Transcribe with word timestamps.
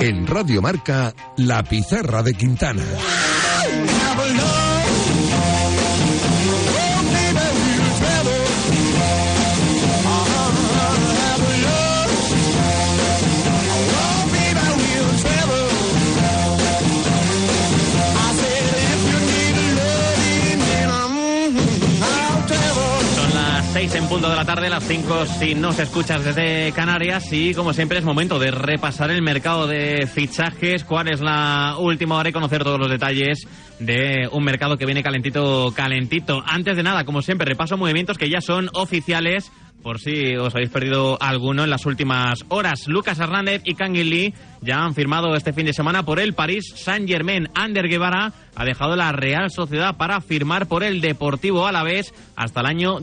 En 0.00 0.26
Radio 0.26 0.60
Marca, 0.60 1.14
La 1.36 1.62
Pizarra 1.62 2.22
de 2.22 2.34
Quintana. 2.34 2.82
Son 24.12 24.20
las 24.20 24.28
6 24.28 24.28
en 24.28 24.28
punto 24.28 24.28
de 24.28 24.36
la 24.36 24.44
tarde, 24.44 24.68
las 24.68 24.84
5 24.84 25.26
si 25.26 25.54
nos 25.54 25.78
escuchas 25.78 26.22
desde 26.22 26.72
Canarias 26.72 27.32
y 27.32 27.54
como 27.54 27.72
siempre 27.72 27.98
es 27.98 28.04
momento 28.04 28.38
de 28.38 28.50
repasar 28.50 29.10
el 29.10 29.22
mercado 29.22 29.66
de 29.66 30.06
fichajes, 30.06 30.84
cuál 30.84 31.08
es 31.08 31.22
la 31.22 31.76
última 31.78 32.18
hora 32.18 32.28
y 32.28 32.32
conocer 32.32 32.62
todos 32.62 32.78
los 32.78 32.90
detalles 32.90 33.48
de 33.78 34.28
un 34.30 34.44
mercado 34.44 34.76
que 34.76 34.84
viene 34.84 35.02
calentito, 35.02 35.72
calentito. 35.74 36.42
Antes 36.46 36.76
de 36.76 36.82
nada, 36.82 37.04
como 37.04 37.22
siempre, 37.22 37.46
repaso 37.46 37.78
movimientos 37.78 38.18
que 38.18 38.28
ya 38.28 38.42
son 38.42 38.68
oficiales 38.74 39.50
por 39.82 39.98
si 39.98 40.36
os 40.36 40.54
habéis 40.54 40.70
perdido 40.70 41.18
alguno 41.20 41.64
en 41.64 41.70
las 41.70 41.86
últimas 41.86 42.44
horas. 42.48 42.86
Lucas 42.86 43.18
Hernández 43.18 43.62
y 43.64 43.74
Kangin 43.74 44.08
Lee 44.08 44.34
ya 44.60 44.84
han 44.84 44.94
firmado 44.94 45.34
este 45.34 45.52
fin 45.52 45.66
de 45.66 45.72
semana 45.72 46.04
por 46.04 46.20
el 46.20 46.34
París 46.34 46.72
Saint-Germain. 46.76 47.48
Ander 47.54 47.88
Guevara 47.88 48.32
ha 48.54 48.64
dejado 48.64 48.96
la 48.96 49.12
Real 49.12 49.50
Sociedad 49.50 49.96
para 49.96 50.20
firmar 50.20 50.68
por 50.68 50.84
el 50.84 51.00
Deportivo 51.00 51.66
Alavés 51.66 52.14
hasta 52.36 52.60
el 52.60 52.66
año 52.66 53.00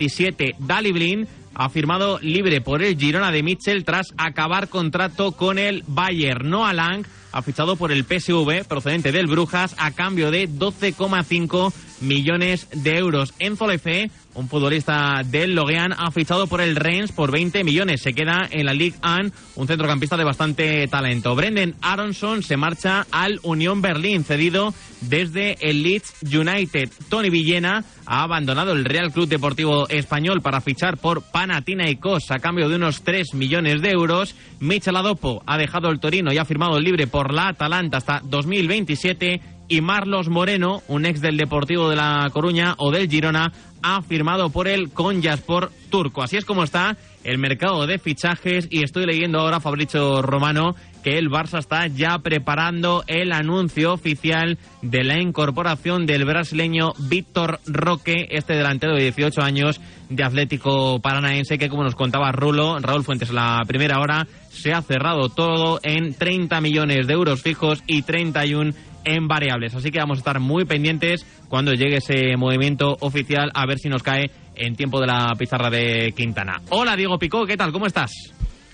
2027. 0.00 0.56
Dali 0.58 0.92
Blin 0.92 1.28
ha 1.54 1.68
firmado 1.68 2.18
libre 2.20 2.60
por 2.60 2.82
el 2.82 2.96
Girona 2.96 3.30
de 3.30 3.42
Mitchell 3.42 3.84
tras 3.84 4.08
acabar 4.16 4.68
contrato 4.68 5.32
con 5.32 5.58
el 5.58 5.84
Bayern. 5.86 6.48
Noah 6.48 6.72
Lang 6.72 7.04
ha 7.32 7.42
fichado 7.42 7.76
por 7.76 7.92
el 7.92 8.04
PSV 8.04 8.66
procedente 8.66 9.12
del 9.12 9.26
Brujas 9.26 9.74
a 9.78 9.90
cambio 9.90 10.30
de 10.30 10.48
12,5 10.48 11.72
millones 12.00 12.68
de 12.72 12.96
euros. 12.96 13.34
Enzo 13.38 13.66
Lefe, 13.66 14.10
un 14.34 14.48
futbolista 14.48 15.22
del 15.24 15.54
Loguean, 15.54 15.92
ha 15.96 16.10
fichado 16.10 16.46
por 16.46 16.60
el 16.60 16.76
Rennes 16.76 17.12
por 17.12 17.30
20 17.30 17.64
millones. 17.64 18.02
Se 18.02 18.12
queda 18.12 18.48
en 18.50 18.66
la 18.66 18.74
Ligue 18.74 18.96
1, 19.02 19.30
un 19.56 19.66
centrocampista 19.66 20.16
de 20.16 20.24
bastante 20.24 20.86
talento. 20.88 21.34
Brendan 21.34 21.74
Aronson 21.80 22.42
se 22.42 22.56
marcha 22.56 23.06
al 23.10 23.40
Unión 23.42 23.82
Berlín, 23.82 24.24
cedido 24.24 24.74
desde 25.00 25.56
el 25.60 25.82
Leeds 25.82 26.14
United. 26.22 26.90
Tony 27.08 27.30
Villena 27.30 27.84
ha 28.06 28.22
abandonado 28.22 28.72
el 28.72 28.84
Real 28.84 29.12
Club 29.12 29.28
Deportivo 29.28 29.88
Español 29.88 30.42
para 30.42 30.60
fichar 30.60 30.96
por 30.98 31.22
Panathinaikos 31.22 32.30
a 32.30 32.38
cambio 32.38 32.68
de 32.68 32.76
unos 32.76 33.02
3 33.02 33.34
millones 33.34 33.82
de 33.82 33.90
euros. 33.90 34.34
Michel 34.60 34.96
Adopo 34.96 35.42
ha 35.46 35.58
dejado 35.58 35.90
el 35.90 36.00
Torino 36.00 36.32
y 36.32 36.38
ha 36.38 36.44
firmado 36.44 36.78
libre 36.78 37.06
por 37.06 37.32
la 37.32 37.48
Atalanta 37.48 37.98
hasta 37.98 38.20
2027 38.24 39.59
y 39.70 39.80
Marlos 39.80 40.28
Moreno, 40.28 40.82
un 40.88 41.06
ex 41.06 41.20
del 41.20 41.36
Deportivo 41.36 41.88
de 41.88 41.96
La 41.96 42.28
Coruña 42.32 42.74
o 42.76 42.90
del 42.90 43.08
Girona, 43.08 43.52
ha 43.82 44.02
firmado 44.02 44.50
por 44.50 44.68
el 44.68 44.90
Konyaspor 44.90 45.70
turco. 45.90 46.22
Así 46.22 46.36
es 46.36 46.44
como 46.44 46.64
está 46.64 46.96
el 47.22 47.38
mercado 47.38 47.86
de 47.86 47.98
fichajes 47.98 48.66
y 48.68 48.82
estoy 48.82 49.06
leyendo 49.06 49.38
ahora, 49.38 49.60
Fabricio 49.60 50.22
Romano, 50.22 50.74
que 51.04 51.18
el 51.18 51.30
Barça 51.30 51.60
está 51.60 51.86
ya 51.86 52.18
preparando 52.18 53.04
el 53.06 53.32
anuncio 53.32 53.92
oficial 53.92 54.58
de 54.82 55.04
la 55.04 55.20
incorporación 55.20 56.04
del 56.04 56.24
brasileño 56.24 56.92
Víctor 56.98 57.60
Roque, 57.66 58.26
este 58.30 58.54
delantero 58.54 58.94
de 58.94 59.04
18 59.04 59.40
años 59.40 59.80
de 60.08 60.24
Atlético 60.24 60.98
Paranaense, 61.00 61.58
que 61.58 61.68
como 61.68 61.84
nos 61.84 61.94
contaba 61.94 62.32
Rulo, 62.32 62.80
Raúl 62.80 63.04
Fuentes 63.04 63.28
en 63.28 63.36
la 63.36 63.62
primera 63.66 64.00
hora, 64.00 64.26
se 64.50 64.72
ha 64.72 64.82
cerrado 64.82 65.28
todo 65.28 65.78
en 65.84 66.12
30 66.12 66.60
millones 66.60 67.06
de 67.06 67.14
euros 67.14 67.40
fijos 67.40 67.84
y 67.86 68.02
31 68.02 68.72
en 69.04 69.28
variables. 69.28 69.74
Así 69.74 69.90
que 69.90 69.98
vamos 69.98 70.18
a 70.18 70.20
estar 70.20 70.40
muy 70.40 70.64
pendientes 70.64 71.26
cuando 71.48 71.72
llegue 71.72 71.96
ese 71.96 72.36
movimiento 72.36 72.96
oficial 73.00 73.50
a 73.54 73.66
ver 73.66 73.78
si 73.78 73.88
nos 73.88 74.02
cae 74.02 74.30
en 74.54 74.76
tiempo 74.76 75.00
de 75.00 75.06
la 75.06 75.34
pizarra 75.38 75.70
de 75.70 76.12
Quintana. 76.16 76.60
Hola 76.70 76.96
Diego 76.96 77.18
Picó, 77.18 77.46
¿qué 77.46 77.56
tal? 77.56 77.72
¿Cómo 77.72 77.86
estás? 77.86 78.12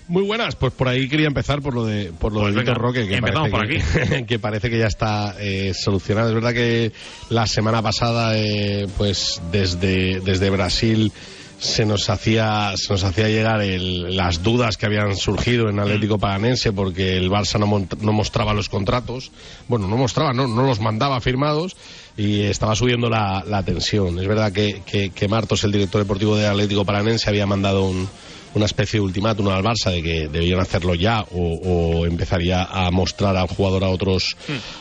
Muy 0.07 0.23
buenas, 0.23 0.55
pues 0.55 0.71
por 0.71 0.87
ahí 0.87 1.09
quería 1.09 1.27
empezar 1.27 1.61
por 1.61 1.73
lo 1.73 1.85
de 1.85 2.13
por 2.17 2.31
lo 2.31 2.41
Pues 2.41 2.53
de 2.53 2.61
Víctor 2.61 2.77
Roque, 2.77 3.07
que 3.07 3.17
empezamos 3.17 3.49
parece, 3.51 3.83
por 3.83 4.09
que, 4.09 4.25
que 4.27 4.39
parece 4.39 4.69
que 4.69 4.77
ya 4.77 4.87
está 4.87 5.35
eh, 5.37 5.73
solucionado. 5.73 6.29
Es 6.29 6.35
verdad 6.35 6.53
que 6.53 6.93
la 7.29 7.45
semana 7.45 7.81
pasada, 7.81 8.37
eh, 8.37 8.87
pues 8.97 9.41
desde, 9.51 10.21
desde 10.21 10.49
Brasil 10.49 11.11
se 11.59 11.85
nos 11.85 12.09
hacía 12.09 12.73
se 12.75 12.93
nos 12.93 13.03
hacía 13.03 13.29
llegar 13.29 13.61
el- 13.61 14.15
las 14.15 14.43
dudas 14.43 14.77
que 14.77 14.85
habían 14.85 15.15
surgido 15.15 15.69
en 15.69 15.79
Atlético 15.79 16.19
Paranense 16.19 16.71
porque 16.71 17.17
el 17.17 17.29
Barça 17.31 17.59
no, 17.59 17.65
mont- 17.67 17.97
no 17.99 18.13
mostraba 18.13 18.53
los 18.53 18.69
contratos. 18.69 19.31
Bueno 19.67 19.87
no 19.87 19.97
mostraba 19.97 20.33
no, 20.33 20.47
no 20.47 20.63
los 20.63 20.79
mandaba 20.79 21.19
firmados 21.19 21.75
y 22.15 22.41
estaba 22.41 22.75
subiendo 22.75 23.09
la, 23.09 23.43
la 23.47 23.63
tensión. 23.63 24.19
Es 24.19 24.27
verdad 24.27 24.51
que, 24.51 24.81
que, 24.85 25.09
que 25.09 25.27
Martos 25.27 25.63
el 25.63 25.71
director 25.71 26.01
deportivo 26.01 26.35
de 26.35 26.47
Atlético 26.47 26.85
Paranense 26.85 27.29
había 27.29 27.45
mandado 27.47 27.85
un, 27.85 28.07
una 28.53 28.65
especie 28.65 28.99
de 28.99 29.05
ultimátum 29.05 29.49
al 29.49 29.63
Barça 29.63 29.91
de 29.91 30.01
que 30.03 30.27
debían 30.27 30.59
hacerlo 30.59 30.93
ya 30.95 31.21
o, 31.31 31.53
o 32.01 32.05
empezaría 32.05 32.63
a 32.63 32.89
mostrar 32.91 33.35
al 33.35 33.47
jugador 33.47 33.83
a 33.83 33.89
otros 33.89 34.35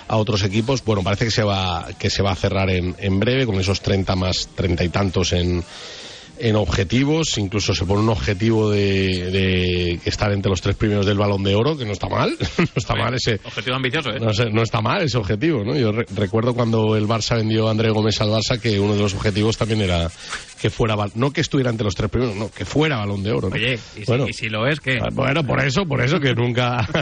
a 0.08 0.16
otros 0.16 0.42
equipos. 0.44 0.84
Bueno 0.84 1.02
parece 1.02 1.24
que 1.26 1.30
se 1.30 1.42
va 1.42 1.86
que 1.98 2.10
se 2.10 2.22
va 2.22 2.32
a 2.32 2.36
cerrar 2.36 2.68
en, 2.68 2.94
en 2.98 3.18
breve 3.18 3.46
con 3.46 3.58
esos 3.58 3.80
30 3.80 4.14
más 4.14 4.48
30 4.54 4.84
y 4.84 4.88
tantos 4.90 5.32
en 5.32 5.64
en 6.38 6.56
objetivos, 6.56 7.38
incluso 7.38 7.74
se 7.74 7.84
pone 7.84 8.00
un 8.02 8.08
objetivo 8.10 8.70
de, 8.70 9.30
de 9.30 10.00
estar 10.04 10.32
entre 10.32 10.50
los 10.50 10.60
tres 10.60 10.76
primeros 10.76 11.06
del 11.06 11.16
balón 11.18 11.42
de 11.42 11.54
oro, 11.54 11.76
que 11.76 11.84
no 11.84 11.92
está 11.92 12.08
mal, 12.08 12.36
no 12.58 12.64
está 12.74 12.94
mal 12.94 13.14
ese, 13.14 13.40
Objetivo 13.44 13.76
ambicioso, 13.76 14.10
¿eh? 14.10 14.20
no, 14.20 14.32
sé, 14.34 14.50
no 14.50 14.62
está 14.62 14.80
mal 14.80 15.02
ese 15.02 15.16
objetivo, 15.18 15.64
¿no? 15.64 15.76
Yo 15.76 15.92
re- 15.92 16.06
recuerdo 16.14 16.54
cuando 16.54 16.96
el 16.96 17.06
Barça 17.06 17.36
vendió 17.36 17.68
a 17.68 17.70
André 17.70 17.90
Gómez 17.90 18.20
al 18.20 18.28
Barça 18.30 18.60
que 18.60 18.78
uno 18.80 18.94
de 18.94 19.00
los 19.00 19.14
objetivos 19.14 19.56
también 19.56 19.80
era 19.80 20.10
que 20.60 20.70
fuera, 20.70 20.96
no 21.14 21.30
que 21.32 21.40
estuviera 21.42 21.70
entre 21.70 21.84
los 21.84 21.94
tres 21.94 22.10
primeros, 22.10 22.34
no, 22.34 22.50
que 22.50 22.64
fuera 22.64 22.96
balón 22.96 23.22
de 23.22 23.32
oro. 23.32 23.48
¿no? 23.50 23.54
Oye, 23.54 23.74
y 23.96 24.00
si, 24.00 24.04
bueno, 24.06 24.28
y 24.28 24.32
si 24.32 24.48
lo 24.48 24.66
es, 24.66 24.80
¿qué? 24.80 24.98
ah, 25.02 25.08
bueno, 25.12 25.44
por 25.44 25.60
eso, 25.62 25.84
por 25.86 26.00
eso 26.02 26.18
que 26.18 26.34
nunca. 26.34 26.86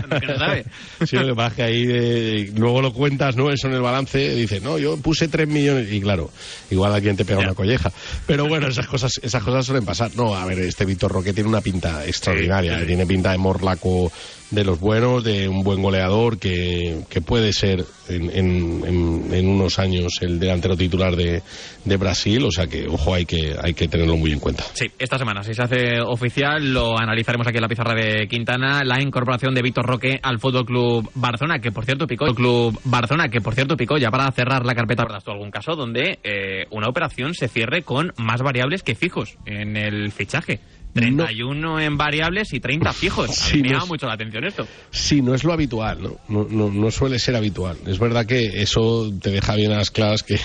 No 1.12 1.21
lo 1.23 1.29
que 1.29 1.35
pasa 1.35 1.49
es 1.49 1.55
que 1.55 1.62
ahí 1.62 1.85
eh, 1.89 2.53
luego 2.56 2.81
lo 2.83 2.93
cuentas, 2.93 3.37
¿no? 3.37 3.51
Eso 3.51 3.69
en 3.69 3.75
el 3.75 3.81
balance, 3.83 4.35
dice, 4.35 4.61
no, 4.61 4.79
yo 4.79 4.97
puse 4.99 5.29
3 5.29 5.47
millones. 5.49 5.91
Y 5.93 6.01
claro, 6.01 6.31
igual 6.71 6.93
alguien 6.95 7.17
te 7.17 7.25
pega 7.25 7.41
Ya. 7.41 7.47
una 7.47 7.55
colleja. 7.55 7.93
Pero 8.27 8.47
bueno, 8.47 8.69
esas 8.69 8.87
cosas, 8.87 9.12
esas 9.23 9.43
cosas 9.43 9.67
suelen 9.67 9.85
pasar. 9.85 10.11
No, 10.17 10.35
a 10.35 10.45
ver, 10.47 10.59
este 10.61 10.85
Víctor 10.85 11.12
Roque 11.12 11.33
tiene 11.33 11.49
una 11.49 11.61
pinta 11.61 12.05
extraordinaria. 12.07 12.75
Sí, 12.75 12.81
sí. 12.81 12.87
Tiene 12.87 13.07
pinta 13.07 13.33
de 13.33 13.39
morlaco 13.39 14.11
de 14.55 14.65
los 14.65 14.81
buenos, 14.81 15.25
de 15.25 15.49
un 15.49 15.62
buen 15.62 15.83
goleador 15.83 16.39
que, 16.39 17.01
que 17.09 17.21
puede 17.21 17.53
ser 17.53 17.85
en, 18.09 18.31
en- 18.31 19.25
en- 19.33 19.49
unos 19.49 19.79
años 19.79 20.12
el 20.21 20.39
delantero 20.41 20.77
titular 20.77 21.17
de, 21.17 21.43
de 21.85 21.97
Brasil, 21.97 22.45
o 22.45 22.51
sea 22.51 22.67
que, 22.67 22.87
ojo, 22.89 23.15
hay 23.15 23.27
que, 23.27 23.55
hay 23.62 23.75
que 23.75 23.89
tenerlo 23.89 24.17
muy 24.17 24.33
en 24.33 24.39
cuenta. 24.41 24.62
Sí, 24.73 24.87
esta 24.99 25.19
semana, 25.19 25.43
si 25.43 25.55
se 25.55 25.62
hace 25.62 26.01
oficial, 26.01 26.73
lo 26.73 26.99
analizaremos 26.99 27.47
aquí 27.47 27.56
en 27.59 27.62
la 27.62 27.69
pizarra 27.69 27.95
de 27.95 28.27
Quintana, 28.29 28.83
la 28.85 29.01
incorporación 29.03 29.55
de 29.55 29.62
Víctor 29.62 29.87
Roque 29.87 30.19
al 30.23 30.39
Fútbol 30.39 30.65
Club 30.65 31.11
Barcelona, 31.15 31.59
que 31.61 31.73
por 31.73 31.85
cierto 31.85 32.07
picó, 32.07 32.27
Club 32.35 32.79
Barcelona, 32.85 33.29
que 33.29 33.41
por 33.41 33.55
cierto 33.55 33.77
picó 33.77 33.97
ya 33.99 34.11
para 34.11 34.31
cerrar 34.33 34.65
la 34.65 34.75
carpeta, 34.75 35.03
¿recuerdas 35.03 35.25
tú 35.25 35.31
algún 35.31 35.50
caso 35.50 35.75
donde 35.77 36.19
eh, 36.25 36.65
una 36.71 36.89
operación 36.89 37.35
se 37.35 37.49
cierre 37.49 37.83
con 37.83 38.12
más 38.17 38.41
variables 38.43 38.83
que 38.83 38.95
fijos 38.95 39.37
en 39.47 39.77
el 39.77 40.11
fichaje? 40.12 40.61
31 40.94 41.81
en 41.81 41.96
variables 41.96 42.52
y 42.52 42.61
30 42.61 42.93
fijos. 42.93 43.31
Sí, 43.35 43.58
me 43.62 43.69
no 43.69 43.75
llama 43.75 43.87
mucho 43.87 44.06
la 44.06 44.14
atención 44.14 44.44
esto. 44.44 44.67
Sí, 44.91 45.20
no 45.23 45.35
es 45.35 45.44
lo 45.44 45.52
habitual, 45.52 46.02
¿no? 46.02 46.17
No, 46.29 46.46
no, 46.49 46.70
no 46.70 46.91
suele 46.91 47.19
ser 47.19 47.37
habitual. 47.37 47.76
Es 47.87 47.99
verdad 47.99 48.26
que 48.26 48.62
eso 48.62 49.12
te 49.20 49.31
deja 49.31 49.55
bien 49.56 49.73
a 49.73 49.76
las 49.79 49.91
claras 49.91 50.23
que, 50.23 50.38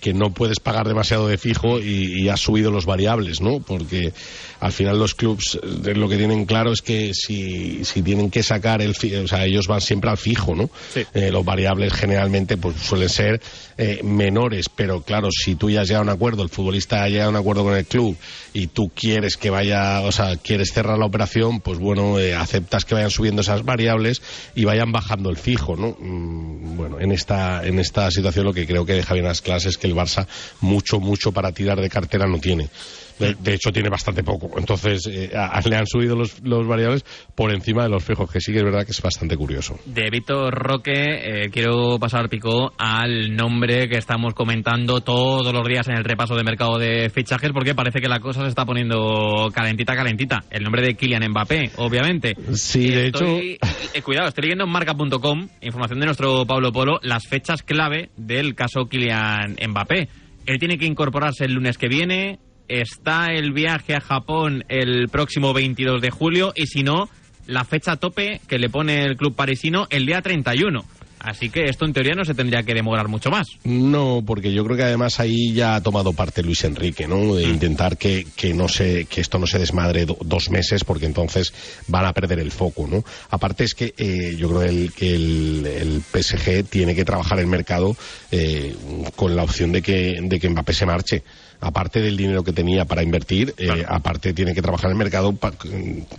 que 0.00 0.14
no 0.14 0.32
puedes 0.32 0.60
pagar 0.60 0.86
demasiado 0.88 1.28
de 1.28 1.38
fijo 1.38 1.80
y, 1.80 2.22
y 2.22 2.28
has 2.28 2.40
subido 2.40 2.70
los 2.70 2.86
variables, 2.86 3.40
¿no? 3.40 3.60
Porque 3.60 4.12
al 4.60 4.72
final 4.72 4.98
los 4.98 5.14
clubs 5.14 5.58
eh, 5.62 5.94
lo 5.94 6.08
que 6.08 6.16
tienen 6.16 6.46
claro 6.46 6.72
es 6.72 6.80
que 6.82 7.12
si, 7.12 7.84
si 7.84 8.02
tienen 8.02 8.30
que 8.30 8.42
sacar 8.42 8.80
el 8.82 8.94
fi- 8.94 9.14
o 9.16 9.28
sea, 9.28 9.44
ellos 9.44 9.66
van 9.66 9.80
siempre 9.80 10.10
al 10.10 10.16
fijo, 10.18 10.54
¿no? 10.54 10.70
Sí. 10.94 11.02
Eh, 11.14 11.30
los 11.30 11.44
variables 11.44 11.92
generalmente 11.92 12.56
pues 12.56 12.76
suelen 12.76 13.08
ser 13.08 13.40
eh, 13.76 14.00
menores, 14.02 14.68
pero 14.68 15.02
claro, 15.02 15.28
si 15.30 15.56
tú 15.56 15.68
ya 15.68 15.82
has 15.82 15.88
llegado 15.88 16.02
a 16.04 16.08
un 16.12 16.14
acuerdo, 16.16 16.42
el 16.42 16.48
futbolista 16.48 17.02
ha 17.02 17.08
llegado 17.08 17.28
a 17.28 17.32
un 17.32 17.36
acuerdo 17.36 17.64
con 17.64 17.74
el 17.74 17.84
club 17.84 18.16
y 18.54 18.68
tú 18.68 18.90
quieres 18.94 19.36
que 19.36 19.50
vaya, 19.50 19.95
o 20.02 20.12
sea, 20.12 20.36
quieres 20.36 20.72
cerrar 20.72 20.98
la 20.98 21.06
operación, 21.06 21.60
pues 21.60 21.78
bueno, 21.78 22.18
eh, 22.18 22.34
aceptas 22.34 22.84
que 22.84 22.94
vayan 22.94 23.10
subiendo 23.10 23.42
esas 23.42 23.64
variables 23.64 24.22
y 24.54 24.64
vayan 24.64 24.92
bajando 24.92 25.30
el 25.30 25.36
fijo, 25.36 25.76
¿no? 25.76 25.96
Mm, 25.98 26.76
bueno, 26.76 27.00
en 27.00 27.12
esta, 27.12 27.66
en 27.66 27.78
esta 27.78 28.10
situación 28.10 28.46
lo 28.46 28.52
que 28.52 28.66
creo 28.66 28.86
que 28.86 28.94
deja 28.94 29.14
bien 29.14 29.26
las 29.26 29.42
clases 29.42 29.70
es 29.70 29.78
que 29.78 29.86
el 29.86 29.94
Barça 29.94 30.26
mucho, 30.60 31.00
mucho 31.00 31.32
para 31.32 31.52
tirar 31.52 31.80
de 31.80 31.88
cartera 31.88 32.26
no 32.26 32.38
tiene. 32.38 32.68
De, 33.18 33.34
de 33.34 33.54
hecho, 33.54 33.72
tiene 33.72 33.88
bastante 33.88 34.22
poco. 34.22 34.58
Entonces, 34.58 35.06
eh, 35.10 35.30
a- 35.34 35.60
le 35.66 35.76
han 35.76 35.86
subido 35.86 36.14
los, 36.16 36.40
los 36.42 36.66
variables 36.66 37.04
por 37.34 37.50
encima 37.52 37.82
de 37.84 37.88
los 37.88 38.04
fijos, 38.04 38.30
que 38.30 38.40
sí 38.40 38.52
que 38.52 38.58
es 38.58 38.64
verdad 38.64 38.84
que 38.84 38.92
es 38.92 39.00
bastante 39.02 39.36
curioso. 39.36 39.78
De 39.86 40.10
Víctor 40.10 40.54
Roque, 40.54 40.92
eh, 40.94 41.50
quiero 41.50 41.98
pasar, 41.98 42.28
Pico, 42.28 42.72
al 42.78 43.34
nombre 43.34 43.88
que 43.88 43.96
estamos 43.98 44.34
comentando 44.34 45.00
todos 45.00 45.52
los 45.52 45.66
días 45.66 45.88
en 45.88 45.96
el 45.96 46.04
repaso 46.04 46.34
de 46.36 46.44
mercado 46.44 46.78
de 46.78 47.10
fichajes, 47.10 47.52
porque 47.52 47.74
parece 47.74 48.00
que 48.00 48.08
la 48.08 48.20
cosa 48.20 48.42
se 48.42 48.48
está 48.48 48.64
poniendo 48.66 49.48
calentita, 49.54 49.94
calentita. 49.96 50.44
El 50.50 50.62
nombre 50.62 50.82
de 50.82 50.94
Kylian 50.94 51.28
Mbappé, 51.30 51.70
obviamente. 51.76 52.36
Sí, 52.54 52.88
de 52.90 53.06
Estoy- 53.08 53.58
eh, 53.94 54.02
cuidado, 54.02 54.28
estoy 54.28 54.42
leyendo 54.42 54.64
en 54.64 54.70
marca.com, 54.70 55.48
información 55.62 56.00
de 56.00 56.06
nuestro 56.06 56.46
Pablo 56.46 56.72
Polo, 56.72 56.98
las 57.02 57.26
fechas 57.26 57.62
clave 57.62 58.10
del 58.16 58.54
caso 58.54 58.86
Kylian 58.88 59.56
Mbappé. 59.68 60.08
Él 60.46 60.58
tiene 60.58 60.78
que 60.78 60.86
incorporarse 60.86 61.44
el 61.44 61.54
lunes 61.54 61.76
que 61.76 61.88
viene, 61.88 62.38
está 62.68 63.32
el 63.32 63.52
viaje 63.52 63.94
a 63.94 64.00
Japón 64.00 64.64
el 64.68 65.08
próximo 65.08 65.52
22 65.52 66.00
de 66.00 66.10
julio 66.10 66.52
y 66.54 66.66
si 66.66 66.82
no, 66.82 67.08
la 67.46 67.64
fecha 67.64 67.96
tope 67.96 68.40
que 68.48 68.58
le 68.58 68.68
pone 68.68 69.04
el 69.04 69.16
club 69.16 69.34
parisino 69.34 69.86
el 69.90 70.06
día 70.06 70.22
31. 70.22 70.84
Así 71.18 71.48
que 71.50 71.64
esto 71.64 71.84
en 71.86 71.92
teoría 71.92 72.14
no 72.14 72.24
se 72.24 72.34
tendría 72.34 72.62
que 72.62 72.74
demorar 72.74 73.08
mucho 73.08 73.30
más. 73.30 73.48
No, 73.64 74.22
porque 74.24 74.52
yo 74.52 74.64
creo 74.64 74.76
que 74.76 74.84
además 74.84 75.18
ahí 75.18 75.52
ya 75.54 75.74
ha 75.74 75.82
tomado 75.82 76.12
parte 76.12 76.42
Luis 76.42 76.62
Enrique, 76.62 77.08
¿no? 77.08 77.34
De 77.34 77.42
intentar 77.44 77.96
que, 77.96 78.26
que 78.36 78.54
no 78.54 78.68
se, 78.68 79.06
que 79.06 79.22
esto 79.22 79.38
no 79.38 79.46
se 79.46 79.58
desmadre 79.58 80.06
do- 80.06 80.18
dos 80.24 80.50
meses, 80.50 80.84
porque 80.84 81.06
entonces 81.06 81.52
van 81.88 82.04
a 82.04 82.12
perder 82.12 82.38
el 82.38 82.52
foco, 82.52 82.86
¿no? 82.86 83.02
Aparte 83.30 83.64
es 83.64 83.74
que 83.74 83.92
eh, 83.96 84.36
yo 84.38 84.48
creo 84.50 84.62
el- 84.62 84.92
que 84.92 85.14
el, 85.16 85.66
el 85.66 86.02
PSG 86.02 86.64
tiene 86.68 86.94
que 86.94 87.04
trabajar 87.04 87.40
el 87.40 87.46
mercado 87.48 87.96
eh, 88.30 88.76
con 89.16 89.34
la 89.34 89.42
opción 89.42 89.72
de 89.72 89.82
que, 89.82 90.18
de 90.22 90.38
que 90.38 90.48
Mbappé 90.48 90.74
se 90.74 90.86
marche. 90.86 91.22
Aparte 91.60 92.00
del 92.00 92.16
dinero 92.16 92.44
que 92.44 92.52
tenía 92.52 92.84
para 92.84 93.02
invertir, 93.02 93.54
eh, 93.58 93.84
aparte 93.88 94.32
tiene 94.34 94.54
que 94.54 94.62
trabajar 94.62 94.90
el 94.90 94.96
mercado 94.96 95.32
pa- 95.34 95.52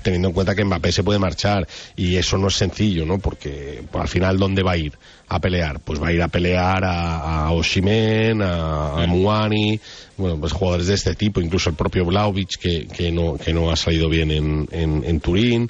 teniendo 0.02 0.30
en 0.30 0.34
cuenta 0.34 0.56
que 0.56 0.66
Mbappé 0.66 0.92
se 0.92 1.04
puede 1.04 1.20
marchar. 1.20 1.68
Y 1.96 2.16
eso 2.16 2.38
no 2.38 2.48
es 2.48 2.56
sencillo, 2.56 3.06
¿no? 3.06 3.20
Porque 3.20 3.84
pues, 3.92 4.02
al 4.02 4.08
final 4.08 4.38
¿dónde 4.38 4.64
va 4.64 4.72
a 4.72 4.78
ir 4.78 4.94
a 5.30 5.40
pelear? 5.40 5.80
Pues 5.82 6.02
va 6.02 6.08
a 6.08 6.14
ir 6.14 6.22
a 6.22 6.28
pelear 6.28 6.84
a, 6.84 7.46
a 7.48 7.52
Oshimen, 7.52 8.42
a, 8.42 9.04
a 9.04 9.08
Muani, 9.08 9.80
bueno, 10.18 10.40
pues 10.40 10.52
jugadores 10.54 10.88
de 10.88 10.94
este 10.96 11.16
tipo, 11.16 11.42
incluso 11.42 11.70
el 11.70 11.76
propio 11.76 12.06
Vlaovic 12.06 12.58
que, 12.58 12.88
que 12.88 13.12
no 13.12 13.38
que 13.38 13.54
no 13.54 13.70
ha 13.70 13.76
salido 13.76 14.10
bien 14.10 14.32
en, 14.32 14.68
en, 14.72 15.04
en 15.06 15.20
Turín. 15.20 15.70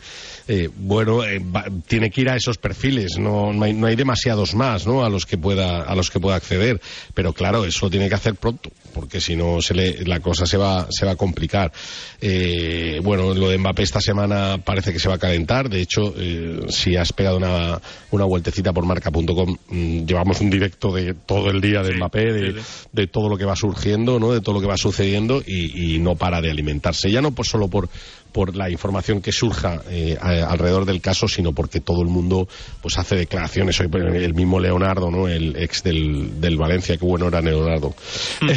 Eh, 0.49 0.69
bueno, 0.73 1.23
eh, 1.25 1.39
va- 1.39 1.65
tiene 1.87 2.09
que 2.09 2.21
ir 2.21 2.29
a 2.29 2.35
esos 2.37 2.57
perfiles, 2.57 3.17
no, 3.17 3.51
no, 3.51 3.65
hay, 3.65 3.73
no 3.73 3.87
hay 3.87 3.97
demasiados 3.97 4.55
más, 4.55 4.87
¿no? 4.87 5.03
A 5.03 5.09
los 5.09 5.25
que 5.25 5.37
pueda 5.37 5.81
a 5.81 5.93
los 5.95 6.09
que 6.09 6.21
pueda 6.21 6.37
acceder, 6.37 6.79
pero 7.13 7.33
claro, 7.33 7.65
eso 7.65 7.87
lo 7.87 7.89
tiene 7.89 8.07
que 8.07 8.15
hacer 8.15 8.35
pronto, 8.35 8.71
porque 8.93 9.19
si 9.19 9.35
no 9.35 9.61
se 9.61 9.73
le, 9.73 10.05
la 10.05 10.21
cosa 10.21 10.45
se 10.45 10.55
va 10.55 10.87
se 10.89 11.05
va 11.05 11.11
a 11.13 11.15
complicar. 11.17 11.73
Eh, 12.21 12.99
bueno, 13.03 13.33
lo 13.33 13.49
de 13.49 13.57
Mbappé 13.57 13.83
esta 13.83 13.99
semana 14.01 14.57
parece 14.63 14.93
que 14.93 14.99
se 14.99 15.09
va 15.09 15.15
a 15.15 15.19
calentar. 15.19 15.69
De 15.69 15.81
hecho, 15.81 16.13
eh, 16.17 16.61
si 16.69 16.95
has 16.95 17.11
pegado 17.13 17.37
una, 17.37 17.81
una 18.11 18.25
vueltecita 18.25 18.71
por 18.73 18.85
marca.com, 18.85 19.46
mm, 19.69 20.05
llevamos 20.05 20.41
un 20.41 20.49
directo 20.49 20.93
de 20.93 21.13
todo 21.13 21.49
el 21.49 21.61
día 21.61 21.81
de 21.81 21.91
Sí, 21.91 21.97
Mbappé, 21.97 22.33
de, 22.33 22.53
sí, 22.53 22.59
sí. 22.59 22.87
de 22.93 23.07
todo 23.07 23.29
lo 23.29 23.37
que 23.37 23.45
va 23.45 23.55
surgiendo, 23.55 24.19
¿no? 24.19 24.31
De 24.33 24.41
todo 24.41 24.55
lo 24.55 24.61
que 24.61 24.67
va 24.67 24.77
sucediendo 24.77 25.41
y, 25.45 25.95
y 25.95 25.99
no 25.99 26.15
para 26.15 26.41
de 26.41 26.51
alimentarse. 26.51 27.09
Ya 27.11 27.21
no 27.21 27.31
por 27.31 27.45
solo 27.45 27.67
por 27.67 27.89
por 28.33 28.55
la 28.55 28.69
información 28.69 29.21
que 29.21 29.31
surja 29.31 29.81
eh, 29.89 30.15
a- 30.21 30.51
alrededor 30.51 30.85
del 30.85 31.01
caso, 31.01 31.27
sino 31.27 31.53
porque 31.53 31.79
todo 31.79 32.01
el 32.03 32.07
mundo 32.09 32.47
pues 32.83 32.99
hace 32.99 33.15
declaraciones. 33.15 33.79
Hoy 33.79 33.87
el 34.17 34.35
mismo 34.35 34.59
Leonardo, 34.59 35.09
¿no? 35.09 35.27
El 35.27 35.55
ex 35.55 35.81
del, 35.81 36.39
del 36.39 36.55
Valencia, 36.57 36.97
que 36.97 37.05
bueno 37.05 37.29
era 37.29 37.41
Leonardo, 37.41 37.95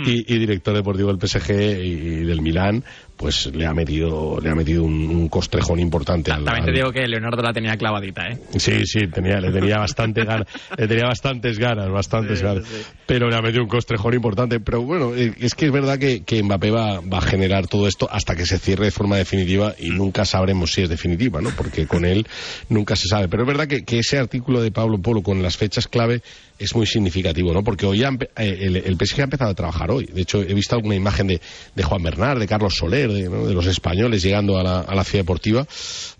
y, 0.00 0.34
y 0.34 0.38
director 0.38 0.74
deportivo 0.74 1.12
del 1.14 1.18
PSG 1.28 1.50
y, 1.52 1.86
y 1.86 2.24
del 2.24 2.42
Milán, 2.42 2.84
pues 3.20 3.46
le 3.54 3.66
ha 3.66 3.74
metido 3.74 4.40
le 4.40 4.48
ha 4.48 4.54
metido 4.54 4.82
un, 4.82 4.94
un 5.10 5.28
costrejón 5.28 5.78
importante 5.78 6.32
al, 6.32 6.42
También 6.42 6.64
te 6.64 6.70
al- 6.70 6.76
digo 6.76 6.90
que 6.90 7.06
Leonardo 7.06 7.42
la 7.42 7.52
tenía 7.52 7.76
clavadita, 7.76 8.28
¿eh? 8.28 8.38
Sí, 8.56 8.86
sí, 8.86 9.08
tenía, 9.12 9.38
le 9.40 9.52
tenía 9.52 9.76
bastante 9.76 10.24
ganas, 10.24 10.46
le 10.78 10.88
tenía 10.88 11.04
bastantes 11.04 11.58
ganas, 11.58 11.90
bastantes 11.90 12.38
Sí, 12.38 12.44
ganas. 12.46 12.64
sí. 12.66 12.76
Pero 13.04 13.28
le 13.28 13.36
ha 13.36 13.42
metido 13.42 13.62
un 13.62 13.68
costrejón 13.68 14.14
importante. 14.14 14.58
Pero 14.60 14.80
bueno, 14.82 15.14
eh, 15.14 15.34
es 15.38 15.54
que 15.54 15.66
es 15.66 15.72
verdad 15.72 15.98
que, 15.98 16.22
que 16.24 16.42
Mbappé 16.42 16.70
va, 16.70 17.00
va 17.00 17.18
a 17.18 17.22
generar 17.22 17.66
todo 17.66 17.86
esto 17.86 18.08
hasta 18.10 18.34
que 18.34 18.46
se 18.46 18.58
cierre 18.58 18.86
de 18.86 18.90
forma 18.90 19.16
definitiva 19.18 19.74
y 19.78 19.90
nunca 19.90 20.24
sabremos 20.24 20.72
si 20.72 20.80
es 20.82 20.88
definitiva, 20.88 21.42
¿no? 21.42 21.50
Porque 21.50 21.86
con 21.86 22.06
él 22.06 22.26
nunca 22.70 22.96
se 22.96 23.06
sabe. 23.06 23.28
Pero 23.28 23.42
es 23.42 23.46
verdad 23.48 23.66
que, 23.68 23.84
que 23.84 23.98
ese 23.98 24.16
artículo 24.18 24.62
de 24.62 24.70
Pablo 24.70 24.98
Polo 24.98 25.22
con 25.22 25.42
las 25.42 25.58
fechas 25.58 25.88
clave 25.88 26.22
es 26.60 26.74
muy 26.76 26.86
significativo, 26.86 27.52
¿no? 27.54 27.64
Porque 27.64 27.86
hoy 27.86 28.02
eh, 28.02 28.28
el, 28.36 28.76
el 28.76 28.96
PSG 28.96 29.20
ha 29.20 29.24
empezado 29.24 29.50
a 29.50 29.54
trabajar 29.54 29.90
hoy. 29.90 30.04
De 30.04 30.20
hecho, 30.20 30.42
he 30.42 30.52
visto 30.52 30.76
alguna 30.76 30.94
imagen 30.94 31.26
de, 31.26 31.40
de 31.74 31.82
Juan 31.82 32.02
Bernard, 32.02 32.38
de 32.38 32.46
Carlos 32.46 32.74
Soler, 32.76 33.10
de 33.10 33.54
los 33.54 33.66
españoles 33.66 34.22
llegando 34.22 34.58
a 34.58 34.62
la, 34.62 34.80
a 34.80 34.94
la 34.94 35.02
ciudad 35.02 35.24
deportiva. 35.24 35.66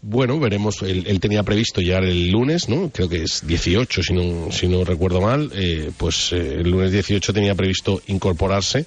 Bueno, 0.01 0.41
veremos. 0.41 0.81
Él, 0.81 1.05
él 1.07 1.21
tenía 1.21 1.43
previsto 1.43 1.83
llegar 1.83 2.05
el 2.05 2.31
lunes, 2.31 2.71
¿no? 2.71 2.91
Creo 2.91 3.09
que 3.09 3.23
es 3.23 3.47
18, 3.47 4.03
si 4.03 4.15
no, 4.15 4.51
si 4.51 4.67
no 4.67 4.83
recuerdo 4.85 5.21
mal. 5.21 5.51
Eh, 5.55 5.91
pues 5.97 6.33
eh, 6.33 6.55
el 6.61 6.71
lunes 6.71 6.91
18 6.91 7.35
tenía 7.35 7.55
previsto 7.55 8.01
incorporarse. 8.07 8.87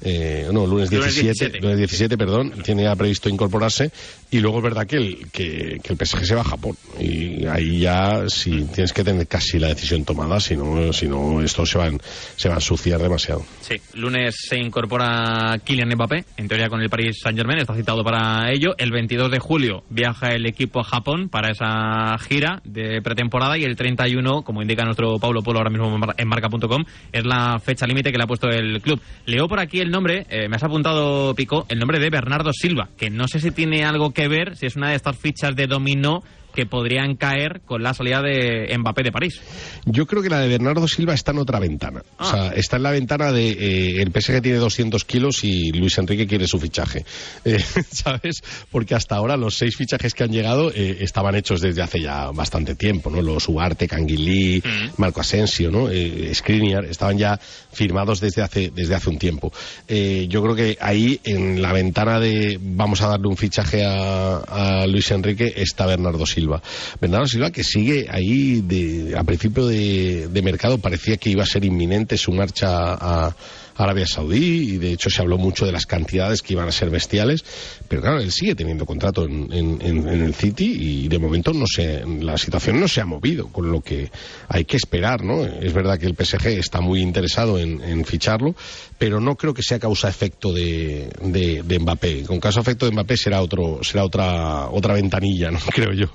Eh, 0.00 0.46
no, 0.52 0.64
lunes 0.66 0.92
Lunes 0.92 1.14
17, 1.14 1.22
17. 1.22 1.60
lunes 1.60 1.78
17, 1.78 2.16
perdón, 2.16 2.52
tenía 2.62 2.94
previsto 2.94 3.28
incorporarse 3.28 3.90
y 4.30 4.38
luego 4.38 4.58
es 4.58 4.62
verdad 4.64 4.86
que 4.86 4.96
el, 4.96 5.30
que, 5.32 5.80
que 5.82 5.92
el 5.92 5.98
PSG 6.06 6.24
se 6.24 6.34
va 6.36 6.42
a 6.42 6.44
Japón 6.44 6.76
y 7.00 7.44
ahí 7.46 7.80
ya 7.80 8.28
si 8.28 8.62
tienes 8.66 8.92
que 8.92 9.02
tener 9.02 9.26
casi 9.26 9.58
la 9.58 9.68
decisión 9.68 10.04
tomada, 10.04 10.38
si 10.38 10.56
no, 10.56 10.92
si 10.92 11.08
no 11.08 11.42
esto 11.42 11.66
se 11.66 11.78
va, 11.78 11.84
a 11.84 11.88
en- 11.88 12.00
se 12.36 12.48
va 12.48 12.54
a 12.54 12.58
ensuciar 12.58 13.00
demasiado. 13.00 13.44
Sí, 13.60 13.74
lunes 13.94 14.36
se 14.38 14.56
incorpora 14.58 15.58
Kylian 15.64 15.88
Mbappé, 15.94 16.24
en 16.36 16.46
teoría 16.48 16.68
con 16.68 16.80
el 16.80 16.88
Paris 16.90 17.18
Saint-Germain, 17.22 17.58
está 17.58 17.74
citado 17.74 18.04
para 18.04 18.50
ello. 18.52 18.74
El 18.78 18.92
22 18.92 19.30
de 19.30 19.38
julio 19.38 19.82
viaja 19.90 20.28
el 20.30 20.46
equipo 20.46 20.80
a 20.80 20.84
Japón 20.84 21.28
para 21.28 21.50
esa 21.50 22.16
gira 22.18 22.60
de 22.64 23.02
pretemporada 23.02 23.58
y 23.58 23.64
el 23.64 23.74
31, 23.76 24.42
como 24.42 24.62
indica 24.62 24.84
nuestro 24.84 25.18
Pablo 25.18 25.42
Polo 25.42 25.58
ahora 25.58 25.70
mismo 25.70 25.94
en 26.16 26.28
marca.com, 26.28 26.84
es 27.12 27.24
la 27.24 27.58
fecha 27.58 27.86
límite 27.86 28.12
que 28.12 28.18
le 28.18 28.24
ha 28.24 28.28
puesto 28.28 28.48
el 28.48 28.80
club. 28.80 29.00
Leo 29.26 29.48
por 29.48 29.58
aquí 29.60 29.80
el 29.80 29.87
nombre, 29.90 30.26
eh, 30.30 30.48
me 30.48 30.56
has 30.56 30.62
apuntado, 30.62 31.34
Pico, 31.34 31.66
el 31.68 31.78
nombre 31.78 31.98
de 31.98 32.10
Bernardo 32.10 32.52
Silva, 32.52 32.88
que 32.96 33.10
no 33.10 33.28
sé 33.28 33.40
si 33.40 33.50
tiene 33.50 33.84
algo 33.84 34.12
que 34.12 34.28
ver, 34.28 34.56
si 34.56 34.66
es 34.66 34.76
una 34.76 34.90
de 34.90 34.96
estas 34.96 35.16
fichas 35.16 35.54
de 35.56 35.66
dominó 35.66 36.22
que 36.58 36.66
podrían 36.66 37.14
caer 37.14 37.60
con 37.64 37.84
la 37.84 37.94
salida 37.94 38.20
de 38.20 38.76
Mbappé 38.76 39.04
de 39.04 39.12
París. 39.12 39.40
Yo 39.84 40.06
creo 40.08 40.24
que 40.24 40.28
la 40.28 40.40
de 40.40 40.48
Bernardo 40.48 40.88
Silva 40.88 41.14
está 41.14 41.30
en 41.30 41.38
otra 41.38 41.60
ventana. 41.60 42.00
O 42.18 42.24
Ah. 42.24 42.30
sea, 42.32 42.48
está 42.48 42.78
en 42.78 42.82
la 42.82 42.90
ventana 42.90 43.30
de 43.30 43.50
eh, 43.50 44.02
el 44.02 44.10
PSG 44.10 44.42
tiene 44.42 44.58
200 44.58 45.04
kilos 45.04 45.44
y 45.44 45.70
Luis 45.70 45.96
Enrique 45.98 46.26
quiere 46.26 46.48
su 46.48 46.58
fichaje. 46.58 47.04
Eh, 47.44 47.60
¿Sabes? 47.92 48.42
Porque 48.72 48.96
hasta 48.96 49.14
ahora 49.14 49.36
los 49.36 49.54
seis 49.56 49.76
fichajes 49.76 50.14
que 50.14 50.24
han 50.24 50.32
llegado 50.32 50.72
eh, 50.74 50.96
estaban 51.00 51.36
hechos 51.36 51.60
desde 51.60 51.80
hace 51.80 52.00
ya 52.00 52.32
bastante 52.32 52.74
tiempo, 52.74 53.08
¿no? 53.08 53.22
Los 53.22 53.48
Ugarte, 53.48 53.86
Canguilí, 53.86 54.60
Marco 54.96 55.20
Asensio, 55.20 55.70
¿no? 55.70 55.88
Eh, 55.88 56.32
Skriniar, 56.34 56.86
estaban 56.86 57.16
ya 57.18 57.38
firmados 57.72 58.18
desde 58.20 58.42
hace, 58.42 58.72
desde 58.74 58.96
hace 58.96 59.10
un 59.10 59.18
tiempo. 59.18 59.52
Yo 59.88 60.42
creo 60.42 60.56
que 60.56 60.76
ahí, 60.80 61.20
en 61.22 61.62
la 61.62 61.72
ventana 61.72 62.18
de 62.18 62.58
vamos 62.60 63.00
a 63.02 63.06
darle 63.08 63.28
un 63.28 63.36
fichaje 63.36 63.84
a, 63.84 64.38
a 64.38 64.86
Luis 64.88 65.08
Enrique, 65.12 65.52
está 65.56 65.86
Bernardo 65.86 66.26
Silva. 66.26 66.47
Silva. 66.48 66.62
Bernardo 67.00 67.26
Silva 67.26 67.50
que 67.50 67.62
sigue 67.62 68.06
ahí 68.10 68.62
de, 68.62 69.16
a 69.16 69.24
principio 69.24 69.66
de, 69.66 70.40
mercado 70.42 70.78
parecía 70.78 71.16
que 71.16 71.30
iba 71.30 71.42
a 71.42 71.46
ser 71.46 71.64
inminente 71.64 72.16
su 72.16 72.32
marcha 72.32 72.94
a, 72.94 73.36
Arabia 73.78 74.06
Saudí 74.06 74.74
y 74.74 74.78
de 74.78 74.92
hecho 74.92 75.08
se 75.08 75.22
habló 75.22 75.38
mucho 75.38 75.64
de 75.64 75.72
las 75.72 75.86
cantidades 75.86 76.42
que 76.42 76.54
iban 76.54 76.68
a 76.68 76.72
ser 76.72 76.90
bestiales, 76.90 77.44
pero 77.86 78.02
claro, 78.02 78.20
él 78.20 78.32
sigue 78.32 78.54
teniendo 78.54 78.84
contrato 78.84 79.24
en, 79.24 79.78
el 79.80 80.34
City 80.34 80.76
y 80.78 81.08
de 81.08 81.18
momento 81.18 81.52
no 81.52 81.64
se, 81.66 82.04
la 82.04 82.36
situación 82.36 82.80
no 82.80 82.88
se 82.88 83.00
ha 83.00 83.04
movido, 83.04 83.48
con 83.48 83.70
lo 83.70 83.80
que 83.80 84.10
hay 84.48 84.64
que 84.64 84.76
esperar, 84.76 85.22
¿no? 85.22 85.44
Es 85.44 85.72
verdad 85.72 85.98
que 85.98 86.06
el 86.06 86.16
PSG 86.16 86.58
está 86.58 86.80
muy 86.80 87.00
interesado 87.00 87.58
en, 87.58 88.04
ficharlo, 88.04 88.54
pero 88.98 89.20
no 89.20 89.36
creo 89.36 89.54
que 89.54 89.62
sea 89.62 89.78
causa-efecto 89.78 90.52
de, 90.52 91.08
de, 91.22 91.78
Mbappé. 91.78 92.24
Con 92.24 92.40
caso-efecto 92.40 92.86
de 92.86 92.92
Mbappé 92.92 93.16
será 93.16 93.42
otro 93.42 93.80
será 93.82 94.04
otra 94.04 94.68
otra 94.70 94.94
ventanilla, 94.94 95.50
¿no? 95.50 95.58
Creo 95.72 95.92
yo. 95.92 96.06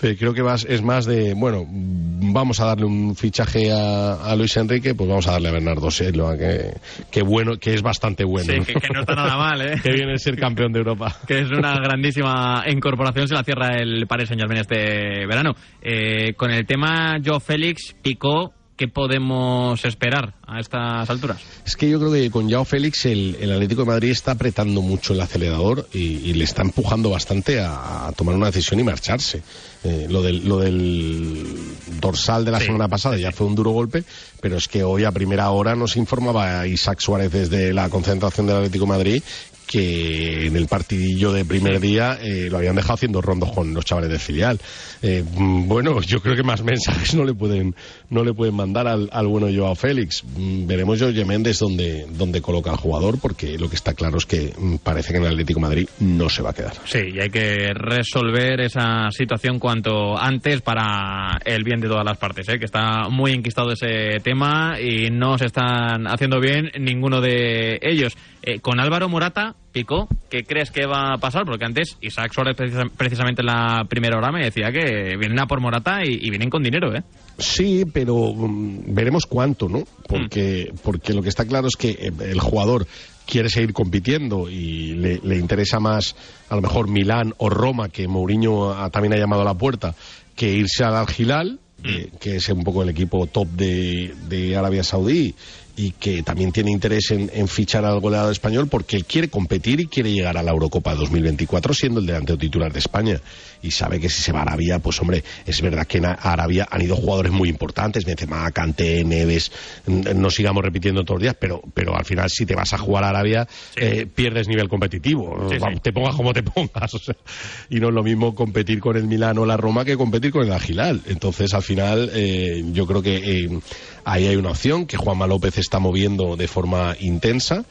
Creo 0.00 0.32
que 0.32 0.42
es 0.68 0.82
más 0.82 1.06
de, 1.06 1.34
bueno, 1.34 1.64
vamos 1.68 2.60
a 2.60 2.66
darle 2.66 2.84
un 2.86 3.16
fichaje 3.16 3.72
a, 3.72 4.34
Luis 4.36 4.56
Enrique, 4.56 4.94
pues 4.94 5.08
vamos 5.08 5.26
a 5.28 5.32
darle 5.32 5.48
a 5.48 5.52
Bernardo 5.52 5.90
Silva, 5.90 6.36
que, 6.36 6.74
que 7.10 7.22
bueno, 7.22 7.56
que 7.56 7.74
es 7.74 7.82
bastante 7.82 8.24
bueno. 8.24 8.52
Sí, 8.52 8.72
que, 8.72 8.88
no 8.92 9.00
está 9.00 9.14
nada 9.14 9.36
mal, 9.36 9.60
¿eh? 9.62 9.80
que 9.82 9.92
viene 9.92 10.14
a 10.14 10.18
ser 10.18 10.36
campeón 10.36 10.72
de 10.72 10.80
Europa. 10.80 11.16
que 11.26 11.40
es 11.40 11.50
una 11.50 11.78
grandísima 11.78 12.64
incorporación, 12.68 13.28
se 13.28 13.34
la 13.34 13.44
cierra 13.44 13.76
el 13.76 14.06
Paris 14.06 14.28
Saint-Germain 14.28 14.60
este 14.60 15.26
verano. 15.26 15.54
Eh, 15.80 16.34
con 16.34 16.50
el 16.50 16.66
tema 16.66 17.16
Joe 17.24 17.40
Félix, 17.40 17.94
picó 18.02 18.55
¿qué 18.76 18.88
podemos 18.88 19.84
esperar 19.84 20.34
a 20.46 20.60
estas 20.60 21.08
alturas? 21.08 21.38
Es 21.64 21.76
que 21.76 21.88
yo 21.88 21.98
creo 21.98 22.12
que 22.12 22.30
con 22.30 22.50
Joao 22.50 22.64
Félix 22.64 23.06
el, 23.06 23.36
Atlético 23.50 23.82
de 23.82 23.88
Madrid 23.88 24.10
está 24.10 24.32
apretando 24.32 24.82
mucho 24.82 25.14
el 25.14 25.20
acelerador 25.20 25.88
y, 25.92 26.34
le 26.34 26.44
está 26.44 26.62
empujando 26.62 27.10
bastante 27.10 27.60
a, 27.60 28.12
tomar 28.16 28.34
una 28.34 28.46
decisión 28.46 28.78
y 28.80 28.84
marcharse. 28.84 29.42
Eh, 29.84 30.06
lo, 30.10 30.22
del, 30.22 30.46
lo 30.46 30.58
del 30.58 31.56
dorsal 32.00 32.44
de 32.44 32.50
la 32.50 32.60
semana 32.60 32.88
pasada 32.88 33.16
ya 33.16 33.32
fue 33.32 33.46
un 33.46 33.54
duro 33.54 33.70
golpe, 33.70 34.04
pero 34.40 34.56
es 34.56 34.68
que 34.68 34.84
hoy 34.84 35.04
a 35.04 35.12
primera 35.12 35.50
hora 35.50 35.74
nos 35.74 35.96
informaba 35.96 36.66
Isaac 36.66 37.00
Suárez 37.00 37.32
desde 37.32 37.72
la 37.72 37.88
concentración 37.88 38.46
del 38.46 38.56
Atlético 38.56 38.84
de 38.84 38.90
Madrid 38.90 39.22
que 39.66 40.46
en 40.46 40.56
el 40.56 40.68
partidillo 40.68 41.32
de 41.32 41.44
primer 41.44 41.80
día 41.80 42.18
eh, 42.22 42.48
lo 42.50 42.58
habían 42.58 42.76
dejado 42.76 42.94
haciendo 42.94 43.20
rondos 43.20 43.52
con 43.52 43.74
los 43.74 43.84
chavales 43.84 44.10
de 44.10 44.18
filial. 44.18 44.60
Eh, 45.02 45.24
mm, 45.28 45.68
bueno, 45.68 46.00
yo 46.06 46.20
creo 46.20 46.36
que 46.36 46.42
más 46.42 46.62
mensajes 46.62 47.14
no 47.14 47.24
le 47.24 47.34
pueden 47.34 47.74
no 48.08 48.24
le 48.24 48.32
pueden 48.32 48.54
mandar 48.54 48.86
al, 48.86 49.08
al 49.12 49.26
bueno 49.26 49.48
Joao 49.54 49.74
Félix. 49.74 50.22
Mm, 50.24 50.66
veremos 50.66 51.00
Jorge 51.00 51.24
Méndez 51.24 51.58
dónde, 51.58 52.06
dónde 52.10 52.40
coloca 52.40 52.70
al 52.70 52.76
jugador, 52.76 53.18
porque 53.20 53.58
lo 53.58 53.68
que 53.68 53.76
está 53.76 53.94
claro 53.94 54.18
es 54.18 54.26
que 54.26 54.52
mm, 54.56 54.76
parece 54.76 55.12
que 55.12 55.18
en 55.18 55.24
el 55.24 55.30
Atlético 55.30 55.60
Madrid 55.60 55.88
no 56.00 56.28
se 56.28 56.42
va 56.42 56.50
a 56.50 56.54
quedar. 56.54 56.74
Sí, 56.84 57.00
y 57.14 57.20
hay 57.20 57.30
que 57.30 57.72
resolver 57.74 58.60
esa 58.60 59.10
situación 59.10 59.58
cuanto 59.58 60.16
antes 60.18 60.60
para 60.62 61.38
el 61.44 61.64
bien 61.64 61.80
de 61.80 61.88
todas 61.88 62.04
las 62.04 62.18
partes, 62.18 62.48
¿eh? 62.48 62.58
que 62.58 62.64
está 62.64 63.08
muy 63.08 63.32
enquistado 63.32 63.72
ese 63.72 64.18
tema 64.22 64.76
y 64.80 65.10
no 65.10 65.38
se 65.38 65.46
están 65.46 66.06
haciendo 66.06 66.40
bien 66.40 66.70
ninguno 66.78 67.20
de 67.20 67.78
ellos. 67.82 68.16
Eh, 68.48 68.60
con 68.60 68.78
Álvaro 68.78 69.08
Morata, 69.08 69.56
Pico, 69.72 70.06
¿qué 70.30 70.44
crees 70.44 70.70
que 70.70 70.86
va 70.86 71.14
a 71.14 71.18
pasar? 71.18 71.44
Porque 71.44 71.64
antes 71.64 71.96
Isaac 72.00 72.32
Suárez 72.32 72.56
precisamente 72.96 73.42
en 73.42 73.46
la 73.46 73.84
primera 73.88 74.16
hora 74.16 74.30
me 74.30 74.44
decía 74.44 74.70
que 74.70 75.16
vienen 75.18 75.40
a 75.40 75.48
por 75.48 75.60
Morata 75.60 76.04
y, 76.04 76.30
vienen 76.30 76.48
con 76.48 76.62
dinero, 76.62 76.94
¿eh? 76.94 77.02
Sí, 77.38 77.84
pero 77.92 78.14
mm, 78.32 78.94
veremos 78.94 79.26
cuánto, 79.26 79.68
¿no? 79.68 79.82
Porque, 80.06 80.70
mm. 80.72 80.76
porque 80.84 81.12
lo 81.12 81.22
que 81.22 81.28
está 81.28 81.44
claro 81.44 81.66
es 81.66 81.74
que 81.74 81.90
eh, 81.90 82.12
el 82.20 82.38
jugador 82.38 82.86
quiere 83.26 83.48
seguir 83.48 83.72
compitiendo 83.72 84.48
y 84.48 84.92
le, 84.92 85.36
interesa 85.36 85.80
más 85.80 86.14
a 86.48 86.54
lo 86.54 86.62
mejor 86.62 86.88
Milán 86.88 87.34
o 87.38 87.50
Roma, 87.50 87.88
que 87.88 88.06
Mourinho 88.06 88.76
también 88.92 89.14
ha 89.14 89.16
llamado 89.16 89.42
a 89.42 89.46
la 89.46 89.54
puerta, 89.54 89.96
que 90.36 90.52
irse 90.52 90.84
al 90.84 90.94
Al 90.94 91.08
mm. 91.08 92.16
que 92.20 92.36
es 92.36 92.48
un 92.50 92.62
poco 92.62 92.84
el 92.84 92.90
equipo 92.90 93.26
top 93.26 93.48
de, 93.48 94.14
de 94.28 94.56
Arabia 94.56 94.84
Saudí 94.84 95.34
y 95.76 95.90
que 95.92 96.22
también 96.22 96.52
tiene 96.52 96.70
interés 96.70 97.10
en, 97.10 97.48
fichar 97.48 97.84
al 97.84 98.00
goleador 98.00 98.32
español 98.32 98.66
porque 98.68 98.96
él 98.96 99.04
quiere 99.04 99.28
competir 99.28 99.78
y 99.80 99.86
quiere 99.86 100.10
llegar 100.10 100.38
a 100.38 100.42
la 100.42 100.50
Eurocopa 100.50 100.94
2024 100.94 101.74
siendo 101.74 102.00
el 102.00 102.06
delantero 102.06 102.38
titular 102.38 102.72
de 102.72 102.78
España. 102.78 103.20
Y 103.62 103.70
sabe 103.70 104.00
que 104.00 104.08
si 104.08 104.22
se 104.22 104.32
va 104.32 104.40
a 104.40 104.42
Arabia, 104.42 104.78
pues 104.78 105.00
hombre, 105.00 105.22
es 105.44 105.60
verdad 105.60 105.86
que 105.86 105.98
en 105.98 106.06
Arabia 106.06 106.66
han 106.70 106.82
ido 106.82 106.96
jugadores 106.96 107.32
muy 107.32 107.48
importantes, 107.48 108.04
Benzema, 108.04 108.50
Kanté, 108.52 109.04
Neves, 109.04 109.52
no 109.86 110.30
sigamos 110.30 110.64
repitiendo 110.64 111.04
todos 111.04 111.18
los 111.18 111.22
días, 111.24 111.36
pero, 111.38 111.60
pero 111.74 111.96
al 111.96 112.04
final 112.04 112.30
si 112.30 112.46
te 112.46 112.54
vas 112.54 112.72
a 112.72 112.78
jugar 112.78 113.04
a 113.04 113.10
Arabia 113.10 113.46
eh, 113.76 114.06
pierdes 114.06 114.48
nivel 114.48 114.68
competitivo, 114.68 115.48
te 115.82 115.92
pongas 115.92 116.14
como 116.14 116.32
te 116.32 116.42
pongas, 116.42 116.92
y 117.70 117.80
no 117.80 117.88
es 117.88 117.94
lo 117.94 118.02
mismo 118.02 118.34
competir 118.34 118.80
con 118.80 118.96
el 118.96 119.04
Milán 119.04 119.38
o 119.38 119.44
la 119.44 119.56
Roma 119.56 119.84
que 119.84 119.96
competir 119.96 120.30
con 120.30 120.46
el 120.46 120.52
Agilal, 120.52 121.02
entonces 121.06 121.52
al 121.52 121.62
final 121.62 122.10
eh, 122.14 122.62
yo 122.72 122.86
creo 122.86 123.02
que 123.02 123.16
eh, 123.16 123.60
ahí 124.06 124.28
hay 124.28 124.36
una 124.36 124.50
opción 124.50 124.86
que 124.86 124.96
Juanma 124.96 125.26
López 125.26 125.58
está 125.58 125.80
moviendo 125.80 126.36
de 126.36 126.46
forma 126.46 126.96
intensa. 127.00 127.64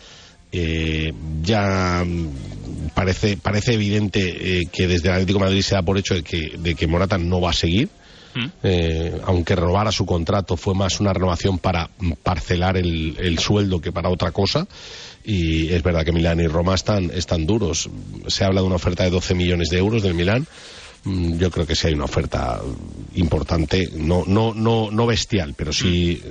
Eh, 0.51 1.13
ya 1.41 2.05
parece, 2.93 3.37
parece 3.37 3.73
evidente 3.73 4.59
eh, 4.59 4.63
que 4.71 4.87
desde 4.87 5.07
el 5.07 5.13
Atlético 5.15 5.39
de 5.39 5.45
Madrid 5.45 5.61
se 5.61 5.75
da 5.75 5.81
por 5.81 5.97
hecho 5.97 6.13
de 6.13 6.23
que, 6.23 6.55
de 6.57 6.75
que 6.75 6.87
Morata 6.87 7.17
no 7.17 7.39
va 7.39 7.51
a 7.51 7.53
seguir. 7.53 7.87
Mm. 8.35 8.45
Eh, 8.63 9.21
aunque 9.23 9.55
renovara 9.55 9.93
su 9.93 10.05
contrato 10.05 10.57
fue 10.57 10.75
más 10.75 10.99
una 10.99 11.13
renovación 11.13 11.57
para 11.57 11.89
parcelar 12.21 12.75
el, 12.75 13.15
el, 13.17 13.39
sueldo 13.39 13.79
que 13.79 13.93
para 13.93 14.09
otra 14.09 14.33
cosa 14.33 14.67
y 15.23 15.69
es 15.69 15.81
verdad 15.81 16.03
que 16.03 16.11
Milán 16.11 16.41
y 16.41 16.47
Roma 16.47 16.75
están, 16.75 17.11
están 17.11 17.45
duros 17.45 17.89
se 18.27 18.43
habla 18.43 18.59
de 18.59 18.67
una 18.67 18.75
oferta 18.75 19.05
de 19.05 19.09
12 19.09 19.35
millones 19.35 19.69
de 19.69 19.77
euros 19.77 20.03
del 20.03 20.15
Milán 20.15 20.45
Mm, 20.45 20.74
yo 21.05 21.51
creo 21.51 21.67
que 21.67 21.75
sí 21.75 21.87
hay 21.87 21.93
una 21.93 22.05
oferta 22.05 22.59
importante, 23.13 23.89
no, 23.95 24.23
no, 24.25 24.53
no, 24.53 24.89
no 24.91 25.05
bestial, 25.05 25.53
pero 25.55 25.71
sí 25.71 26.21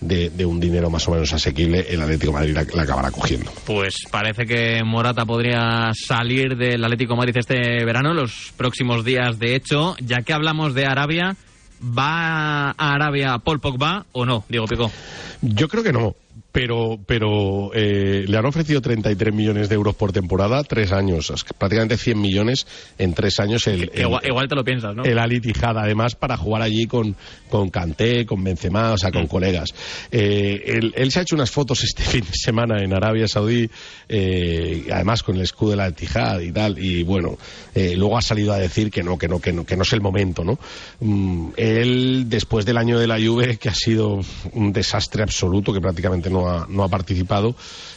de, 0.00 0.44
un 0.44 0.60
dinero 0.60 0.90
más 0.90 1.08
o 1.08 1.12
menos 1.12 1.32
asequible, 1.32 1.86
el 1.88 2.02
Atlético 2.02 2.32
Madrid 2.32 2.54
la, 2.54 2.82
acabará 2.82 3.10
cogiendo. 3.10 3.50
Pues 3.64 3.96
parece 4.10 4.44
que 4.44 4.82
Morata 4.84 5.24
podría 5.24 5.90
salir 5.94 6.56
del 6.56 6.84
Atlético 6.84 7.16
Madrid 7.16 7.36
este 7.38 7.84
verano, 7.84 8.12
los 8.12 8.52
próximos 8.56 9.04
días, 9.04 9.38
de 9.38 9.54
hecho, 9.54 9.96
ya 10.00 10.18
que 10.18 10.34
hablamos 10.34 10.74
de 10.74 10.86
Arabia, 10.86 11.36
¿va 11.82 12.70
a 12.70 12.94
Arabia 12.94 13.38
Paul 13.38 13.60
Pogba 13.60 14.06
o 14.12 14.26
no, 14.26 14.44
Diego 14.48 14.66
Pico? 14.66 14.92
Yo 15.40 15.68
creo 15.68 15.82
que 15.82 15.92
no 15.92 16.14
pero, 16.58 16.98
pero 17.06 17.70
eh, 17.72 18.24
le 18.26 18.36
han 18.36 18.44
ofrecido 18.44 18.80
33 18.80 19.32
millones 19.32 19.68
de 19.68 19.76
euros 19.76 19.94
por 19.94 20.10
temporada, 20.10 20.64
tres 20.64 20.90
años, 20.90 21.32
prácticamente 21.56 21.96
100 21.96 22.20
millones 22.20 22.66
en 22.98 23.14
tres 23.14 23.38
años. 23.38 23.68
El, 23.68 23.92
igual, 23.94 24.48
te 24.48 24.56
lo 24.56 24.64
piensas, 24.64 24.92
¿no? 24.92 25.04
El 25.04 25.20
Ali 25.20 25.40
además, 25.62 26.16
para 26.16 26.36
jugar 26.36 26.62
allí 26.62 26.88
con, 26.88 27.14
con 27.48 27.70
Kanté, 27.70 28.26
con 28.26 28.42
Benzema, 28.42 28.90
o 28.90 28.98
sea, 28.98 29.12
con 29.12 29.22
mm. 29.22 29.28
colegas. 29.28 29.68
Eh, 30.10 30.80
él, 30.96 31.12
se 31.12 31.20
ha 31.20 31.22
hecho 31.22 31.36
unas 31.36 31.52
fotos 31.52 31.84
este 31.84 32.02
fin 32.10 32.24
de 32.24 32.36
semana 32.36 32.82
en 32.82 32.92
Arabia 32.92 33.28
Saudí, 33.28 33.70
eh, 34.08 34.84
además 34.92 35.22
con 35.22 35.36
el 35.36 35.42
escudo 35.42 35.70
de 35.70 35.76
la 35.76 35.92
Tijad 35.92 36.40
y 36.40 36.50
tal, 36.50 36.76
y 36.76 37.04
bueno, 37.04 37.38
luego 37.76 38.18
ha 38.18 38.22
salido 38.22 38.52
a 38.52 38.58
decir 38.58 38.90
que 38.90 39.04
no, 39.04 39.16
que 39.16 39.28
no, 39.28 39.40
que 39.40 39.52
no, 39.52 39.64
que 39.64 39.76
no 39.76 39.82
es 39.84 39.92
el 39.92 40.00
momento, 40.00 40.42
¿no? 40.42 40.58
Mm, 40.98 41.50
él, 41.56 42.24
después 42.28 42.66
del 42.66 42.78
año 42.78 42.98
de 42.98 43.06
la 43.06 43.16
Juve, 43.16 43.58
que 43.58 43.68
ha 43.68 43.74
sido 43.74 44.18
un 44.54 44.72
desastre 44.72 45.22
absoluto, 45.22 45.72
que 45.72 45.80
prácticamente 45.80 46.28
no 46.28 46.47
no 46.68 46.84
ha, 46.84 46.88
participado, 46.88 47.54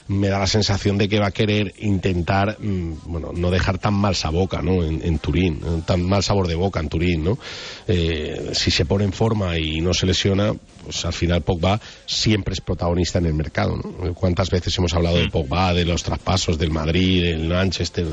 me 0.07 0.27
da 0.29 0.39
la 0.39 0.47
sensación 0.47 0.97
de 0.97 1.07
que 1.07 1.19
va 1.19 1.27
a 1.27 1.31
querer 1.31 1.73
intentar, 1.79 2.57
mm, 2.59 2.93
bueno, 3.05 3.31
no 3.33 3.51
dejar 3.51 3.77
tan 3.77 3.93
mal 3.93 4.15
boca, 4.31 4.61
¿no? 4.61 4.83
En, 4.83 5.19
Turín, 5.19 5.61
eh, 5.63 5.81
tan 5.85 6.07
mal 6.07 6.23
sabor 6.23 6.47
de 6.47 6.55
boca 6.55 6.79
en 6.79 6.89
Turín, 6.89 7.23
¿no? 7.23 7.37
Eh, 7.87 8.51
si 8.53 8.71
se 8.71 8.85
pone 8.85 9.05
en 9.05 9.13
forma 9.13 9.57
y 9.57 9.81
no 9.81 9.93
se 9.93 10.05
lesiona, 10.05 10.53
pues 10.83 11.05
al 11.05 11.13
final 11.13 11.41
Pogba 11.41 11.79
siempre 12.05 12.53
es 12.53 12.61
protagonista 12.61 13.19
en 13.19 13.27
el 13.27 13.33
mercado, 13.33 13.77
¿no? 13.77 14.13
¿Cuántas 14.13 14.49
veces 14.49 14.77
hemos 14.77 14.93
hablado 14.93 15.17
de 15.17 15.27
mm. 15.27 15.31
Pogba, 15.31 15.73
de 15.73 15.85
los 15.85 16.03
traspasos 16.03 16.57
del 16.57 16.71
Madrid, 16.71 17.23
del 17.23 17.47
Manchester? 17.47 18.05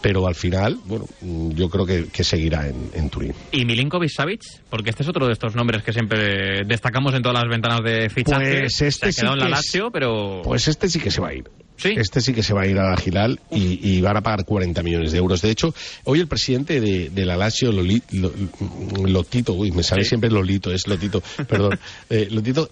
Pero 0.00 0.26
al 0.26 0.34
final, 0.34 0.78
bueno, 0.84 1.06
yo 1.54 1.68
creo 1.68 1.86
que, 1.86 2.22
seguirá 2.22 2.68
en, 2.68 3.10
Turín. 3.10 3.34
¿Y 3.50 3.64
Milinkovic 3.64 4.10
Savic? 4.10 4.42
Porque 4.70 4.90
este 4.90 5.02
es 5.02 5.08
otro 5.08 5.26
de 5.26 5.32
estos 5.32 5.56
nombres 5.56 5.82
que 5.82 5.92
siempre 5.92 6.62
destacamos 6.64 7.14
en 7.14 7.22
todas 7.22 7.42
las 7.42 7.50
ventanas 7.50 7.80
de 7.84 8.08
fichaje. 8.08 8.60
Pues 8.60 8.80
este 8.80 9.12
se 9.12 9.20
ha 9.20 9.24
quedado 9.24 9.34
en 9.34 9.50
la 9.50 9.56
Lazio, 9.56 9.90
pero... 9.90 10.40
Pues 10.44 10.68
este 10.68 10.88
sí 10.88 11.00
que 11.00 11.10
se 11.12 11.20
va 11.20 11.28
a 11.28 11.34
ir. 11.34 11.44
Este 11.84 12.20
sí 12.20 12.32
que 12.32 12.42
se 12.42 12.54
va 12.54 12.62
a 12.62 12.66
ir 12.66 12.78
a 12.78 12.90
la 12.90 12.96
Gilal 12.96 13.40
y, 13.50 14.00
van 14.00 14.16
a 14.16 14.20
pagar 14.20 14.44
40 14.44 14.82
millones 14.82 15.12
de 15.12 15.18
euros. 15.18 15.42
De 15.42 15.50
hecho, 15.50 15.74
hoy 16.04 16.20
el 16.20 16.28
presidente 16.28 16.80
de, 16.80 17.26
la 17.26 17.36
Lazio, 17.36 17.72
Lotito, 17.72 19.54
uy, 19.54 19.72
me 19.72 19.82
sale 19.82 20.04
siempre 20.04 20.30
Lolito, 20.30 20.72
es 20.72 20.86
Lotito, 20.86 21.22
perdón, 21.48 21.78
eh, 22.10 22.28
Lotito, 22.30 22.70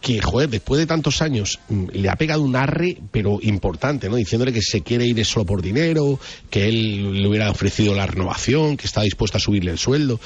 que, 0.00 0.20
joder, 0.20 0.48
después 0.48 0.78
de 0.78 0.86
tantos 0.86 1.20
años 1.20 1.58
mm, 1.68 1.86
le 1.92 2.08
ha 2.08 2.16
pegado 2.16 2.42
un 2.42 2.56
arre, 2.56 2.96
pero 3.10 3.38
importante, 3.42 4.08
¿no? 4.08 4.16
Diciéndole 4.16 4.52
que 4.52 4.62
se 4.62 4.82
quiere 4.82 5.06
ir 5.06 5.24
solo 5.24 5.44
por 5.44 5.62
dinero, 5.62 6.18
que 6.50 6.68
él 6.68 7.22
le 7.22 7.28
hubiera 7.28 7.50
ofrecido 7.50 7.94
la 7.94 8.06
renovación, 8.06 8.76
que 8.76 8.86
está 8.86 9.02
dispuesto 9.02 9.38
a 9.38 9.40
subirle 9.40 9.72
el 9.72 9.78
sueldo. 9.78 10.20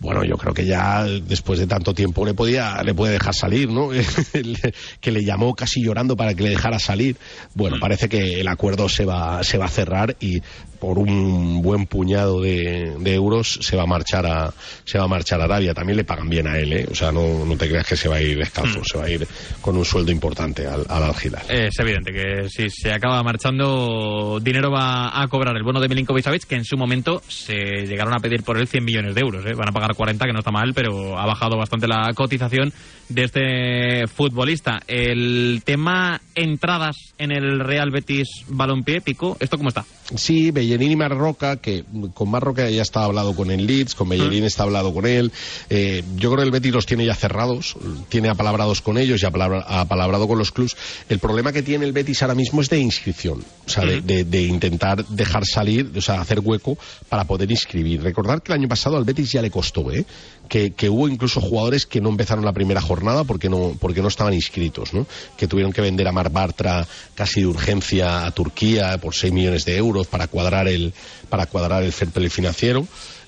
Bueno, 0.00 0.24
yo 0.24 0.36
creo 0.36 0.54
que 0.54 0.66
ya 0.66 1.04
después 1.04 1.58
de 1.58 1.66
tanto 1.66 1.94
tiempo 1.94 2.24
le 2.24 2.34
podía, 2.34 2.82
le 2.82 2.94
puede 2.94 3.14
dejar 3.14 3.34
salir, 3.34 3.68
¿no? 3.70 3.90
que 5.00 5.10
le 5.10 5.24
llamó 5.24 5.54
casi 5.54 5.82
llorando 5.82 6.16
para 6.16 6.34
que 6.34 6.42
le 6.42 6.50
dejara 6.50 6.78
salir. 6.78 7.16
Bueno, 7.54 7.76
mm. 7.76 7.80
parece 7.80 8.08
que 8.08 8.40
el 8.40 8.48
acuerdo 8.48 8.88
se 8.88 9.04
va, 9.04 9.42
se 9.44 9.58
va 9.58 9.66
a 9.66 9.70
cerrar 9.70 10.16
y 10.20 10.42
por 10.84 10.98
un 10.98 11.62
buen 11.62 11.86
puñado 11.86 12.42
de, 12.42 12.92
euros 13.14 13.58
se 13.62 13.74
va 13.74 13.84
a 13.84 13.86
marchar 13.86 14.26
a 14.26 14.52
se 14.84 14.98
va 14.98 15.04
a 15.04 15.08
marchar 15.08 15.40
a 15.40 15.44
Arabia 15.44 15.72
también 15.72 15.96
le 15.96 16.04
pagan 16.04 16.28
bien 16.28 16.46
a 16.46 16.58
él 16.58 16.72
¿eh? 16.74 16.86
o 16.90 16.94
sea 16.94 17.10
no, 17.10 17.44
no 17.44 17.56
te 17.56 17.68
creas 17.68 17.86
que 17.86 17.96
se 17.96 18.06
va 18.06 18.16
a 18.16 18.20
ir 18.20 18.36
descalzo 18.36 18.80
mm. 18.80 18.84
se 18.84 18.98
va 18.98 19.04
a 19.04 19.10
ir 19.10 19.26
con 19.62 19.76
un 19.76 19.84
sueldo 19.84 20.12
importante 20.12 20.66
al, 20.66 20.84
al 20.88 21.02
Al 21.04 21.14
es 21.48 21.78
evidente 21.78 22.12
que 22.12 22.48
si 22.50 22.68
se 22.68 22.92
acaba 22.92 23.22
marchando 23.22 24.38
dinero 24.42 24.70
va 24.70 25.22
a 25.22 25.26
cobrar 25.28 25.56
el 25.56 25.62
bono 25.62 25.80
de 25.80 25.88
Milinkovic 25.88 26.24
Savic 26.24 26.44
que 26.44 26.56
en 26.56 26.64
su 26.64 26.76
momento 26.76 27.22
se 27.28 27.86
llegaron 27.86 28.12
a 28.12 28.18
pedir 28.18 28.42
por 28.42 28.58
él 28.58 28.68
100 28.68 28.84
millones 28.84 29.14
de 29.14 29.22
euros 29.22 29.46
¿eh? 29.46 29.54
van 29.54 29.68
a 29.68 29.72
pagar 29.72 29.94
40 29.94 30.26
que 30.26 30.32
no 30.32 30.40
está 30.40 30.50
mal 30.50 30.74
pero 30.74 31.18
ha 31.18 31.24
bajado 31.24 31.56
bastante 31.56 31.88
la 31.88 32.10
cotización 32.14 32.72
de 33.08 33.24
este 33.24 34.06
futbolista 34.06 34.80
el 34.86 35.62
tema 35.64 36.20
entradas 36.34 37.14
en 37.16 37.30
el 37.30 37.60
Real 37.60 37.90
Betis 37.90 38.28
Balompié 38.48 39.00
Pico 39.00 39.38
esto 39.40 39.56
cómo 39.56 39.70
está 39.70 39.84
sí 40.14 40.50
Bellerín 40.50 40.92
y 40.92 40.96
Marroca, 40.96 41.56
que 41.56 41.84
con 42.12 42.30
Marroca 42.30 42.68
ya 42.68 42.82
está 42.82 43.04
hablado 43.04 43.34
con 43.34 43.50
el 43.50 43.66
Leeds, 43.66 43.94
con 43.94 44.08
Bellerín 44.08 44.44
está 44.44 44.64
hablado 44.64 44.92
con 44.92 45.06
él. 45.06 45.32
Eh, 45.70 46.02
yo 46.16 46.30
creo 46.30 46.42
que 46.42 46.46
el 46.46 46.50
Betis 46.50 46.72
los 46.72 46.86
tiene 46.86 47.06
ya 47.06 47.14
cerrados, 47.14 47.76
tiene 48.08 48.28
apalabrados 48.28 48.80
con 48.80 48.98
ellos 48.98 49.22
y 49.22 49.26
apalabrado 49.26 50.28
con 50.28 50.38
los 50.38 50.52
clubs. 50.52 50.76
El 51.08 51.18
problema 51.18 51.52
que 51.52 51.62
tiene 51.62 51.84
el 51.84 51.92
Betis 51.92 52.22
ahora 52.22 52.34
mismo 52.34 52.60
es 52.60 52.68
de 52.68 52.78
inscripción, 52.78 53.44
o 53.66 53.68
sea, 53.68 53.84
de, 53.84 54.42
intentar 54.42 55.04
dejar 55.06 55.44
salir, 55.46 55.90
o 55.96 56.00
sea, 56.00 56.20
hacer 56.20 56.40
hueco 56.40 56.76
para 57.08 57.24
poder 57.24 57.50
inscribir. 57.50 58.02
Recordar 58.02 58.42
que 58.42 58.52
el 58.52 58.60
año 58.60 58.68
pasado 58.68 58.96
al 58.96 59.04
Betis 59.04 59.32
ya 59.32 59.42
le 59.42 59.50
costó, 59.50 59.90
¿eh? 59.90 60.04
Que, 60.48 60.88
hubo 60.88 61.08
incluso 61.08 61.40
jugadores 61.40 61.84
que 61.84 62.00
no 62.00 62.10
empezaron 62.10 62.44
la 62.44 62.52
primera 62.52 62.80
jornada 62.80 63.24
porque 63.24 63.48
no, 63.48 63.76
porque 63.80 64.02
no 64.02 64.08
estaban 64.08 64.34
inscritos, 64.34 64.94
¿no? 64.94 65.06
Que 65.36 65.48
tuvieron 65.48 65.72
que 65.72 65.80
vender 65.80 66.06
a 66.06 66.12
Mar 66.12 66.30
Bartra 66.30 66.86
casi 67.14 67.40
de 67.40 67.46
urgencia 67.46 68.24
a 68.24 68.30
Turquía 68.30 68.96
por 68.98 69.14
6 69.14 69.32
millones 69.32 69.64
de 69.64 69.76
euros 69.76 70.06
para 70.06 70.28
cuadrar 70.28 70.68
el, 70.68 70.92
para 71.28 71.46
cuadrar 71.46 71.82
el 71.82 71.92
fair 71.92 72.10
play 72.10 72.28
financiero. 72.28 72.86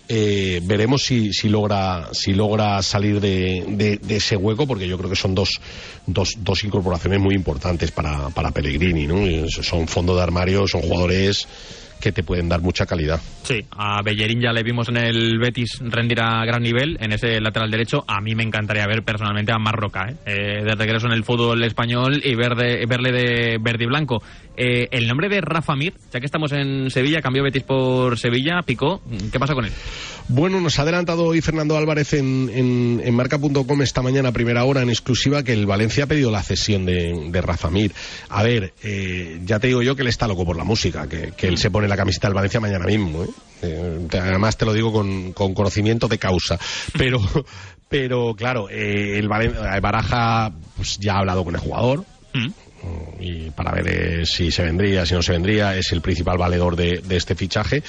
Eh, 0.08 0.60
veremos 0.62 1.02
si, 1.04 1.32
si, 1.32 1.48
logra 1.48 2.10
si 2.12 2.32
logra 2.32 2.80
salir 2.80 3.20
de, 3.20 3.98
de, 4.00 4.16
ese 4.16 4.36
hueco 4.36 4.64
porque 4.64 4.86
yo 4.86 4.96
creo 4.96 5.10
que 5.10 5.16
son 5.16 5.34
dos, 5.34 5.60
dos, 6.06 6.34
dos 6.38 6.62
incorporaciones 6.62 7.18
muy 7.18 7.34
importantes 7.34 7.90
para, 7.90 8.28
para 8.30 8.52
Pellegrini 8.52 9.08
¿no? 9.08 9.48
son 9.48 9.88
fondo 9.88 10.14
de 10.14 10.22
armario 10.22 10.68
son 10.68 10.82
jugadores 10.82 11.48
que 12.00 12.12
te 12.12 12.22
pueden 12.22 12.48
dar 12.48 12.60
mucha 12.60 12.86
calidad. 12.86 13.20
Sí, 13.42 13.64
a 13.70 14.02
Bellerín 14.02 14.40
ya 14.40 14.52
le 14.52 14.62
vimos 14.62 14.88
en 14.88 14.96
el 14.96 15.38
Betis 15.38 15.78
rendir 15.80 16.20
a 16.20 16.44
gran 16.44 16.62
nivel 16.62 16.96
en 17.00 17.12
ese 17.12 17.40
lateral 17.40 17.70
derecho. 17.70 18.04
A 18.06 18.20
mí 18.20 18.34
me 18.34 18.42
encantaría 18.42 18.86
ver 18.86 19.02
personalmente 19.02 19.52
a 19.52 19.58
Marroca, 19.58 20.06
¿eh? 20.08 20.16
eh 20.26 20.64
de 20.64 20.74
regreso 20.74 21.06
en 21.06 21.12
el 21.12 21.24
fútbol 21.24 21.62
español 21.64 22.20
y 22.24 22.34
verle 22.34 23.12
de 23.12 23.58
verde 23.60 23.84
y 23.84 23.86
blanco. 23.86 24.22
Eh, 24.56 24.88
el 24.90 25.06
nombre 25.06 25.28
de 25.28 25.40
Rafa 25.40 25.76
Mir, 25.76 25.94
ya 26.12 26.20
que 26.20 26.26
estamos 26.26 26.52
en 26.52 26.90
Sevilla, 26.90 27.20
cambió 27.20 27.42
Betis 27.42 27.62
por 27.62 28.18
Sevilla, 28.18 28.62
picó. 28.62 29.02
¿Qué 29.30 29.38
pasa 29.38 29.54
con 29.54 29.64
él? 29.64 29.72
Bueno, 30.28 30.60
nos 30.60 30.78
ha 30.78 30.82
adelantado 30.82 31.24
hoy 31.24 31.40
Fernando 31.40 31.76
Álvarez 31.76 32.14
en, 32.14 32.50
en, 32.52 33.14
marca.com 33.14 33.82
esta 33.82 34.02
mañana, 34.02 34.32
primera 34.32 34.64
hora, 34.64 34.82
en 34.82 34.88
exclusiva, 34.88 35.44
que 35.44 35.52
el 35.52 35.66
Valencia 35.66 36.04
ha 36.04 36.06
pedido 36.06 36.30
la 36.30 36.42
cesión 36.42 36.84
de, 36.84 37.28
de 37.30 37.40
Rafa 37.40 37.70
Mir. 37.70 37.92
A 38.28 38.42
ver, 38.42 38.72
eh, 38.82 39.40
ya 39.44 39.60
te 39.60 39.68
digo 39.68 39.82
yo 39.82 39.94
que 39.94 40.02
él 40.02 40.08
está 40.08 40.26
loco 40.26 40.44
por 40.44 40.56
la 40.56 40.64
música, 40.64 41.08
que, 41.08 41.32
que 41.36 41.46
él 41.46 41.58
se 41.58 41.70
pone 41.70 41.86
la 41.86 41.96
camiseta 41.96 42.26
del 42.26 42.34
Valencia 42.34 42.58
mañana 42.58 42.86
mismo. 42.86 43.24
¿eh? 43.24 43.28
Eh, 43.62 44.08
además 44.12 44.56
te 44.56 44.66
lo 44.66 44.72
digo 44.72 44.92
con, 44.92 45.32
conocimiento 45.32 46.08
de 46.08 46.18
causa. 46.18 46.58
Pero, 46.96 47.20
pero 47.88 48.34
claro, 48.34 48.68
eh, 48.70 49.18
el, 49.18 49.28
Baraja 49.28 50.52
pues, 50.76 50.98
ya 50.98 51.14
ha 51.14 51.18
hablado 51.18 51.44
con 51.44 51.54
el 51.54 51.60
jugador. 51.60 52.04
Y 53.18 53.50
para 53.50 53.72
ver 53.72 54.26
si 54.26 54.50
se 54.50 54.62
vendría, 54.62 55.06
si 55.06 55.14
no 55.14 55.22
se 55.22 55.32
vendría, 55.32 55.76
es 55.76 55.92
el 55.92 56.00
principal 56.00 56.38
valedor 56.38 56.76
de, 56.76 57.02
este 57.10 57.34
fichaje. 57.34 57.82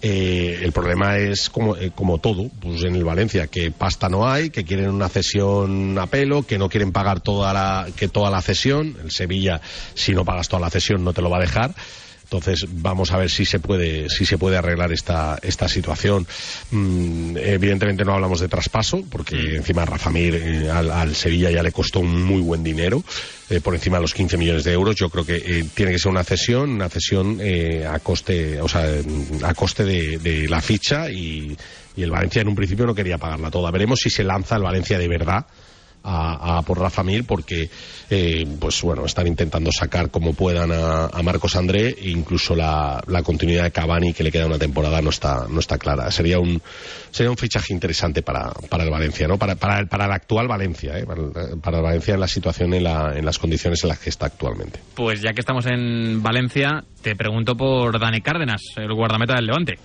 el 0.00 0.72
problema 0.72 1.16
es 1.16 1.48
como, 1.50 1.76
como 1.94 2.18
todo, 2.18 2.50
pues 2.60 2.82
en 2.82 2.94
el 2.94 3.04
Valencia, 3.04 3.46
que 3.46 3.70
pasta 3.70 4.08
no 4.08 4.28
hay, 4.28 4.50
que 4.50 4.64
quieren 4.64 4.90
una 4.90 5.08
cesión 5.08 5.98
a 5.98 6.06
pelo, 6.06 6.42
que 6.42 6.58
no 6.58 6.68
quieren 6.68 6.92
pagar 6.92 7.20
toda 7.20 7.52
la, 7.52 7.86
que 7.96 8.08
toda 8.08 8.30
la 8.30 8.42
cesión. 8.42 8.96
El 9.02 9.10
Sevilla, 9.10 9.60
si 9.94 10.12
no 10.12 10.24
pagas 10.24 10.48
toda 10.48 10.60
la 10.60 10.70
cesión, 10.70 11.04
no 11.04 11.12
te 11.12 11.22
lo 11.22 11.30
va 11.30 11.38
a 11.38 11.42
dejar. 11.42 11.74
Entonces 12.32 12.66
vamos 12.70 13.12
a 13.12 13.18
ver 13.18 13.30
si 13.30 13.44
se 13.44 13.58
puede 13.58 14.08
si 14.08 14.24
se 14.24 14.38
puede 14.38 14.56
arreglar 14.56 14.90
esta 14.90 15.38
esta 15.42 15.68
situación. 15.68 16.26
Mm, 16.70 17.36
evidentemente 17.36 18.04
no 18.06 18.14
hablamos 18.14 18.40
de 18.40 18.48
traspaso 18.48 19.02
porque 19.10 19.36
mm. 19.36 19.56
encima 19.56 19.84
Rafa 19.84 20.08
Mir 20.08 20.34
eh, 20.36 20.70
al, 20.70 21.14
Sevilla 21.14 21.50
ya 21.50 21.62
le 21.62 21.72
costó 21.72 22.00
un 22.00 22.24
muy 22.24 22.40
buen 22.40 22.64
dinero 22.64 23.04
eh, 23.50 23.60
por 23.60 23.74
encima 23.74 23.98
de 23.98 24.02
los 24.02 24.14
15 24.14 24.38
millones 24.38 24.64
de 24.64 24.72
euros. 24.72 24.96
Yo 24.96 25.10
creo 25.10 25.26
que 25.26 25.36
eh, 25.36 25.66
tiene 25.74 25.92
que 25.92 25.98
ser 25.98 26.10
una 26.10 26.24
cesión 26.24 26.70
una 26.70 26.88
cesión 26.88 27.38
a 27.86 27.98
coste 27.98 28.62
o 28.62 28.68
sea 28.68 28.86
a 29.42 29.52
coste 29.52 29.84
de, 29.84 30.16
de 30.16 30.48
la 30.48 30.62
ficha 30.62 31.10
y, 31.10 31.54
y 31.96 32.02
el 32.02 32.10
Valencia 32.10 32.40
en 32.40 32.48
un 32.48 32.54
principio 32.54 32.86
no 32.86 32.94
quería 32.94 33.18
pagarla 33.18 33.50
toda. 33.50 33.70
Veremos 33.70 33.98
si 34.00 34.08
se 34.08 34.24
lanza 34.24 34.56
el 34.56 34.62
Valencia 34.62 34.98
de 34.98 35.08
verdad 35.08 35.44
a, 36.04 36.62
por 36.66 36.78
Rafa 36.78 37.02
Mir 37.02 37.24
porque 37.24 37.70
eh, 38.10 38.46
pues 38.60 38.82
bueno 38.82 39.06
están 39.06 39.26
intentando 39.26 39.70
sacar 39.72 40.10
como 40.10 40.34
puedan 40.34 40.70
a, 40.72 41.22
Marcos 41.22 41.56
André. 41.56 41.94
E 41.98 42.10
incluso 42.10 42.54
la, 42.54 43.02
continuidad 43.24 43.64
de 43.64 43.70
Cavani 43.70 44.12
que 44.12 44.24
le 44.24 44.32
queda 44.32 44.46
una 44.46 44.58
temporada 44.58 45.00
no 45.00 45.10
está 45.10 45.46
no 45.48 45.60
está 45.60 45.78
clara. 45.78 46.10
Sería 46.10 46.38
un 46.38 46.60
sería 47.10 47.30
un 47.30 47.36
fichaje 47.36 47.72
interesante 47.72 48.22
para, 48.22 48.50
para 48.68 48.84
el 48.84 48.90
Valencia 48.90 49.28
no 49.28 49.38
para, 49.38 49.56
para, 49.56 49.84
para 49.86 50.06
el 50.06 50.12
actual 50.12 50.48
Valencia 50.48 50.98
¿eh? 50.98 51.06
para, 51.62 51.76
el 51.78 51.82
Valencia 51.82 52.14
en 52.14 52.20
la 52.20 52.28
situación 52.28 52.74
en, 52.74 52.84
la, 52.84 53.12
en 53.16 53.24
las 53.24 53.38
condiciones 53.38 53.82
en 53.84 53.88
las 53.88 53.98
que 53.98 54.10
está 54.10 54.26
actualmente. 54.26 54.80
Pues 54.94 55.20
ya 55.20 55.32
que 55.32 55.40
estamos 55.40 55.66
en 55.66 56.22
Valencia 56.22 56.84
te 57.02 57.14
pregunto 57.16 57.56
por 57.56 57.98
Dani 57.98 58.20
Cárdenas 58.20 58.62
el 58.76 58.92
guardameta 58.92 59.34
del 59.34 59.46
Levante 59.46 59.78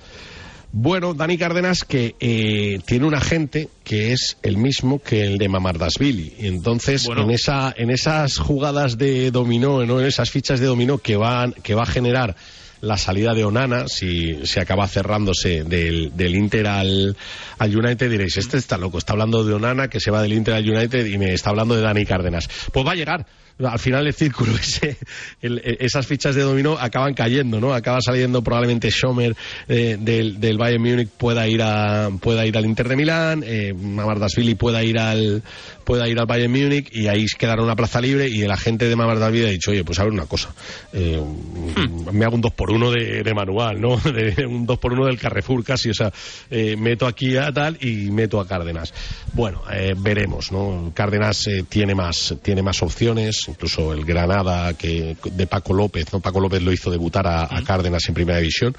bueno, 0.72 1.14
Dani 1.14 1.38
Cárdenas 1.38 1.84
que 1.84 2.16
eh, 2.20 2.80
tiene 2.86 3.06
un 3.06 3.16
agente 3.16 3.70
que 3.84 4.12
es 4.12 4.38
el 4.44 4.58
mismo 4.58 5.02
que 5.02 5.26
el 5.26 5.38
de 5.38 5.48
Mamardasvili. 5.48 6.36
Entonces, 6.40 7.08
en, 7.08 7.32
esa, 7.32 7.74
en 7.76 7.90
esas 7.90 8.38
jugadas 8.38 8.98
de 8.98 9.32
dominó, 9.32 9.82
en 9.82 10.06
esas 10.06 10.30
fichas 10.30 10.60
de 10.60 10.66
dominó 10.66 10.98
que, 10.98 11.16
van, 11.16 11.54
que 11.64 11.74
va 11.74 11.84
a 11.84 11.88
generar 11.88 12.36
la 12.82 12.98
salida 12.98 13.34
de 13.34 13.44
Onana, 13.44 13.88
si 13.88 14.46
se 14.46 14.60
acaba 14.60 14.88
cerrándose 14.88 15.64
del, 15.64 16.16
del 16.16 16.36
Inter 16.36 16.68
al, 16.68 17.16
al, 17.58 17.76
United, 17.76 18.10
diréis, 18.10 18.38
este 18.38 18.58
está 18.58 18.78
loco, 18.78 18.98
está 19.00 19.14
hablando 19.14 19.44
de 19.44 19.54
Onana 19.54 19.88
que 19.88 20.00
se 20.00 20.12
va 20.12 20.22
del 20.22 20.34
Inter 20.34 20.54
al 20.54 20.70
United 20.70 21.06
y 21.06 21.18
me 21.18 21.34
está 21.34 21.50
hablando 21.50 21.76
de 21.76 21.82
Dani 21.82 22.06
Cárdenas. 22.06 22.48
Pues 22.72 22.86
va 22.86 22.92
a 22.92 22.96
llegar 22.96 23.26
al 23.60 23.80
final 23.80 24.06
el 24.08 24.14
círculo 24.14 24.54
ese, 24.60 24.98
e, 25.42 25.78
esas 25.80 26.06
fichas 26.06 26.36
de 26.36 26.42
dominó 26.42 26.78
acaban 26.78 27.14
cayendo, 27.14 27.60
¿no? 27.60 27.74
Acaba 27.74 28.00
saliendo 28.02 28.42
probablemente 28.44 28.92
Schomer 28.92 29.36
eh, 29.68 29.98
del, 30.00 30.40
del, 30.40 30.58
Bayern 30.58 30.82
Múnich 30.82 31.10
pueda 31.10 31.48
ir 31.48 31.62
a 31.62 32.10
pueda 32.22 32.46
ir 32.46 32.58
al 32.58 32.66
Inter 32.66 32.88
de 32.88 32.96
Milán, 32.96 33.44
eh, 33.46 33.74
Mamardashvili 33.74 34.56
pueda 34.56 34.84
ir 34.84 35.00
al 35.00 35.44
pueda 35.88 36.10
ir 36.10 36.20
al 36.20 36.26
Bayern 36.26 36.52
Múnich 36.52 36.90
y 36.92 37.08
ahí 37.08 37.26
quedará 37.40 37.64
una 37.64 37.76
plaza 37.76 38.02
libre 38.02 38.28
y 38.28 38.42
el 38.42 38.52
agente 38.52 38.90
de 38.90 38.96
Mamardashvili 38.98 39.46
ha 39.46 39.50
dicho, 39.50 39.72
oye, 39.72 39.86
pues 39.86 39.98
a 40.00 40.04
ver 40.04 40.12
una 40.12 40.26
cosa, 40.26 40.54
eh, 40.92 41.18
hmm. 41.18 42.10
me 42.12 42.26
hago 42.26 42.36
un 42.36 42.42
2 42.42 42.52
por 42.52 42.72
1 42.72 42.92
de, 42.92 43.24
de, 43.24 43.34
manual, 43.34 43.80
¿no? 43.80 43.96
De, 44.18 44.46
un 44.46 44.66
2 44.66 44.80
por 44.80 44.92
1 44.92 45.06
del 45.06 45.18
Carrefour 45.18 45.64
casi, 45.64 45.90
o 45.90 45.94
sea, 45.94 46.12
eh, 46.50 46.76
meto 46.76 47.08
aquí 47.08 47.38
a 47.38 47.54
tal 47.54 47.78
y 47.82 48.12
meto 48.12 48.42
a 48.42 48.48
Cárdenas. 48.48 48.94
Bueno, 49.32 49.62
eh, 49.72 49.96
veremos, 49.98 50.52
¿no? 50.52 50.92
Cárdenas 50.94 51.48
tiene 51.70 51.96
más 51.96 52.36
tiene 52.42 52.62
más 52.62 52.82
opciones, 52.82 53.47
incluso 53.48 53.94
el 53.94 54.06
Granada 54.06 54.74
que 54.74 55.16
de 55.24 55.48
Paco 55.48 55.74
López, 55.74 56.06
¿no? 56.12 56.20
Paco 56.20 56.40
López 56.40 56.62
lo 56.62 56.72
hizo 56.72 56.92
debutar 56.92 57.28
a, 57.28 57.48
Cárdenas 57.66 58.08
en 58.08 58.14
primera 58.14 58.40
división. 58.40 58.76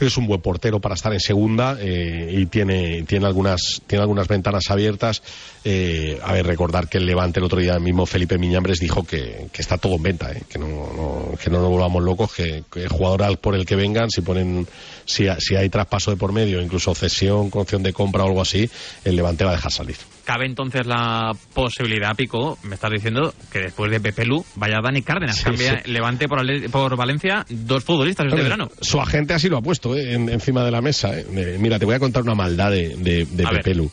Es 0.00 0.16
un 0.16 0.26
buen 0.26 0.40
portero 0.40 0.80
para 0.80 0.94
estar 0.94 1.12
en 1.12 1.20
segunda 1.20 1.78
eh, 1.80 2.30
y 2.38 2.46
tiene, 2.46 3.02
tiene, 3.04 3.26
algunas, 3.26 3.80
tiene 3.86 4.02
algunas 4.02 4.28
ventanas 4.28 4.70
abiertas. 4.70 5.22
Eh, 5.64 6.18
a 6.22 6.32
ver, 6.32 6.46
recordar 6.46 6.88
que 6.88 6.98
el 6.98 7.06
Levante 7.06 7.40
el 7.40 7.44
otro 7.44 7.60
día 7.60 7.78
mismo 7.78 8.06
Felipe 8.06 8.38
Miñambres 8.38 8.80
dijo 8.80 9.04
que, 9.04 9.48
está 9.56 9.78
todo 9.78 9.96
en 9.96 10.02
venta, 10.02 10.32
¿eh? 10.32 10.42
que, 10.48 10.58
no, 10.58 11.32
que 11.42 11.50
no 11.50 11.60
nos 11.60 11.70
volvamos 11.70 12.02
locos, 12.02 12.32
que, 12.34 12.64
el 12.74 12.88
jugador 12.88 13.38
por 13.38 13.54
el 13.54 13.66
que 13.66 13.76
vengan, 13.76 14.10
si 14.10 14.20
ponen 14.20 14.66
si, 15.04 15.26
si 15.38 15.56
hay 15.56 15.68
traspaso 15.68 16.10
de 16.10 16.16
por 16.16 16.32
medio, 16.32 16.60
incluso 16.60 16.94
cesión 16.94 17.50
con 17.50 17.62
opción 17.62 17.82
de 17.82 17.92
compra 17.92 18.24
o 18.24 18.26
algo 18.26 18.42
así, 18.42 18.68
el 19.04 19.16
Levante 19.16 19.44
va 19.44 19.50
a 19.50 19.54
dejar 19.54 19.72
salir. 19.72 19.96
¿Cabe 20.28 20.44
entonces 20.44 20.86
la 20.86 21.32
posibilidad, 21.54 22.14
Pico, 22.14 22.58
me 22.64 22.74
estás 22.74 22.90
diciendo, 22.90 23.32
que 23.50 23.60
después 23.60 23.90
de 23.90 23.98
Pepe 23.98 24.26
Lu 24.26 24.44
vaya 24.56 24.76
Dani 24.84 25.00
Cárdenas, 25.00 25.40
cambia 25.40 25.82
Levante 25.86 26.28
por, 26.28 26.44
por, 26.70 26.96
Valencia 26.98 27.46
dos 27.48 27.82
futbolistas 27.82 28.26
este 28.26 28.42
verano? 28.42 28.70
Su 28.82 29.00
agente 29.00 29.32
así 29.32 29.48
lo 29.48 29.56
ha 29.56 29.62
puesto 29.62 29.96
¿eh? 29.96 30.12
encima 30.12 30.62
de 30.66 30.70
la 30.70 30.82
mesa. 30.82 31.18
¿eh? 31.18 31.56
Mira, 31.58 31.78
te 31.78 31.86
voy 31.86 31.94
a 31.94 31.98
contar 31.98 32.24
una 32.24 32.34
maldad 32.34 32.70
de, 32.72 32.94
de, 32.98 33.46
Pepe 33.46 33.74
Lu. 33.74 33.90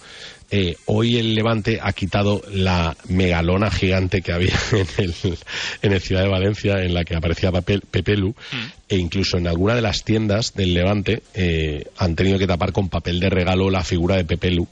Eh, 0.52 0.76
hoy 0.88 1.18
el 1.18 1.36
Levante 1.36 1.80
ha 1.82 1.94
quitado 1.94 2.42
la 2.52 2.98
megalona 3.08 3.72
gigante 3.72 4.22
que 4.22 4.34
había 4.34 4.54
en 4.74 4.88
el, 4.98 5.16
en 5.84 5.94
el 5.94 6.02
Ciudad 6.02 6.22
de 6.22 6.28
Valencia, 6.28 6.84
en 6.84 6.94
la 6.94 7.06
que 7.06 7.16
aparecía 7.16 7.54
Pepe, 7.54 7.80
Pepelu, 7.80 8.36
Mm. 8.52 8.72
e 8.90 8.98
incluso 8.98 9.38
en 9.38 9.48
alguna 9.48 9.74
de 9.74 9.82
las 9.82 10.04
tiendas 10.04 10.54
del 10.54 10.74
Levante 10.74 11.24
eh, 11.34 11.86
han 11.98 12.16
tenido 12.16 12.38
que 12.38 12.46
tapar 12.46 12.74
con 12.74 12.90
papel 12.90 13.22
de 13.22 13.30
regalo 13.30 13.70
la 13.70 13.86
figura 13.86 14.18
de 14.18 14.26
Pepelu 14.26 14.68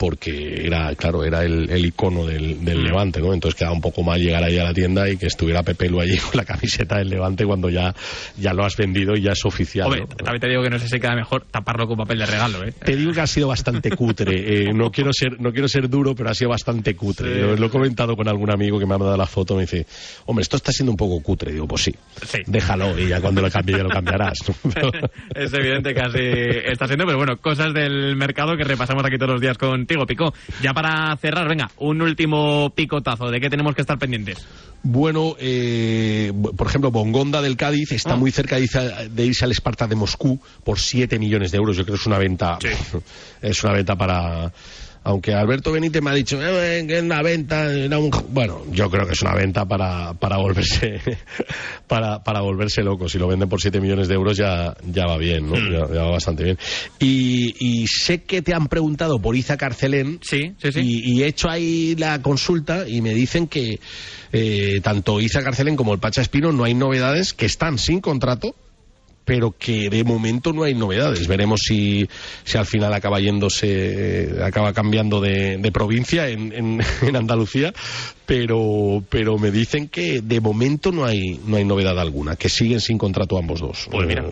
porque 0.00 0.66
era, 0.66 0.94
claro, 0.94 1.24
era 1.24 1.44
el, 1.44 1.68
el 1.70 1.84
icono 1.84 2.24
del, 2.24 2.64
del 2.64 2.80
Mm. 2.80 2.84
Levante, 2.84 3.20
¿no? 3.20 3.34
Entonces 3.34 3.58
quedaba 3.58 3.74
un 3.74 3.82
poco 3.82 4.02
mal 4.02 4.18
llegar 4.18 4.42
ahí 4.42 4.58
a 4.58 4.64
la 4.64 4.72
tienda 4.72 5.08
y 5.10 5.18
que 5.18 5.26
estuviera 5.26 5.62
Pepelu 5.62 6.00
allí 6.00 6.16
con 6.18 6.32
la 6.34 6.44
camiseta 6.44 6.96
del 6.96 7.10
Levante 7.10 7.44
cuando 7.44 7.68
ya, 7.68 7.94
ya 8.38 8.54
lo 8.54 8.64
has 8.64 8.76
vendido 8.76 9.14
y 9.14 9.20
ya 9.20 9.32
es 9.32 9.44
oficial. 9.44 9.86
Hombre, 9.86 10.00
¿no? 10.00 10.06
también 10.16 10.40
te 10.40 10.48
digo 10.48 10.62
que 10.62 10.70
no 10.70 10.78
sé 10.78 10.88
si 10.88 10.98
queda 10.98 11.14
mejor 11.14 11.44
taparlo 11.50 11.86
con 11.86 11.98
papel 11.98 12.18
de 12.18 12.26
regalo, 12.26 12.64
¿eh? 12.64 12.72
Te 12.72 12.96
digo 12.96 13.12
que 13.12 13.20
ha 13.20 13.26
sido 13.26 13.48
bastante 13.48 13.90
cutre. 13.90 14.68
Eh, 14.68 14.72
no 14.72 14.90
quiero 14.90 15.10
ser 15.12 15.38
no 15.38 15.52
quiero 15.52 15.68
ser 15.68 15.88
duro, 15.90 16.14
pero 16.14 16.30
ha 16.30 16.34
sido 16.34 16.48
bastante 16.50 16.96
cutre. 16.96 17.34
Sí. 17.34 17.40
Lo, 17.40 17.56
lo 17.56 17.66
he 17.66 17.70
comentado 17.70 18.16
con 18.16 18.26
algún 18.26 18.50
amigo 18.50 18.78
que 18.78 18.86
me 18.86 18.94
ha 18.94 18.98
mandado 18.98 19.18
la 19.18 19.26
foto. 19.26 19.54
Me 19.54 19.62
dice, 19.62 19.86
hombre, 20.24 20.42
esto 20.42 20.56
está 20.56 20.72
siendo 20.72 20.92
un 20.92 20.96
poco 20.96 21.22
cutre. 21.22 21.52
Digo, 21.52 21.66
pues 21.68 21.82
sí. 21.82 21.94
Sí. 22.26 22.38
Déjalo 22.46 22.98
y 22.98 23.08
ya 23.08 23.20
cuando 23.20 23.42
lo 23.42 23.50
cambie 23.50 23.76
ya 23.76 23.82
lo 23.82 23.90
cambiarás. 23.90 24.38
es 25.34 25.52
evidente 25.52 25.92
que 25.92 26.00
así 26.00 26.18
está 26.64 26.86
siendo, 26.86 27.04
pero 27.04 27.18
bueno, 27.18 27.36
cosas 27.36 27.74
del 27.74 28.16
mercado 28.16 28.56
que 28.56 28.64
repasamos 28.64 29.04
aquí 29.04 29.18
todos 29.18 29.32
los 29.32 29.40
días 29.40 29.58
contigo, 29.96 30.06
Pico. 30.06 30.34
Ya 30.62 30.72
para 30.72 31.16
cerrar, 31.16 31.48
venga, 31.48 31.70
un 31.78 32.00
último 32.02 32.70
picotazo. 32.70 33.30
¿De 33.30 33.40
qué 33.40 33.50
tenemos 33.50 33.74
que 33.74 33.80
estar 33.80 33.98
pendientes? 33.98 34.46
Bueno, 34.82 35.36
eh, 35.38 36.32
por 36.56 36.66
ejemplo, 36.66 36.90
Bongonda 36.90 37.42
del 37.42 37.56
Cádiz 37.56 37.92
está 37.92 38.14
Ah. 38.14 38.16
muy 38.16 38.30
cerca 38.30 38.56
de 38.56 38.62
irse, 38.62 38.80
de 39.10 39.26
irse 39.26 39.44
al 39.44 39.50
Esparta 39.50 39.86
de 39.86 39.94
Moscú 39.96 40.40
por 40.64 40.78
7 40.78 41.18
millones 41.18 41.50
de 41.50 41.58
euros. 41.58 41.76
Yo 41.76 41.84
creo 41.84 41.96
que 41.96 42.00
es 42.00 42.06
una 42.06 42.18
venta, 42.18 42.58
es 43.42 43.64
una 43.64 43.72
venta 43.74 43.96
para. 43.96 44.52
Aunque 45.02 45.32
Alberto 45.32 45.72
Benítez 45.72 46.02
me 46.02 46.10
ha 46.10 46.14
dicho 46.14 46.38
eh, 46.42 46.84
que 46.86 46.98
es 46.98 47.02
una 47.02 47.22
venta, 47.22 47.72
era 47.72 47.98
un- 47.98 48.10
bueno, 48.28 48.62
yo 48.70 48.90
creo 48.90 49.06
que 49.06 49.12
es 49.14 49.22
una 49.22 49.34
venta 49.34 49.64
para, 49.66 50.12
para 50.14 50.36
volverse 50.36 51.00
para, 51.86 52.22
para 52.22 52.40
volverse 52.42 52.82
loco. 52.82 53.08
Si 53.08 53.18
lo 53.18 53.26
venden 53.26 53.48
por 53.48 53.60
7 53.62 53.80
millones 53.80 54.08
de 54.08 54.14
euros 54.14 54.36
ya, 54.36 54.76
ya 54.84 55.06
va 55.06 55.16
bien, 55.16 55.46
¿no? 55.48 55.54
Mm. 55.56 55.72
Ya, 55.72 55.94
ya 55.94 56.02
va 56.02 56.10
bastante 56.10 56.44
bien. 56.44 56.58
Y, 56.98 57.54
y 57.58 57.86
sé 57.86 58.22
que 58.24 58.42
te 58.42 58.54
han 58.54 58.68
preguntado 58.68 59.18
por 59.20 59.36
Iza 59.36 59.56
Carcelén 59.56 60.18
Sí, 60.22 60.54
sí, 60.62 60.72
sí. 60.72 60.80
y, 60.80 61.12
y 61.14 61.22
he 61.22 61.26
hecho 61.28 61.48
ahí 61.48 61.96
la 61.96 62.20
consulta 62.20 62.86
y 62.86 63.00
me 63.00 63.14
dicen 63.14 63.46
que 63.46 63.80
eh, 64.32 64.80
tanto 64.82 65.20
Iza 65.20 65.42
Carcelén 65.42 65.76
como 65.76 65.94
el 65.94 65.98
Pacha 66.00 66.20
Espino 66.20 66.52
no 66.52 66.64
hay 66.64 66.74
novedades, 66.74 67.32
que 67.32 67.46
están 67.46 67.78
sin 67.78 68.00
contrato, 68.00 68.54
pero 69.30 69.54
que 69.56 69.88
de 69.90 70.02
momento 70.02 70.52
no 70.52 70.64
hay 70.64 70.74
novedades. 70.74 71.28
Veremos 71.28 71.60
si, 71.64 72.08
si 72.42 72.58
al 72.58 72.66
final 72.66 72.92
acaba 72.92 73.20
yéndose, 73.20 73.68
eh, 74.24 74.42
acaba 74.42 74.72
cambiando 74.72 75.20
de, 75.20 75.56
de 75.56 75.70
provincia 75.70 76.28
en, 76.28 76.52
en, 77.02 77.14
Andalucía, 77.16 77.72
pero, 78.26 79.04
pero 79.08 79.38
me 79.38 79.52
dicen 79.52 79.86
que 79.86 80.20
de 80.20 80.40
momento 80.40 80.90
no 80.90 81.04
hay, 81.04 81.40
no 81.46 81.58
hay 81.58 81.64
novedad 81.64 81.96
alguna, 82.00 82.34
que 82.34 82.48
siguen 82.48 82.80
sin 82.80 82.98
contrato 82.98 83.38
ambos 83.38 83.60
dos. 83.60 83.86
Pues 83.88 84.04
mira. 84.04 84.24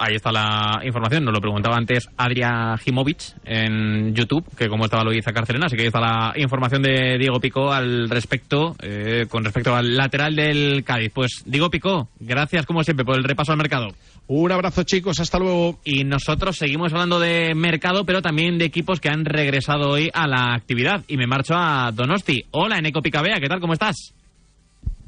Ahí 0.00 0.14
está 0.14 0.30
la 0.30 0.80
información, 0.84 1.24
nos 1.24 1.34
lo 1.34 1.40
preguntaba 1.40 1.76
antes 1.76 2.08
Adria 2.16 2.76
Jimovic 2.76 3.34
en 3.44 4.14
YouTube, 4.14 4.44
que 4.56 4.68
cómo 4.68 4.84
estaba 4.84 5.02
Luisa 5.02 5.32
Carcelena, 5.32 5.66
así 5.66 5.74
que 5.74 5.82
ahí 5.82 5.88
está 5.88 6.00
la 6.00 6.34
información 6.36 6.82
de 6.82 7.18
Diego 7.18 7.40
Picó 7.40 7.72
al 7.72 8.08
respecto, 8.08 8.76
eh, 8.80 9.26
con 9.28 9.42
respecto 9.42 9.74
al 9.74 9.96
lateral 9.96 10.36
del 10.36 10.84
Cádiz. 10.84 11.10
Pues 11.12 11.42
Diego 11.46 11.68
Picó, 11.68 12.10
gracias 12.20 12.64
como 12.64 12.84
siempre 12.84 13.04
por 13.04 13.16
el 13.16 13.24
repaso 13.24 13.50
al 13.50 13.58
mercado. 13.58 13.88
Un 14.30 14.52
abrazo 14.52 14.82
chicos, 14.82 15.20
hasta 15.20 15.38
luego. 15.38 15.80
Y 15.84 16.04
nosotros 16.04 16.56
seguimos 16.56 16.92
hablando 16.92 17.18
de 17.18 17.54
mercado, 17.54 18.04
pero 18.04 18.20
también 18.20 18.58
de 18.58 18.66
equipos 18.66 19.00
que 19.00 19.08
han 19.08 19.24
regresado 19.24 19.88
hoy 19.88 20.10
a 20.12 20.26
la 20.26 20.54
actividad. 20.54 21.02
Y 21.08 21.16
me 21.16 21.26
marcho 21.26 21.54
a 21.56 21.90
Donosti. 21.92 22.44
Hola, 22.50 22.76
Eneco 22.76 23.00
Picabea, 23.00 23.40
¿qué 23.40 23.48
tal? 23.48 23.58
¿Cómo 23.58 23.72
estás? 23.72 24.12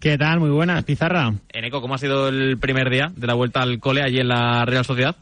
¿Qué 0.00 0.16
tal? 0.16 0.40
Muy 0.40 0.48
buenas, 0.48 0.84
Pizarra. 0.84 1.34
Eneco, 1.52 1.82
¿cómo 1.82 1.96
ha 1.96 1.98
sido 1.98 2.28
el 2.28 2.56
primer 2.58 2.88
día 2.88 3.12
de 3.14 3.26
la 3.26 3.34
vuelta 3.34 3.60
al 3.60 3.78
cole 3.78 4.02
allí 4.02 4.20
en 4.20 4.28
la 4.28 4.64
Real 4.64 4.86
Sociedad? 4.86 5.14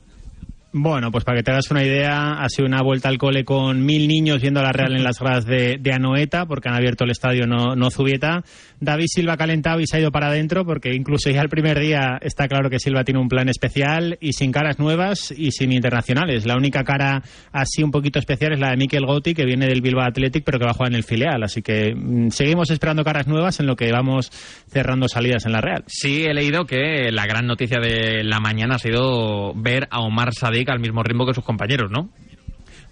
Bueno, 0.70 1.10
pues 1.10 1.24
para 1.24 1.38
que 1.38 1.42
te 1.42 1.50
hagas 1.50 1.70
una 1.70 1.82
idea, 1.82 2.42
ha 2.42 2.48
sido 2.50 2.66
una 2.66 2.82
vuelta 2.82 3.08
al 3.08 3.16
cole 3.16 3.42
con 3.42 3.86
mil 3.86 4.06
niños 4.06 4.42
viendo 4.42 4.60
a 4.60 4.64
la 4.64 4.72
Real 4.72 4.94
en 4.94 5.02
las 5.02 5.18
gradas 5.18 5.46
de, 5.46 5.80
Anoeta, 5.90 6.44
porque 6.44 6.68
han 6.68 6.74
abierto 6.74 7.04
el 7.04 7.10
estadio 7.10 7.46
no, 7.46 7.74
no 7.74 7.90
Zubieta. 7.90 8.44
David 8.78 9.06
Silva 9.08 9.32
ha 9.32 9.36
calentado 9.38 9.80
y 9.80 9.86
se 9.86 9.96
ha 9.96 10.00
ido 10.00 10.12
para 10.12 10.26
adentro, 10.26 10.66
porque 10.66 10.94
incluso 10.94 11.30
ya 11.30 11.40
el 11.40 11.48
primer 11.48 11.80
día 11.80 12.18
está 12.20 12.48
claro 12.48 12.68
que 12.68 12.78
Silva 12.78 13.02
tiene 13.02 13.18
un 13.18 13.28
plan 13.28 13.48
especial 13.48 14.18
y 14.20 14.34
sin 14.34 14.52
caras 14.52 14.78
nuevas 14.78 15.32
y 15.34 15.52
sin 15.52 15.72
internacionales. 15.72 16.44
La 16.44 16.56
única 16.56 16.84
cara 16.84 17.22
así 17.50 17.82
un 17.82 17.90
poquito 17.90 18.18
especial 18.18 18.52
es 18.52 18.60
la 18.60 18.68
de 18.68 18.76
Mikel 18.76 19.06
Gotti, 19.06 19.32
que 19.32 19.46
viene 19.46 19.66
del 19.66 19.80
Bilbao 19.80 20.06
Athletic, 20.06 20.44
pero 20.44 20.58
que 20.58 20.66
va 20.66 20.72
a 20.72 20.74
jugar 20.74 20.92
en 20.92 20.96
el 20.96 21.04
filial. 21.04 21.42
Así 21.42 21.62
que 21.62 21.94
mm, 21.94 22.28
seguimos 22.28 22.70
esperando 22.70 23.04
caras 23.04 23.26
nuevas 23.26 23.58
en 23.58 23.66
lo 23.66 23.74
que 23.74 23.90
vamos 23.90 24.30
cerrando 24.70 25.08
salidas 25.08 25.46
en 25.46 25.52
la 25.52 25.62
Real. 25.62 25.84
Sí, 25.86 26.24
he 26.26 26.34
leído 26.34 26.66
que 26.66 27.10
la 27.10 27.24
gran 27.24 27.46
noticia 27.46 27.78
de 27.80 28.22
la 28.22 28.38
mañana 28.38 28.74
ha 28.74 28.78
sido 28.78 29.54
ver 29.54 29.88
a 29.90 30.00
Omar 30.00 30.34
Sadik 30.34 30.57
al 30.66 30.80
mismo 30.80 31.02
ritmo 31.02 31.26
que 31.26 31.34
sus 31.34 31.44
compañeros, 31.44 31.90
¿no? 31.90 32.10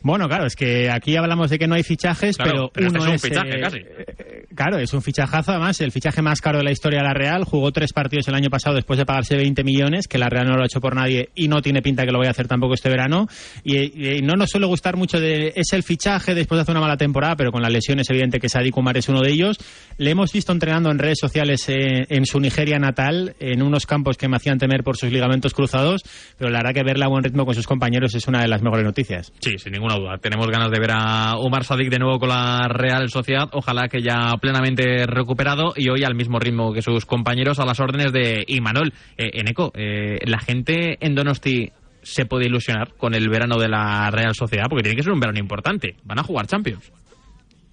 Bueno, 0.06 0.28
claro, 0.28 0.46
es 0.46 0.54
que 0.54 0.88
aquí 0.88 1.16
hablamos 1.16 1.50
de 1.50 1.58
que 1.58 1.66
no 1.66 1.74
hay 1.74 1.82
fichajes, 1.82 2.36
Claro, 2.36 2.70
pero, 2.70 2.70
pero 2.72 2.86
este 2.86 2.98
uno 3.00 3.08
es 3.08 3.24
un 3.24 3.28
fichaje, 3.28 3.56
eh, 3.56 3.60
casi. 3.60 3.78
eh, 3.78 4.44
claro, 4.54 4.78
es 4.78 4.94
un 4.94 5.02
fichajazo, 5.02 5.50
además, 5.50 5.80
el 5.80 5.90
fichaje 5.90 6.22
más 6.22 6.40
caro 6.40 6.58
de 6.58 6.64
la 6.64 6.70
historia 6.70 7.00
de 7.00 7.06
la 7.06 7.12
Real. 7.12 7.42
Jugó 7.44 7.72
tres 7.72 7.92
partidos 7.92 8.28
el 8.28 8.36
año 8.36 8.48
pasado 8.48 8.76
después 8.76 9.00
de 9.00 9.04
pagarse 9.04 9.36
20 9.36 9.64
millones, 9.64 10.06
que 10.06 10.16
la 10.18 10.28
Real 10.28 10.46
no 10.46 10.54
lo 10.54 10.62
ha 10.62 10.66
hecho 10.66 10.80
por 10.80 10.94
nadie 10.94 11.30
y 11.34 11.48
no 11.48 11.60
tiene 11.60 11.82
pinta 11.82 12.04
que 12.06 12.12
lo 12.12 12.18
vaya 12.18 12.30
a 12.30 12.32
hacer 12.32 12.46
tampoco 12.46 12.74
este 12.74 12.88
verano. 12.88 13.26
Y, 13.64 14.16
y 14.18 14.22
no 14.22 14.34
nos 14.34 14.50
suele 14.50 14.66
gustar 14.66 14.96
mucho 14.96 15.18
de 15.18 15.52
es 15.56 15.72
el 15.72 15.82
fichaje 15.82 16.36
después 16.36 16.56
de 16.58 16.62
hacer 16.62 16.72
una 16.74 16.82
mala 16.82 16.96
temporada, 16.96 17.34
pero 17.34 17.50
con 17.50 17.60
las 17.60 17.72
lesiones 17.72 18.08
evidente 18.08 18.38
que 18.38 18.48
Sadik 18.48 18.76
Umar 18.76 18.96
es 18.96 19.08
uno 19.08 19.22
de 19.22 19.32
ellos. 19.32 19.58
Le 19.98 20.12
hemos 20.12 20.32
visto 20.32 20.52
entrenando 20.52 20.88
en 20.92 21.00
redes 21.00 21.18
sociales 21.20 21.68
eh, 21.68 22.06
en 22.10 22.26
su 22.26 22.38
Nigeria 22.38 22.78
natal, 22.78 23.34
en 23.40 23.60
unos 23.60 23.86
campos 23.86 24.16
que 24.16 24.28
me 24.28 24.36
hacían 24.36 24.58
temer 24.58 24.84
por 24.84 24.96
sus 24.96 25.10
ligamentos 25.10 25.52
cruzados, 25.52 26.02
pero 26.38 26.48
la 26.50 26.58
verdad 26.58 26.74
que 26.74 26.84
verla 26.84 27.06
a 27.06 27.08
buen 27.08 27.24
ritmo 27.24 27.44
con 27.44 27.56
sus 27.56 27.66
compañeros 27.66 28.14
es 28.14 28.28
una 28.28 28.40
de 28.42 28.46
las 28.46 28.62
mejores 28.62 28.84
noticias. 28.84 29.32
Sí, 29.40 29.58
sin 29.58 29.72
ninguna 29.72 29.95
Tenemos 30.20 30.48
ganas 30.48 30.70
de 30.70 30.80
ver 30.80 30.90
a 30.92 31.36
Omar 31.36 31.64
Sadik 31.64 31.90
de 31.90 31.98
nuevo 31.98 32.18
con 32.18 32.28
la 32.28 32.68
Real 32.68 33.08
Sociedad. 33.10 33.48
Ojalá 33.52 33.88
que 33.88 34.02
ya 34.02 34.32
plenamente 34.40 35.06
recuperado 35.06 35.72
y 35.76 35.88
hoy 35.88 36.04
al 36.04 36.14
mismo 36.14 36.38
ritmo 36.38 36.72
que 36.72 36.82
sus 36.82 37.06
compañeros 37.06 37.58
a 37.58 37.66
las 37.66 37.80
órdenes 37.80 38.12
de 38.12 38.44
Imanol. 38.46 38.92
Eh, 39.16 39.30
Eneco, 39.34 39.72
eh, 39.74 40.18
la 40.24 40.38
gente 40.38 40.98
en 41.04 41.14
Donosti 41.14 41.70
se 42.02 42.26
puede 42.26 42.46
ilusionar 42.46 42.94
con 42.96 43.14
el 43.14 43.28
verano 43.28 43.58
de 43.58 43.68
la 43.68 44.10
Real 44.10 44.34
Sociedad 44.34 44.66
porque 44.68 44.84
tiene 44.84 44.96
que 44.96 45.02
ser 45.02 45.12
un 45.12 45.20
verano 45.20 45.38
importante. 45.38 45.96
Van 46.04 46.18
a 46.18 46.22
jugar 46.22 46.46
Champions. 46.46 46.92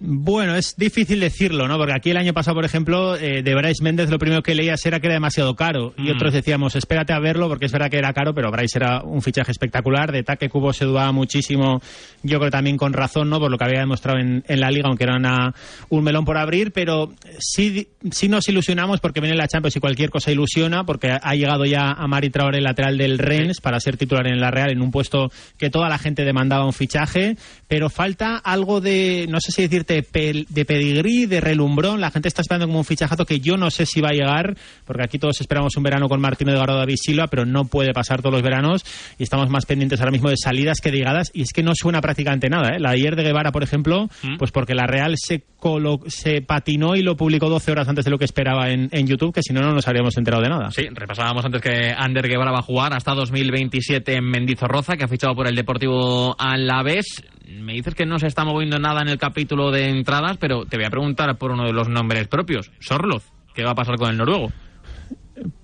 Bueno, 0.00 0.54
es 0.56 0.74
difícil 0.76 1.20
decirlo, 1.20 1.66
¿no? 1.68 1.78
Porque 1.78 1.94
aquí 1.94 2.10
el 2.10 2.16
año 2.16 2.34
pasado, 2.34 2.56
por 2.56 2.64
ejemplo, 2.64 3.16
eh, 3.16 3.42
de 3.42 3.54
Bryce 3.54 3.82
Méndez 3.82 4.10
lo 4.10 4.18
primero 4.18 4.42
que 4.42 4.54
leías 4.54 4.84
era 4.84 5.00
que 5.00 5.06
era 5.06 5.14
demasiado 5.14 5.54
caro. 5.54 5.94
Y 5.96 6.08
Mm. 6.10 6.16
otros 6.16 6.32
decíamos, 6.34 6.76
espérate 6.76 7.12
a 7.12 7.20
verlo, 7.20 7.48
porque 7.48 7.66
es 7.66 7.72
verdad 7.72 7.90
que 7.90 7.96
era 7.98 8.12
caro, 8.12 8.34
pero 8.34 8.50
Bryce 8.50 8.78
era 8.78 9.02
un 9.02 9.22
fichaje 9.22 9.50
espectacular. 9.52 10.12
De 10.12 10.22
Taque 10.22 10.48
Cubo 10.50 10.72
se 10.72 10.84
dudaba 10.84 11.12
muchísimo, 11.12 11.80
yo 12.22 12.38
creo 12.38 12.50
también 12.50 12.76
con 12.76 12.92
razón, 12.92 13.30
¿no? 13.30 13.38
Por 13.38 13.50
lo 13.50 13.56
que 13.56 13.64
había 13.64 13.80
demostrado 13.80 14.18
en, 14.18 14.42
en 14.46 14.60
la 14.60 14.70
Liga, 14.70 14.88
aunque 14.88 15.04
era 15.04 15.16
una- 15.16 15.54
un 15.88 16.04
melón 16.04 16.24
por 16.24 16.36
abrir. 16.36 16.72
Pero 16.72 17.12
sí, 17.38 17.88
sí 18.10 18.28
nos 18.28 18.48
ilusionamos 18.48 19.00
porque 19.00 19.20
viene 19.20 19.36
la 19.36 19.48
Champions 19.48 19.76
y 19.76 19.80
cualquier 19.80 20.10
cosa 20.10 20.30
ilusiona, 20.32 20.84
porque 20.84 21.12
ha- 21.12 21.34
llegado 21.34 21.64
ya 21.64 21.92
a 21.92 22.06
Mari 22.08 22.30
Traoré, 22.30 22.58
el 22.58 22.64
lateral 22.64 22.98
del 22.98 23.18
Rennes, 23.18 23.60
para 23.60 23.80
ser 23.80 23.96
titular 23.96 24.26
en 24.26 24.40
la 24.40 24.50
Real, 24.50 24.70
en 24.70 24.82
un 24.82 24.90
puesto 24.90 25.30
que 25.56 25.70
toda 25.70 25.88
la 25.88 25.98
gente 25.98 26.24
demandaba 26.24 26.66
un 26.66 26.72
fichaje. 26.72 27.36
Pero 27.68 27.88
falta 27.90 28.36
algo 28.36 28.80
de, 28.80 29.26
no 29.30 29.40
sé 29.40 29.50
si 29.52 29.62
decirte, 29.84 30.46
de 30.48 30.64
pedigrí, 30.64 31.26
de 31.26 31.40
relumbrón. 31.40 32.00
La 32.00 32.10
gente 32.10 32.28
está 32.28 32.40
esperando 32.42 32.66
como 32.66 32.78
un 32.78 32.84
fichajazo 32.84 33.26
que 33.26 33.40
yo 33.40 33.56
no 33.56 33.70
sé 33.70 33.84
si 33.86 34.00
va 34.00 34.08
a 34.08 34.12
llegar, 34.12 34.56
porque 34.84 35.04
aquí 35.04 35.18
todos 35.18 35.40
esperamos 35.40 35.76
un 35.76 35.82
verano 35.82 36.08
con 36.08 36.20
Martino 36.20 36.52
de 36.52 36.58
Gardo 36.58 36.76
David 36.78 36.96
Silva, 37.00 37.26
pero 37.28 37.44
no 37.44 37.66
puede 37.66 37.92
pasar 37.92 38.20
todos 38.22 38.32
los 38.34 38.42
veranos 38.42 38.84
y 39.18 39.22
estamos 39.22 39.50
más 39.50 39.66
pendientes 39.66 40.00
ahora 40.00 40.12
mismo 40.12 40.30
de 40.30 40.36
salidas 40.36 40.78
que 40.80 40.90
de 40.90 40.98
llegadas 40.98 41.30
y 41.34 41.42
es 41.42 41.52
que 41.52 41.62
no 41.62 41.72
suena 41.74 42.00
prácticamente 42.00 42.48
nada. 42.48 42.76
¿eh? 42.76 42.80
La 42.80 42.90
de 42.90 42.96
ayer 42.96 43.16
de 43.16 43.22
Guevara, 43.22 43.52
por 43.52 43.62
ejemplo, 43.62 44.08
¿Mm? 44.22 44.36
pues 44.38 44.50
porque 44.50 44.74
la 44.74 44.86
Real 44.86 45.14
se, 45.16 45.42
colo- 45.60 46.02
se 46.08 46.40
patinó 46.42 46.96
y 46.96 47.02
lo 47.02 47.16
publicó 47.16 47.48
12 47.48 47.72
horas 47.72 47.88
antes 47.88 48.04
de 48.04 48.10
lo 48.10 48.18
que 48.18 48.24
esperaba 48.24 48.70
en, 48.70 48.88
en 48.92 49.06
YouTube, 49.06 49.34
que 49.34 49.42
si 49.42 49.52
no, 49.52 49.60
no 49.60 49.72
nos 49.72 49.86
habríamos 49.86 50.16
enterado 50.16 50.42
de 50.42 50.48
nada. 50.48 50.70
Sí, 50.70 50.82
repasábamos 50.92 51.44
antes 51.44 51.60
que 51.60 51.92
Ander 51.96 52.28
Guevara 52.28 52.52
va 52.52 52.58
a 52.60 52.62
jugar 52.62 52.94
hasta 52.94 53.12
2027 53.14 54.14
en 54.14 54.24
Mendizorroza, 54.24 54.96
que 54.96 55.04
ha 55.04 55.08
fichado 55.08 55.34
por 55.34 55.46
el 55.48 55.54
Deportivo 55.54 56.34
Alavés. 56.38 57.22
Me 57.48 57.74
dices 57.74 57.94
que 57.94 58.06
no 58.06 58.18
se 58.18 58.26
está 58.26 58.44
moviendo 58.44 58.78
nada 58.78 59.02
en 59.02 59.08
el 59.08 59.18
capítulo 59.18 59.70
de 59.70 59.88
entradas, 59.88 60.36
pero 60.38 60.64
te 60.64 60.76
voy 60.76 60.86
a 60.86 60.90
preguntar 60.90 61.36
por 61.36 61.50
uno 61.50 61.64
de 61.64 61.72
los 61.72 61.88
nombres 61.88 62.28
propios, 62.28 62.70
Sorloz. 62.80 63.24
¿Qué 63.54 63.64
va 63.64 63.72
a 63.72 63.74
pasar 63.74 63.96
con 63.96 64.10
el 64.10 64.16
noruego? 64.16 64.52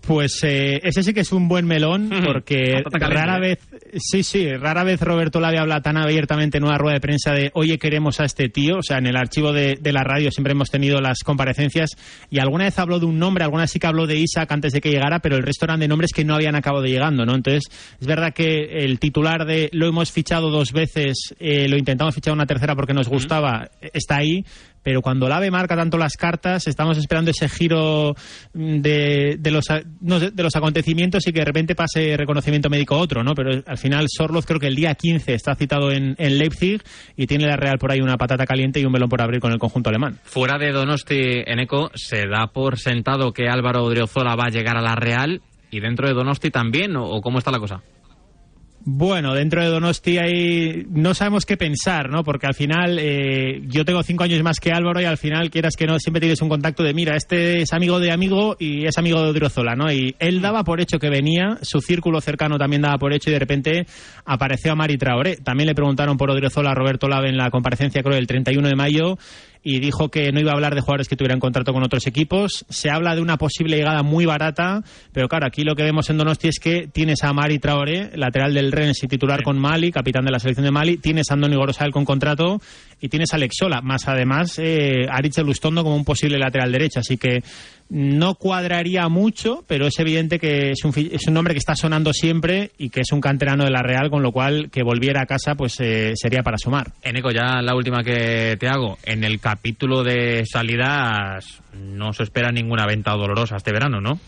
Pues 0.00 0.42
eh, 0.42 0.80
ese 0.82 1.02
sí 1.04 1.14
que 1.14 1.20
es 1.20 1.30
un 1.30 1.46
buen 1.46 1.64
melón 1.64 2.10
porque 2.24 2.82
rara 2.92 3.36
¿eh? 3.36 3.40
vez, 3.40 3.58
Sí, 3.98 4.22
sí, 4.22 4.52
rara 4.56 4.82
vez 4.82 5.00
Roberto 5.00 5.40
Lave 5.40 5.58
habla 5.58 5.80
tan 5.80 5.96
abiertamente 5.96 6.58
en 6.58 6.64
una 6.64 6.78
rueda 6.78 6.94
de 6.94 7.00
prensa 7.00 7.32
de 7.32 7.50
oye 7.54 7.78
queremos 7.78 8.18
a 8.20 8.24
este 8.24 8.48
tío, 8.48 8.78
o 8.78 8.82
sea, 8.82 8.98
en 8.98 9.06
el 9.06 9.16
archivo 9.16 9.52
de, 9.52 9.78
de, 9.80 9.92
la 9.92 10.02
radio 10.02 10.30
siempre 10.30 10.52
hemos 10.52 10.70
tenido 10.70 11.00
las 11.00 11.20
comparecencias 11.20 11.90
y 12.30 12.40
alguna 12.40 12.64
vez 12.64 12.78
habló 12.78 12.98
de 12.98 13.06
un 13.06 13.18
nombre, 13.18 13.44
alguna 13.44 13.66
sí 13.66 13.78
que 13.78 13.86
habló 13.86 14.06
de 14.06 14.16
Isaac 14.16 14.50
antes 14.50 14.72
de 14.72 14.80
que 14.80 14.90
llegara, 14.90 15.20
pero 15.20 15.36
el 15.36 15.42
resto 15.42 15.66
eran 15.66 15.80
de 15.80 15.88
nombres 15.88 16.10
que 16.12 16.24
no 16.24 16.34
habían 16.34 16.56
acabado 16.56 16.84
llegando, 16.84 17.24
¿no? 17.24 17.34
Entonces, 17.34 17.64
es 18.00 18.06
verdad 18.06 18.32
que 18.32 18.84
el 18.84 18.98
titular 18.98 19.44
de 19.44 19.70
lo 19.72 19.86
hemos 19.86 20.10
fichado 20.10 20.50
dos 20.50 20.72
veces, 20.72 21.34
eh, 21.38 21.68
lo 21.68 21.76
intentamos 21.76 22.14
fichar 22.14 22.34
una 22.34 22.46
tercera 22.46 22.74
porque 22.74 22.94
nos 22.94 23.08
gustaba, 23.08 23.70
está 23.92 24.16
ahí, 24.16 24.44
pero 24.82 25.02
cuando 25.02 25.28
Lave 25.28 25.50
marca 25.50 25.76
tanto 25.76 25.98
las 25.98 26.16
cartas, 26.16 26.66
estamos 26.66 26.98
esperando 26.98 27.30
ese 27.30 27.48
giro 27.48 28.14
de, 28.52 29.36
de 29.38 29.50
los, 29.50 29.64
de 29.66 30.42
los 30.42 30.56
acontecimientos 30.56 31.26
y 31.26 31.32
que 31.32 31.40
de 31.40 31.44
repente 31.44 31.74
pase 31.74 32.16
reconocimiento 32.16 32.70
médico 32.70 32.94
a 32.94 32.98
otro, 32.98 33.22
¿no? 33.22 33.34
Pero 33.34 33.62
al 33.66 33.78
final 33.78 34.06
Sorloz 34.08 34.46
creo 34.46 34.60
que 34.60 34.66
el 34.66 34.74
día 34.74 34.94
15 34.94 35.34
está 35.34 35.54
citado 35.54 35.90
en, 35.90 36.16
Leipzig 36.18 36.82
y 37.16 37.26
tiene 37.26 37.46
la 37.46 37.56
Real 37.56 37.78
por 37.78 37.90
ahí 37.90 38.00
una 38.00 38.16
patata 38.16 38.46
caliente 38.46 38.80
y 38.80 38.84
un 38.84 38.92
melón 38.92 39.08
por 39.08 39.20
abrir 39.20 39.40
con 39.40 39.52
el 39.52 39.58
conjunto 39.58 39.90
alemán. 39.90 40.18
Fuera 40.22 40.58
de 40.58 40.72
Donosti, 40.72 41.42
Eneco, 41.46 41.90
se 41.94 42.26
da 42.26 42.46
por 42.52 42.78
sentado 42.78 43.32
que 43.32 43.48
Álvaro 43.48 43.84
Odriozola 43.84 44.36
va 44.36 44.44
a 44.46 44.50
llegar 44.50 44.76
a 44.76 44.82
la 44.82 44.94
Real 44.94 45.42
y 45.70 45.80
dentro 45.80 46.08
de 46.08 46.14
Donosti 46.14 46.50
también, 46.50 46.96
¿o, 46.96 47.04
o 47.04 47.20
cómo 47.20 47.38
está 47.38 47.50
la 47.50 47.58
cosa? 47.58 47.82
Bueno, 48.82 49.34
dentro 49.34 49.62
de 49.62 49.68
Donosti 49.68 50.16
hay... 50.16 50.86
no 50.88 51.12
sabemos 51.12 51.44
qué 51.44 51.58
pensar, 51.58 52.08
¿no? 52.08 52.24
Porque 52.24 52.46
al 52.46 52.54
final 52.54 52.98
eh, 52.98 53.60
yo 53.66 53.84
tengo 53.84 54.02
cinco 54.02 54.24
años 54.24 54.42
más 54.42 54.58
que 54.58 54.72
Álvaro 54.72 55.02
y 55.02 55.04
al 55.04 55.18
final, 55.18 55.50
quieras 55.50 55.76
que 55.76 55.86
no, 55.86 55.98
siempre 55.98 56.20
tienes 56.20 56.40
un 56.40 56.48
contacto 56.48 56.82
de, 56.82 56.94
mira, 56.94 57.14
este 57.14 57.60
es 57.60 57.74
amigo 57.74 58.00
de 58.00 58.10
amigo 58.10 58.56
y 58.58 58.86
es 58.86 58.96
amigo 58.96 59.22
de 59.22 59.30
Odriozola, 59.30 59.74
¿no? 59.74 59.92
Y 59.92 60.16
él 60.18 60.40
daba 60.40 60.64
por 60.64 60.80
hecho 60.80 60.98
que 60.98 61.10
venía, 61.10 61.58
su 61.60 61.82
círculo 61.82 62.22
cercano 62.22 62.56
también 62.56 62.80
daba 62.80 62.96
por 62.96 63.12
hecho 63.12 63.28
y 63.28 63.34
de 63.34 63.38
repente 63.38 63.86
apareció 64.24 64.72
a 64.72 64.76
Mari 64.76 64.96
Traoré. 64.96 65.36
También 65.36 65.66
le 65.66 65.74
preguntaron 65.74 66.16
por 66.16 66.30
Odriozola 66.30 66.70
a 66.70 66.74
Roberto 66.74 67.06
Lave 67.06 67.28
en 67.28 67.36
la 67.36 67.50
comparecencia, 67.50 68.02
creo, 68.02 68.16
del 68.16 68.26
31 68.26 68.66
de 68.66 68.76
mayo 68.76 69.18
y 69.62 69.80
dijo 69.80 70.08
que 70.08 70.32
no 70.32 70.40
iba 70.40 70.52
a 70.52 70.54
hablar 70.54 70.74
de 70.74 70.80
jugadores 70.80 71.08
que 71.08 71.16
tuvieran 71.16 71.40
contrato 71.40 71.72
con 71.72 71.82
otros 71.82 72.06
equipos. 72.06 72.64
Se 72.68 72.90
habla 72.90 73.14
de 73.14 73.20
una 73.20 73.36
posible 73.36 73.76
llegada 73.76 74.02
muy 74.02 74.26
barata, 74.26 74.82
pero 75.12 75.28
claro, 75.28 75.46
aquí 75.46 75.64
lo 75.64 75.74
que 75.74 75.82
vemos 75.82 76.08
en 76.10 76.18
Donosti 76.18 76.48
es 76.48 76.58
que 76.58 76.88
tienes 76.90 77.22
a 77.22 77.32
Mari 77.32 77.58
Traoré, 77.58 78.10
lateral 78.16 78.54
del 78.54 78.72
Rennes 78.72 79.02
y 79.02 79.08
titular 79.08 79.38
sí. 79.38 79.44
con 79.44 79.58
Mali, 79.58 79.92
capitán 79.92 80.24
de 80.24 80.32
la 80.32 80.38
selección 80.38 80.64
de 80.64 80.70
Mali, 80.70 80.96
tienes 80.96 81.30
a 81.30 81.34
Andoni 81.34 81.56
Gorosal 81.56 81.90
con 81.90 82.04
contrato 82.04 82.60
y 83.00 83.08
tienes 83.08 83.32
a 83.32 83.36
Alexola, 83.36 83.80
más 83.80 84.06
además 84.08 84.58
eh, 84.58 85.06
Aritz 85.10 85.38
Lustondo 85.38 85.82
como 85.82 85.96
un 85.96 86.04
posible 86.04 86.38
lateral 86.38 86.72
derecho, 86.72 87.00
así 87.00 87.16
que 87.16 87.42
no 87.90 88.36
cuadraría 88.36 89.08
mucho, 89.08 89.64
pero 89.66 89.86
es 89.86 89.98
evidente 89.98 90.38
que 90.38 90.70
es 90.70 90.84
un, 90.84 90.92
es 90.96 91.26
un 91.26 91.34
nombre 91.34 91.54
que 91.54 91.58
está 91.58 91.74
sonando 91.74 92.12
siempre 92.12 92.70
y 92.78 92.90
que 92.90 93.00
es 93.00 93.12
un 93.12 93.20
canterano 93.20 93.64
de 93.64 93.70
la 93.70 93.82
Real, 93.82 94.10
con 94.10 94.22
lo 94.22 94.30
cual 94.30 94.70
que 94.70 94.84
volviera 94.84 95.22
a 95.22 95.26
casa 95.26 95.56
pues 95.56 95.80
eh, 95.80 96.12
sería 96.14 96.42
para 96.42 96.56
sumar. 96.56 96.92
Eneco, 97.02 97.30
ya 97.30 97.60
la 97.60 97.74
última 97.74 98.04
que 98.04 98.56
te 98.58 98.68
hago. 98.68 98.96
En 99.04 99.24
el 99.24 99.40
capítulo 99.40 100.04
de 100.04 100.44
salidas 100.46 101.62
no 101.74 102.12
se 102.12 102.22
espera 102.22 102.52
ninguna 102.52 102.86
venta 102.86 103.12
dolorosa 103.12 103.56
este 103.56 103.72
verano, 103.72 104.00
¿no? 104.00 104.20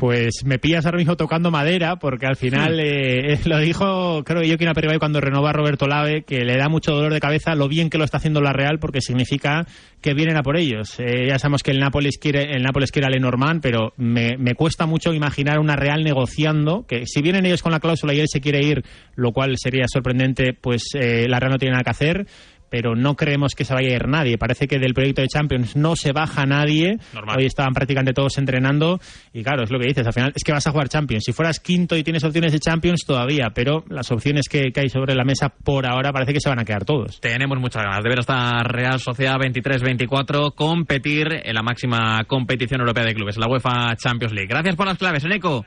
Pues 0.00 0.46
me 0.46 0.58
pillas 0.58 0.86
ahora 0.86 0.96
mismo 0.96 1.14
tocando 1.18 1.50
madera, 1.50 1.96
porque 1.96 2.24
al 2.24 2.36
final 2.36 2.76
sí. 2.76 2.82
eh, 2.82 3.38
lo 3.44 3.58
dijo, 3.58 4.24
creo 4.24 4.40
que 4.40 4.48
yo 4.48 4.56
quien 4.56 4.72
Peribay 4.72 4.98
cuando 4.98 5.20
renova 5.20 5.50
a 5.50 5.52
Roberto 5.52 5.86
Lave, 5.86 6.22
que 6.22 6.42
le 6.42 6.56
da 6.56 6.70
mucho 6.70 6.92
dolor 6.92 7.12
de 7.12 7.20
cabeza 7.20 7.54
lo 7.54 7.68
bien 7.68 7.90
que 7.90 7.98
lo 7.98 8.04
está 8.04 8.16
haciendo 8.16 8.40
la 8.40 8.54
Real, 8.54 8.78
porque 8.78 9.02
significa 9.02 9.66
que 10.00 10.14
vienen 10.14 10.38
a 10.38 10.42
por 10.42 10.56
ellos. 10.56 10.98
Eh, 11.00 11.26
ya 11.28 11.38
sabemos 11.38 11.62
que 11.62 11.72
el 11.72 11.80
Nápoles 11.80 12.16
quiere, 12.16 12.50
el 12.50 12.62
Nápoles 12.62 12.92
quiere 12.92 13.08
a 13.08 13.10
Lenormand, 13.10 13.60
pero 13.60 13.92
me, 13.98 14.38
me, 14.38 14.54
cuesta 14.54 14.86
mucho 14.86 15.12
imaginar 15.12 15.58
una 15.58 15.76
Real 15.76 16.02
negociando, 16.02 16.86
que 16.86 17.04
si 17.04 17.20
vienen 17.20 17.44
ellos 17.44 17.62
con 17.62 17.72
la 17.72 17.80
cláusula 17.80 18.14
y 18.14 18.20
él 18.20 18.28
se 18.28 18.40
quiere 18.40 18.64
ir, 18.64 18.82
lo 19.16 19.32
cual 19.32 19.56
sería 19.58 19.84
sorprendente, 19.86 20.54
pues 20.58 20.94
eh, 20.94 21.26
la 21.28 21.40
Real 21.40 21.52
no 21.52 21.58
tiene 21.58 21.72
nada 21.72 21.84
que 21.84 21.90
hacer 21.90 22.26
pero 22.70 22.94
no 22.94 23.16
creemos 23.16 23.54
que 23.54 23.64
se 23.64 23.74
vaya 23.74 23.88
a 23.88 23.96
ir 23.96 24.08
nadie. 24.08 24.38
Parece 24.38 24.66
que 24.66 24.78
del 24.78 24.94
proyecto 24.94 25.22
de 25.22 25.28
Champions 25.28 25.76
no 25.76 25.96
se 25.96 26.12
baja 26.12 26.46
nadie. 26.46 26.96
Normal. 27.12 27.36
Hoy 27.38 27.46
estaban 27.46 27.74
prácticamente 27.74 28.12
todos 28.12 28.38
entrenando 28.38 29.00
y 29.32 29.42
claro, 29.42 29.64
es 29.64 29.70
lo 29.70 29.78
que 29.78 29.88
dices, 29.88 30.06
al 30.06 30.12
final 30.12 30.32
es 30.34 30.44
que 30.44 30.52
vas 30.52 30.66
a 30.66 30.70
jugar 30.70 30.88
Champions. 30.88 31.24
Si 31.24 31.32
fueras 31.32 31.60
quinto 31.60 31.96
y 31.96 32.02
tienes 32.02 32.24
opciones 32.24 32.52
de 32.52 32.60
Champions 32.60 33.04
todavía, 33.06 33.50
pero 33.54 33.84
las 33.88 34.10
opciones 34.10 34.48
que, 34.48 34.70
que 34.72 34.80
hay 34.80 34.88
sobre 34.88 35.14
la 35.14 35.24
mesa 35.24 35.48
por 35.48 35.86
ahora 35.86 36.12
parece 36.12 36.32
que 36.32 36.40
se 36.40 36.48
van 36.48 36.60
a 36.60 36.64
quedar 36.64 36.84
todos. 36.84 37.20
Tenemos 37.20 37.58
muchas 37.58 37.82
ganas 37.82 38.02
de 38.02 38.08
ver 38.08 38.20
esta 38.20 38.62
Real 38.62 39.00
Sociedad 39.00 39.36
23-24 39.36 40.54
competir 40.54 41.28
en 41.44 41.54
la 41.54 41.62
máxima 41.62 42.24
competición 42.26 42.80
europea 42.80 43.04
de 43.04 43.14
clubes, 43.14 43.36
la 43.36 43.48
UEFA 43.48 43.96
Champions 43.96 44.32
League. 44.32 44.48
Gracias 44.48 44.76
por 44.76 44.86
las 44.86 44.98
claves, 44.98 45.24
Eneco. 45.24 45.64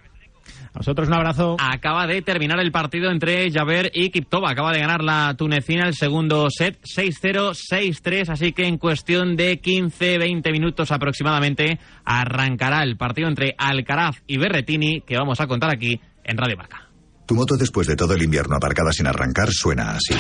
A 0.74 0.80
vosotros 0.80 1.08
un 1.08 1.14
abrazo. 1.14 1.56
Acaba 1.60 2.08
de 2.08 2.22
terminar 2.22 2.60
el 2.60 2.72
partido 2.72 3.12
entre 3.12 3.52
Javer 3.52 3.92
y 3.94 4.10
Kiptova. 4.10 4.52
Acaba 4.52 4.72
de 4.72 4.80
ganar 4.80 5.04
la 5.04 5.36
tunecina 5.38 5.88
el 5.88 5.94
segundo 5.94 6.48
set 6.50 6.80
6-0, 6.82 7.54
6-3. 7.72 8.30
Así 8.30 8.54
que 8.54 8.66
en 8.66 8.78
cuestión 8.78 9.36
de 9.36 9.62
15-20 9.62 10.52
minutos 10.52 10.92
aproximadamente 10.92 11.80
arrancará 12.04 12.84
el 12.84 12.98
partido 12.98 13.28
entre 13.28 13.54
Alcaraz 13.58 14.24
y 14.26 14.38
Berretini 14.38 15.02
que 15.02 15.16
vamos 15.16 15.40
a 15.40 15.48
contar 15.48 15.72
aquí 15.72 16.02
en 16.24 16.38
Radio 16.38 16.58
Marca. 16.58 16.90
Tu 17.26 17.36
moto 17.36 17.56
después 17.56 17.88
de 17.88 17.96
todo 17.96 18.16
el 18.16 18.24
invierno 18.24 18.56
aparcada 18.56 18.92
sin 18.92 19.08
arrancar 19.08 19.50
suena 19.52 19.92
así. 19.92 20.16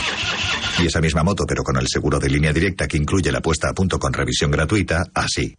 Y 0.81 0.87
esa 0.87 1.01
misma 1.01 1.23
moto, 1.23 1.45
pero 1.47 1.63
con 1.63 1.77
el 1.77 1.87
seguro 1.87 2.19
de 2.19 2.29
línea 2.29 2.53
directa 2.53 2.87
que 2.87 2.97
incluye 2.97 3.31
la 3.31 3.41
puesta 3.41 3.69
a 3.69 3.73
punto 3.73 3.99
con 3.99 4.13
revisión 4.13 4.51
gratuita, 4.51 5.03
así. 5.13 5.55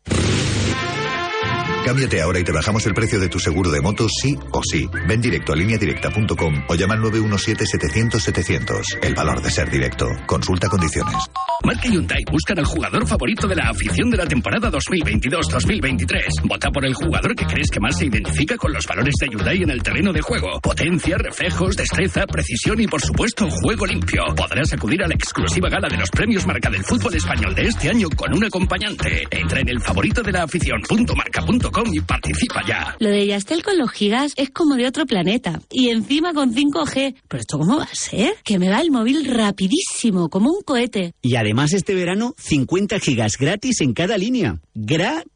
Cámbiate 1.84 2.22
ahora 2.22 2.38
y 2.38 2.44
te 2.44 2.50
bajamos 2.50 2.86
el 2.86 2.94
precio 2.94 3.20
de 3.20 3.28
tu 3.28 3.38
seguro 3.38 3.70
de 3.70 3.82
moto 3.82 4.06
sí 4.08 4.34
o 4.52 4.62
sí. 4.64 4.88
Ven 5.06 5.20
directo 5.20 5.52
a 5.52 5.56
lineadirecta.com 5.56 6.64
o 6.66 6.74
llama 6.74 6.94
al 6.94 7.00
917-700-700. 7.02 9.00
El 9.02 9.14
valor 9.14 9.42
de 9.42 9.50
ser 9.50 9.70
directo. 9.70 10.06
Consulta 10.26 10.70
condiciones. 10.70 11.14
Marca 11.62 11.88
Hyundai 11.88 12.24
buscan 12.30 12.58
al 12.58 12.64
jugador 12.64 13.06
favorito 13.06 13.46
de 13.46 13.56
la 13.56 13.68
afición 13.68 14.10
de 14.10 14.16
la 14.16 14.26
temporada 14.26 14.70
2022-2023. 14.70 16.48
Vota 16.48 16.70
por 16.70 16.86
el 16.86 16.94
jugador 16.94 17.34
que 17.34 17.44
crees 17.44 17.68
que 17.70 17.80
más 17.80 17.98
se 17.98 18.06
identifica 18.06 18.56
con 18.56 18.72
los 18.72 18.86
valores 18.86 19.14
de 19.20 19.28
Hyundai 19.28 19.62
en 19.62 19.70
el 19.70 19.82
terreno 19.82 20.10
de 20.12 20.22
juego. 20.22 20.60
Potencia, 20.62 21.18
reflejos, 21.18 21.76
destreza, 21.76 22.26
precisión 22.26 22.80
y 22.80 22.86
por 22.86 23.02
supuesto 23.02 23.46
juego 23.62 23.84
limpio. 23.84 24.22
Podrás 24.34 24.72
acudir 24.72 25.02
a 25.02 25.08
la 25.08 25.14
exclusiva 25.14 25.68
gala 25.68 25.88
de 25.88 25.98
los 25.98 26.08
premios 26.08 26.46
Marca 26.46 26.70
del 26.70 26.84
fútbol 26.84 27.14
español 27.14 27.54
de 27.54 27.64
este 27.64 27.90
año 27.90 28.08
con 28.16 28.34
un 28.34 28.44
acompañante. 28.44 29.24
Entra 29.30 29.60
en 29.60 29.68
el 29.68 29.80
favorito 29.82 30.22
de 30.22 30.32
la 30.32 30.44
afición.marca.com 30.44 31.73
y 31.92 32.00
participa 32.00 32.62
ya. 32.66 32.96
Lo 33.00 33.08
de 33.08 33.26
Yastel 33.26 33.62
con 33.62 33.78
los 33.78 33.90
gigas 33.90 34.32
es 34.37 34.50
como 34.50 34.76
de 34.76 34.87
otro 34.87 35.06
planeta. 35.06 35.60
Y 35.70 35.88
encima 35.90 36.32
con 36.32 36.54
5G. 36.54 37.16
¿Pero 37.28 37.40
esto 37.40 37.58
cómo 37.58 37.78
va 37.78 37.84
a 37.84 37.94
ser? 37.94 38.34
Que 38.44 38.58
me 38.58 38.70
va 38.70 38.80
el 38.80 38.90
móvil 38.90 39.24
rapidísimo, 39.24 40.28
como 40.28 40.50
un 40.50 40.62
cohete. 40.62 41.14
Y 41.20 41.37
además 41.37 41.72
este 41.72 41.94
verano, 41.94 42.34
50 42.38 43.00
gigas 43.00 43.37
gratis 43.38 43.80
en 43.80 43.92
cada 43.92 44.16
línea. 44.16 44.60
¡Gratis! 44.74 45.33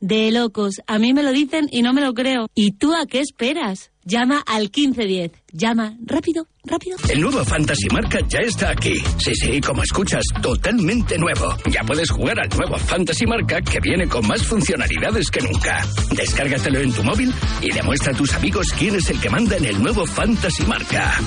De 0.00 0.30
locos. 0.30 0.80
A 0.86 0.98
mí 0.98 1.12
me 1.12 1.22
lo 1.22 1.32
dicen 1.32 1.68
y 1.70 1.82
no 1.82 1.92
me 1.92 2.00
lo 2.00 2.14
creo. 2.14 2.48
¿Y 2.54 2.72
tú 2.72 2.94
a 2.94 3.06
qué 3.06 3.20
esperas? 3.20 3.90
Llama 4.04 4.42
al 4.46 4.62
1510. 4.62 5.32
Llama 5.52 5.98
rápido, 6.06 6.46
rápido. 6.64 6.96
El 7.10 7.20
nuevo 7.20 7.44
Fantasy 7.44 7.88
Marca 7.92 8.20
ya 8.26 8.38
está 8.38 8.70
aquí. 8.70 8.94
Sí, 9.18 9.34
sí, 9.34 9.60
como 9.60 9.82
escuchas, 9.82 10.24
totalmente 10.42 11.18
nuevo. 11.18 11.54
Ya 11.70 11.82
puedes 11.82 12.10
jugar 12.10 12.40
al 12.40 12.48
nuevo 12.48 12.78
Fantasy 12.78 13.26
Marca 13.26 13.60
que 13.60 13.78
viene 13.80 14.08
con 14.08 14.26
más 14.26 14.42
funcionalidades 14.42 15.30
que 15.30 15.42
nunca. 15.42 15.86
Descárgatelo 16.16 16.80
en 16.80 16.92
tu 16.92 17.02
móvil 17.02 17.32
y 17.60 17.70
demuestra 17.70 18.12
a 18.12 18.16
tus 18.16 18.32
amigos 18.32 18.66
quién 18.78 18.96
es 18.96 19.10
el 19.10 19.20
que 19.20 19.28
manda 19.28 19.56
en 19.56 19.66
el 19.66 19.82
nuevo 19.82 20.06
Fantasy 20.06 20.64
Marca. 20.64 21.20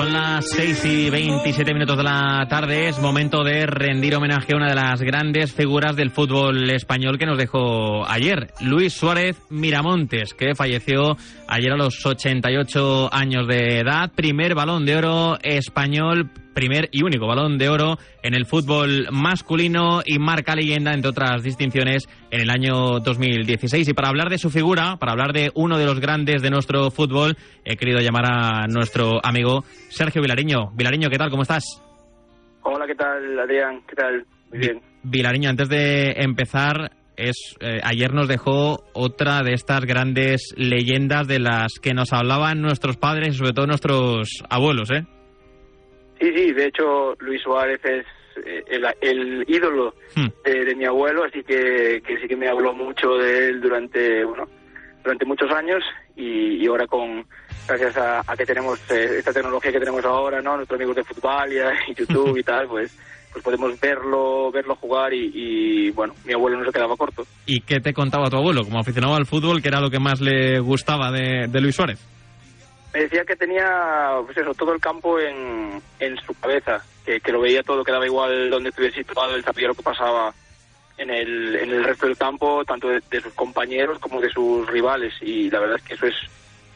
Son 0.00 0.14
las 0.14 0.48
6 0.48 0.84
y 0.86 1.10
27 1.10 1.74
minutos 1.74 1.98
de 1.98 2.04
la 2.04 2.46
tarde. 2.48 2.88
Es 2.88 2.98
momento 2.98 3.44
de 3.44 3.66
rendir 3.66 4.16
homenaje 4.16 4.54
a 4.54 4.56
una 4.56 4.70
de 4.70 4.74
las 4.74 5.02
grandes 5.02 5.52
figuras 5.52 5.94
del 5.94 6.10
fútbol 6.10 6.70
español 6.70 7.18
que 7.18 7.26
nos 7.26 7.36
dejó 7.36 8.08
ayer, 8.08 8.50
Luis 8.62 8.94
Suárez 8.94 9.36
Miramontes, 9.50 10.32
que 10.32 10.54
falleció 10.54 11.18
ayer 11.46 11.72
a 11.72 11.76
los 11.76 12.06
88 12.06 13.10
años 13.12 13.46
de 13.46 13.80
edad, 13.80 14.10
primer 14.14 14.54
balón 14.54 14.86
de 14.86 14.96
oro 14.96 15.38
español 15.42 16.30
primer 16.54 16.88
y 16.92 17.02
único 17.02 17.26
balón 17.26 17.58
de 17.58 17.68
oro 17.68 17.98
en 18.22 18.34
el 18.34 18.46
fútbol 18.46 19.08
masculino 19.10 20.02
y 20.04 20.18
marca 20.18 20.54
leyenda, 20.54 20.92
entre 20.92 21.10
otras 21.10 21.42
distinciones, 21.42 22.08
en 22.30 22.40
el 22.40 22.50
año 22.50 23.00
2016. 23.00 23.88
Y 23.88 23.94
para 23.94 24.08
hablar 24.08 24.28
de 24.28 24.38
su 24.38 24.50
figura, 24.50 24.96
para 24.96 25.12
hablar 25.12 25.32
de 25.32 25.50
uno 25.54 25.78
de 25.78 25.86
los 25.86 26.00
grandes 26.00 26.42
de 26.42 26.50
nuestro 26.50 26.90
fútbol, 26.90 27.36
he 27.64 27.76
querido 27.76 28.00
llamar 28.00 28.24
a 28.26 28.66
nuestro 28.68 29.20
amigo 29.22 29.64
Sergio 29.88 30.22
Vilariño. 30.22 30.70
Vilariño, 30.74 31.08
¿qué 31.08 31.18
tal? 31.18 31.30
¿Cómo 31.30 31.42
estás? 31.42 31.64
¿qué 32.86 32.94
tal, 32.94 33.38
Adrián? 33.38 33.82
¿Qué 33.88 33.96
tal? 33.96 34.24
Muy 34.50 34.58
bien. 34.58 34.80
Vilariño, 35.02 35.50
antes 35.50 35.68
de 35.68 36.12
empezar, 36.16 36.90
es 37.16 37.56
eh, 37.60 37.80
ayer 37.82 38.12
nos 38.12 38.28
dejó 38.28 38.84
otra 38.92 39.42
de 39.42 39.52
estas 39.52 39.84
grandes 39.84 40.52
leyendas 40.56 41.28
de 41.28 41.38
las 41.38 41.74
que 41.80 41.94
nos 41.94 42.12
hablaban 42.12 42.60
nuestros 42.60 42.96
padres 42.96 43.34
y 43.34 43.38
sobre 43.38 43.52
todo 43.52 43.66
nuestros 43.66 44.42
abuelos, 44.48 44.90
¿eh? 44.90 45.06
Sí, 46.20 46.32
sí, 46.34 46.52
de 46.52 46.66
hecho 46.66 47.14
Luis 47.20 47.40
Suárez 47.42 47.80
es 47.84 48.04
eh, 48.44 48.62
el, 48.68 48.86
el 49.00 49.44
ídolo 49.48 49.94
Hmm. 50.16 50.26
de, 50.44 50.64
de 50.64 50.74
mi 50.74 50.84
abuelo, 50.84 51.22
así 51.24 51.42
que, 51.44 52.02
que 52.04 52.18
sí 52.20 52.26
que 52.26 52.34
me 52.36 52.48
habló 52.48 52.72
mucho 52.74 53.10
de 53.16 53.48
él 53.48 53.60
durante, 53.60 54.24
bueno, 54.24 54.44
durante 55.04 55.24
muchos 55.24 55.48
años 55.52 55.84
y, 56.16 56.56
y 56.56 56.66
ahora 56.66 56.86
con 56.88 57.24
gracias 57.68 57.96
a, 57.96 58.20
a 58.26 58.36
que 58.36 58.44
tenemos 58.44 58.78
eh, 58.90 59.18
esta 59.18 59.32
tecnología 59.32 59.70
que 59.70 59.78
tenemos 59.78 60.04
ahora, 60.04 60.40
¿no? 60.42 60.56
Nuestros 60.56 60.78
amigos 60.78 60.96
de 60.96 61.04
fútbol 61.04 61.52
y, 61.52 61.58
y 61.90 61.94
YouTube 61.94 62.36
y 62.36 62.42
tal, 62.42 62.66
pues 62.66 62.98
pues 63.32 63.44
podemos 63.44 63.78
verlo 63.80 64.50
verlo 64.50 64.74
jugar 64.74 65.14
y, 65.14 65.30
y, 65.32 65.90
bueno, 65.92 66.14
mi 66.24 66.32
abuelo 66.32 66.58
no 66.58 66.64
se 66.64 66.72
quedaba 66.72 66.96
corto. 66.96 67.24
¿Y 67.46 67.60
qué 67.60 67.78
te 67.78 67.92
contaba 67.94 68.28
tu 68.28 68.36
abuelo 68.36 68.64
como 68.64 68.80
aficionado 68.80 69.14
al 69.14 69.26
fútbol, 69.26 69.62
que 69.62 69.68
era 69.68 69.80
lo 69.80 69.90
que 69.90 70.00
más 70.00 70.20
le 70.20 70.58
gustaba 70.58 71.12
de, 71.12 71.46
de 71.48 71.60
Luis 71.60 71.76
Suárez? 71.76 72.04
Me 72.92 73.02
decía 73.02 73.24
que 73.24 73.36
tenía, 73.36 74.18
pues 74.24 74.36
eso, 74.36 74.52
todo 74.54 74.72
el 74.72 74.80
campo 74.80 75.18
en, 75.20 75.80
en 76.00 76.16
su 76.18 76.34
cabeza, 76.34 76.84
que, 77.04 77.20
que 77.20 77.32
lo 77.32 77.40
veía 77.40 77.62
todo, 77.62 77.84
que 77.84 77.92
daba 77.92 78.06
igual 78.06 78.50
donde 78.50 78.70
estuviera 78.70 78.94
situado, 78.94 79.36
él 79.36 79.44
sabía 79.44 79.68
lo 79.68 79.74
que 79.74 79.82
pasaba 79.82 80.34
en 80.98 81.08
el, 81.10 81.56
en 81.56 81.70
el 81.70 81.84
resto 81.84 82.06
del 82.06 82.18
campo, 82.18 82.64
tanto 82.64 82.88
de, 82.88 83.00
de 83.10 83.20
sus 83.20 83.32
compañeros 83.34 83.98
como 84.00 84.20
de 84.20 84.28
sus 84.28 84.68
rivales, 84.68 85.14
y 85.20 85.48
la 85.50 85.60
verdad 85.60 85.76
es 85.76 85.82
que 85.82 85.94
eso 85.94 86.06
es, 86.06 86.16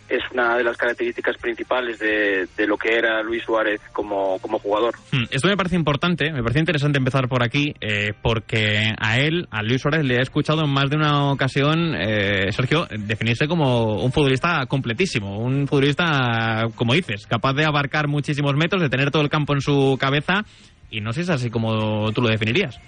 es 0.09 0.21
una 0.33 0.57
de 0.57 0.65
las 0.65 0.77
características 0.77 1.37
principales 1.39 1.99
de, 1.99 2.47
de 2.57 2.67
lo 2.67 2.77
que 2.77 2.95
era 2.97 3.23
Luis 3.23 3.43
Suárez 3.43 3.81
como, 3.93 4.39
como 4.39 4.59
jugador. 4.59 4.95
Hmm, 5.11 5.25
Esto 5.31 5.49
me 5.49 5.57
parece 5.57 5.77
importante, 5.77 6.31
me 6.31 6.43
parece 6.43 6.61
interesante 6.61 6.99
empezar 6.99 7.27
por 7.29 7.43
aquí, 7.43 7.75
eh, 7.81 8.13
porque 8.21 8.93
a 8.99 9.19
él, 9.19 9.49
a 9.51 9.63
Luis 9.63 9.81
Suárez, 9.81 10.05
le 10.05 10.17
he 10.17 10.21
escuchado 10.21 10.65
en 10.65 10.71
más 10.71 10.91
de 10.91 10.97
una 10.97 11.33
ocasión, 11.33 11.95
eh, 11.97 12.53
Sergio, 12.53 12.87
definirse 12.91 13.49
como 13.49 14.03
un 14.03 14.13
futbolista 14.13 14.67
completísimo, 14.67 15.39
un 15.39 15.67
futbolista, 15.67 16.65
como 16.75 16.93
dices, 16.95 17.27
capaz 17.27 17.55
de 17.55 17.65
abarcar 17.65 18.07
muchísimos 18.07 18.55
metros, 18.55 18.83
de 18.83 18.91
tener 18.91 19.11
todo 19.11 19.23
el 19.23 19.31
campo 19.31 19.55
en 19.55 19.63
su 19.63 19.97
cabeza, 19.99 20.45
y 20.91 21.01
no 21.01 21.13
sé 21.13 21.25
si 21.25 21.31
es 21.31 21.31
así 21.31 21.51
como 21.51 22.13
tú 22.13 22.21
lo 22.21 22.29
definirías. 22.29 22.79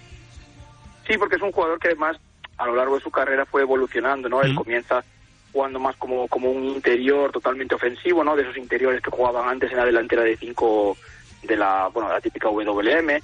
Sí, 1.08 1.14
porque 1.18 1.36
es 1.36 1.42
un 1.42 1.52
jugador 1.52 1.78
que 1.78 1.88
además 1.88 2.16
a 2.58 2.66
lo 2.66 2.76
largo 2.76 2.96
de 2.96 3.00
su 3.02 3.10
carrera 3.10 3.44
fue 3.46 3.62
evolucionando, 3.62 4.28
¿no? 4.28 4.42
Él 4.42 4.54
comienza 4.54 5.04
jugando 5.52 5.78
más 5.78 5.96
como, 5.96 6.28
como 6.28 6.50
un 6.50 6.64
interior 6.64 7.32
totalmente 7.32 7.74
ofensivo, 7.74 8.22
¿no? 8.22 8.36
De 8.36 8.42
esos 8.42 8.56
interiores 8.56 9.00
que 9.00 9.10
jugaban 9.10 9.48
antes 9.48 9.70
en 9.70 9.78
la 9.78 9.84
delantera 9.84 10.22
de 10.22 10.36
cinco 10.36 10.96
de 11.42 11.56
la, 11.56 11.88
bueno, 11.92 12.08
la 12.08 12.20
típica 12.20 12.48
WM. 12.48 13.20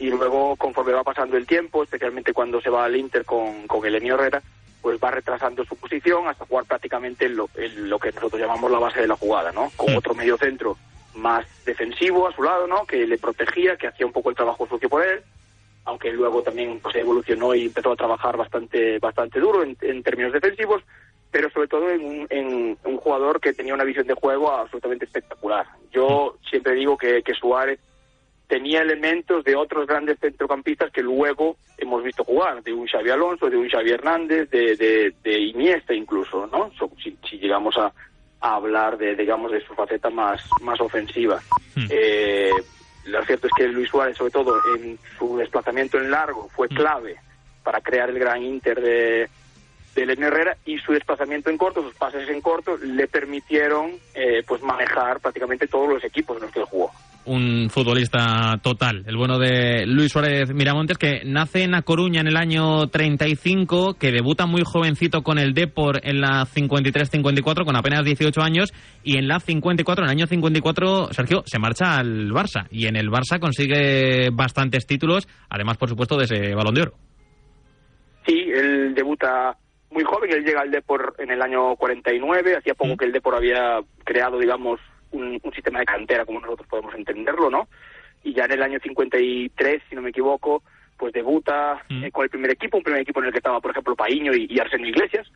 Y 0.00 0.10
luego, 0.10 0.56
conforme 0.56 0.92
va 0.92 1.04
pasando 1.04 1.36
el 1.36 1.46
tiempo, 1.46 1.84
especialmente 1.84 2.32
cuando 2.32 2.60
se 2.60 2.70
va 2.70 2.86
al 2.86 2.96
Inter 2.96 3.24
con, 3.24 3.68
con 3.68 3.86
Elenio 3.86 4.14
Herrera, 4.14 4.42
pues 4.82 4.98
va 5.02 5.12
retrasando 5.12 5.64
su 5.64 5.76
posición 5.76 6.26
hasta 6.26 6.44
jugar 6.44 6.64
prácticamente 6.64 7.26
en 7.26 7.36
lo, 7.36 7.48
en 7.54 7.88
lo 7.88 8.00
que 8.00 8.10
nosotros 8.10 8.40
llamamos 8.40 8.68
la 8.68 8.80
base 8.80 9.00
de 9.00 9.06
la 9.06 9.14
jugada, 9.14 9.52
¿no? 9.52 9.70
Con 9.76 9.96
otro 9.96 10.12
medio 10.14 10.36
centro 10.36 10.76
más 11.14 11.46
defensivo 11.64 12.26
a 12.26 12.32
su 12.32 12.42
lado, 12.42 12.66
¿no? 12.66 12.84
Que 12.84 13.06
le 13.06 13.18
protegía, 13.18 13.76
que 13.76 13.86
hacía 13.86 14.06
un 14.06 14.12
poco 14.12 14.30
el 14.30 14.36
trabajo 14.36 14.66
sucio 14.66 14.88
por 14.88 15.04
él, 15.04 15.22
aunque 15.84 16.12
luego 16.12 16.42
también 16.42 16.80
pues, 16.80 16.96
evolucionó 16.96 17.54
y 17.54 17.66
empezó 17.66 17.92
a 17.92 17.96
trabajar 17.96 18.36
bastante 18.36 18.98
bastante 18.98 19.40
duro 19.40 19.62
en, 19.62 19.76
en 19.80 20.02
términos 20.02 20.32
defensivos, 20.32 20.82
pero 21.36 21.50
sobre 21.50 21.68
todo 21.68 21.90
en 21.90 22.02
un, 22.02 22.26
en 22.30 22.78
un 22.82 22.96
jugador 22.96 23.42
que 23.42 23.52
tenía 23.52 23.74
una 23.74 23.84
visión 23.84 24.06
de 24.06 24.14
juego 24.14 24.50
absolutamente 24.50 25.04
espectacular. 25.04 25.66
Yo 25.92 26.38
siempre 26.48 26.72
digo 26.72 26.96
que, 26.96 27.22
que 27.22 27.34
Suárez 27.34 27.78
tenía 28.46 28.80
elementos 28.80 29.44
de 29.44 29.54
otros 29.54 29.86
grandes 29.86 30.18
centrocampistas 30.18 30.90
que 30.90 31.02
luego 31.02 31.58
hemos 31.76 32.02
visto 32.02 32.24
jugar, 32.24 32.62
de 32.62 32.72
un 32.72 32.86
Xavi 32.86 33.10
Alonso, 33.10 33.50
de 33.50 33.58
un 33.58 33.68
Xavi 33.68 33.90
Hernández, 33.90 34.48
de, 34.48 34.76
de, 34.76 35.12
de 35.22 35.38
Iniesta 35.38 35.92
incluso, 35.92 36.46
¿no? 36.46 36.72
Si, 37.04 37.14
si 37.28 37.36
llegamos 37.36 37.76
a, 37.76 37.92
a 38.40 38.54
hablar 38.54 38.96
de, 38.96 39.14
digamos, 39.14 39.52
de 39.52 39.60
su 39.60 39.74
faceta 39.74 40.08
más, 40.08 40.42
más 40.62 40.80
ofensiva. 40.80 41.38
Eh, 41.90 42.48
lo 43.04 43.22
cierto 43.26 43.48
es 43.48 43.52
que 43.54 43.68
Luis 43.68 43.90
Suárez, 43.90 44.16
sobre 44.16 44.30
todo 44.32 44.56
en 44.74 44.98
su 45.18 45.36
desplazamiento 45.36 45.98
en 45.98 46.10
largo, 46.10 46.48
fue 46.56 46.66
clave 46.68 47.16
para 47.62 47.82
crear 47.82 48.08
el 48.08 48.18
gran 48.18 48.42
Inter 48.42 48.80
de, 48.80 49.28
de 49.96 50.06
Len 50.06 50.22
Herrera 50.22 50.56
y 50.66 50.78
su 50.78 50.92
desplazamiento 50.92 51.50
en 51.50 51.56
corto, 51.56 51.82
sus 51.82 51.94
pases 51.94 52.28
en 52.28 52.40
corto, 52.40 52.76
le 52.76 53.08
permitieron 53.08 53.92
eh, 54.14 54.42
pues 54.46 54.62
manejar 54.62 55.20
prácticamente 55.20 55.66
todos 55.66 55.88
los 55.88 56.04
equipos 56.04 56.36
en 56.36 56.42
los 56.42 56.52
que 56.52 56.60
él 56.60 56.66
jugó. 56.66 56.90
un 57.24 57.68
futbolista 57.70 58.60
total, 58.62 59.02
el 59.06 59.16
bueno 59.16 59.38
de 59.38 59.84
Luis 59.86 60.12
Suárez 60.12 60.52
Miramontes, 60.52 60.98
que 60.98 61.22
nace 61.24 61.64
en 61.64 61.74
A 61.74 61.82
Coruña 61.82 62.20
en 62.20 62.28
el 62.28 62.36
año 62.36 62.86
35, 62.88 63.94
que 63.94 64.12
debuta 64.12 64.46
muy 64.46 64.62
jovencito 64.64 65.22
con 65.22 65.38
el 65.38 65.54
Depor 65.54 66.00
en 66.04 66.20
la 66.20 66.44
53-54, 66.44 67.64
con 67.64 67.74
apenas 67.74 68.04
18 68.04 68.40
años, 68.42 68.72
y 69.02 69.16
en 69.16 69.26
la 69.26 69.40
54, 69.40 70.04
en 70.04 70.10
el 70.10 70.16
año 70.16 70.26
54, 70.26 71.08
Sergio, 71.12 71.42
se 71.46 71.58
marcha 71.58 71.96
al 71.96 72.30
Barça, 72.30 72.66
y 72.70 72.86
en 72.86 72.96
el 72.96 73.08
Barça 73.08 73.40
consigue 73.40 74.28
bastantes 74.30 74.86
títulos, 74.86 75.26
además, 75.48 75.78
por 75.78 75.88
supuesto, 75.88 76.16
de 76.16 76.24
ese 76.24 76.54
balón 76.54 76.74
de 76.74 76.82
oro. 76.82 76.92
Sí, 78.26 78.34
él 78.52 78.92
debuta 78.94 79.56
muy 79.90 80.04
joven, 80.04 80.32
él 80.32 80.44
llega 80.44 80.60
al 80.60 80.70
Depor 80.70 81.14
en 81.18 81.30
el 81.30 81.42
año 81.42 81.76
49, 81.76 82.56
hacía 82.56 82.74
poco 82.74 82.96
que 82.96 83.04
el 83.04 83.12
Depor 83.12 83.34
había 83.34 83.80
creado, 84.04 84.38
digamos, 84.38 84.80
un, 85.12 85.40
un 85.42 85.52
sistema 85.52 85.80
de 85.80 85.86
cantera, 85.86 86.24
como 86.24 86.40
nosotros 86.40 86.68
podemos 86.68 86.94
entenderlo, 86.94 87.50
¿no? 87.50 87.68
Y 88.24 88.34
ya 88.34 88.44
en 88.44 88.52
el 88.52 88.62
año 88.62 88.78
53, 88.82 89.82
si 89.88 89.94
no 89.94 90.02
me 90.02 90.10
equivoco, 90.10 90.62
pues 90.96 91.12
debuta 91.12 91.84
eh, 91.88 92.10
con 92.10 92.24
el 92.24 92.30
primer 92.30 92.50
equipo, 92.50 92.78
un 92.78 92.82
primer 92.82 93.02
equipo 93.02 93.20
en 93.20 93.26
el 93.26 93.32
que 93.32 93.38
estaba, 93.38 93.60
por 93.60 93.70
ejemplo, 93.70 93.94
Paíño 93.94 94.34
y, 94.34 94.46
y 94.50 94.58
Arsenio 94.58 94.88
Iglesias, 94.88 95.30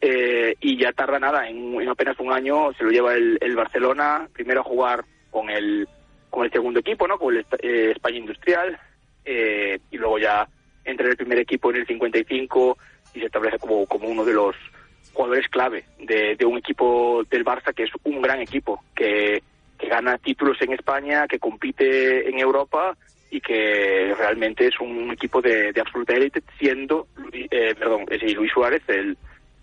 eh, 0.00 0.54
y 0.60 0.76
ya 0.76 0.92
tarda 0.92 1.18
nada, 1.18 1.48
en, 1.48 1.80
en 1.80 1.88
apenas 1.88 2.18
un 2.18 2.32
año 2.32 2.72
se 2.74 2.84
lo 2.84 2.90
lleva 2.90 3.14
el, 3.14 3.38
el 3.40 3.56
Barcelona, 3.56 4.28
primero 4.32 4.60
a 4.60 4.64
jugar 4.64 5.04
con 5.30 5.48
el, 5.48 5.88
con 6.28 6.44
el 6.44 6.52
segundo 6.52 6.80
equipo, 6.80 7.08
¿no? 7.08 7.18
Con 7.18 7.34
el 7.34 7.46
eh, 7.60 7.92
España 7.92 8.18
Industrial, 8.18 8.78
eh, 9.24 9.78
y 9.90 9.96
luego 9.96 10.18
ya 10.18 10.46
entra 10.84 11.06
en 11.06 11.12
el 11.12 11.16
primer 11.16 11.38
equipo 11.38 11.70
en 11.70 11.76
el 11.76 11.86
55 11.86 12.76
y 13.14 13.20
se 13.20 13.26
establece 13.26 13.58
como, 13.58 13.86
como 13.86 14.08
uno 14.08 14.24
de 14.24 14.32
los 14.32 14.56
jugadores 15.12 15.48
clave 15.48 15.84
de, 15.98 16.36
de 16.36 16.44
un 16.44 16.58
equipo 16.58 17.22
del 17.30 17.44
Barça 17.44 17.72
que 17.72 17.84
es 17.84 17.90
un 18.02 18.20
gran 18.20 18.40
equipo, 18.40 18.82
que, 18.94 19.42
que 19.78 19.88
gana 19.88 20.18
títulos 20.18 20.60
en 20.60 20.72
España, 20.72 21.26
que 21.28 21.38
compite 21.38 22.28
en 22.28 22.38
Europa 22.38 22.96
y 23.30 23.40
que 23.40 24.14
realmente 24.16 24.66
es 24.66 24.78
un 24.80 25.10
equipo 25.12 25.40
de, 25.40 25.72
de 25.72 25.80
absoluta 25.80 26.14
élite, 26.14 26.42
siendo 26.58 27.06
eh, 27.32 27.74
perdón, 27.78 28.04
eh, 28.10 28.18
sí, 28.20 28.34
Luis 28.34 28.52
Suárez 28.52 28.82
el, 28.88 29.16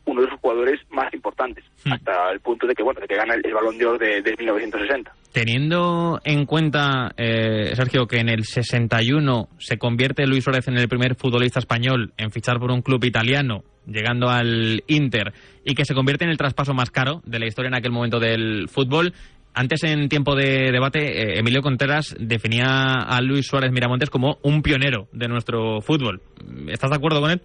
uno 0.06 0.22
de 0.22 0.30
sus 0.30 0.40
jugadores 0.40 0.80
más 0.90 1.14
importantes, 1.14 1.64
hasta 1.86 2.32
el 2.32 2.40
punto 2.40 2.68
de 2.68 2.74
que 2.74 2.84
bueno 2.84 3.00
de 3.02 3.08
que 3.08 3.16
gana 3.16 3.36
el, 3.36 3.46
el 3.46 3.54
Balón 3.54 3.78
de 3.78 3.86
Oro 3.86 3.98
de, 3.98 4.22
de 4.22 4.36
1960. 4.38 5.14
Teniendo 5.32 6.20
en 6.24 6.46
cuenta, 6.46 7.12
eh, 7.16 7.72
Sergio, 7.76 8.06
que 8.06 8.20
en 8.20 8.30
el 8.30 8.44
61 8.44 9.48
se 9.60 9.78
convierte 9.78 10.28
Luis 10.28 10.44
Suárez 10.44 10.68
en 10.68 10.78
el 10.78 10.90
primer 10.90 11.16
futbolista 11.16 11.60
español 11.60 12.14
en 12.18 12.32
fichar 12.32 12.60
por 12.60 12.72
un 12.72 12.82
club 12.82 13.04
italiano, 13.06 13.64
llegando 13.88 14.30
al 14.30 14.84
Inter, 14.88 15.34
y 15.64 15.74
que 15.74 15.86
se 15.86 15.94
convierte 15.94 16.26
en 16.26 16.32
el 16.32 16.38
traspaso 16.38 16.74
más 16.74 16.92
caro 16.92 17.22
de 17.26 17.40
la 17.40 17.48
historia 17.48 17.70
en 17.70 17.76
aquel 17.76 17.92
momento 17.92 18.20
del 18.20 18.68
fútbol, 18.68 19.14
antes 19.54 19.84
en 19.84 20.08
tiempo 20.08 20.36
de 20.36 20.72
debate, 20.72 21.00
eh, 21.00 21.40
Emilio 21.40 21.62
Contreras 21.62 22.16
definía 22.18 22.94
a 22.94 23.22
Luis 23.22 23.48
Suárez 23.48 23.72
Miramontes 23.72 24.10
como 24.10 24.38
un 24.44 24.62
pionero 24.62 25.10
de 25.12 25.28
nuestro 25.28 25.82
fútbol. 25.82 26.22
¿Estás 26.70 26.90
de 26.90 26.96
acuerdo 26.96 27.20
con 27.20 27.32
él? 27.32 27.42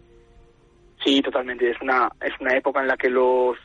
Sí, 1.06 1.22
totalmente. 1.22 1.70
Es 1.70 1.80
una, 1.80 2.10
es 2.20 2.32
una 2.40 2.56
época 2.56 2.80
en 2.80 2.88
la 2.88 2.96
que 2.96 3.08
los, 3.08 3.56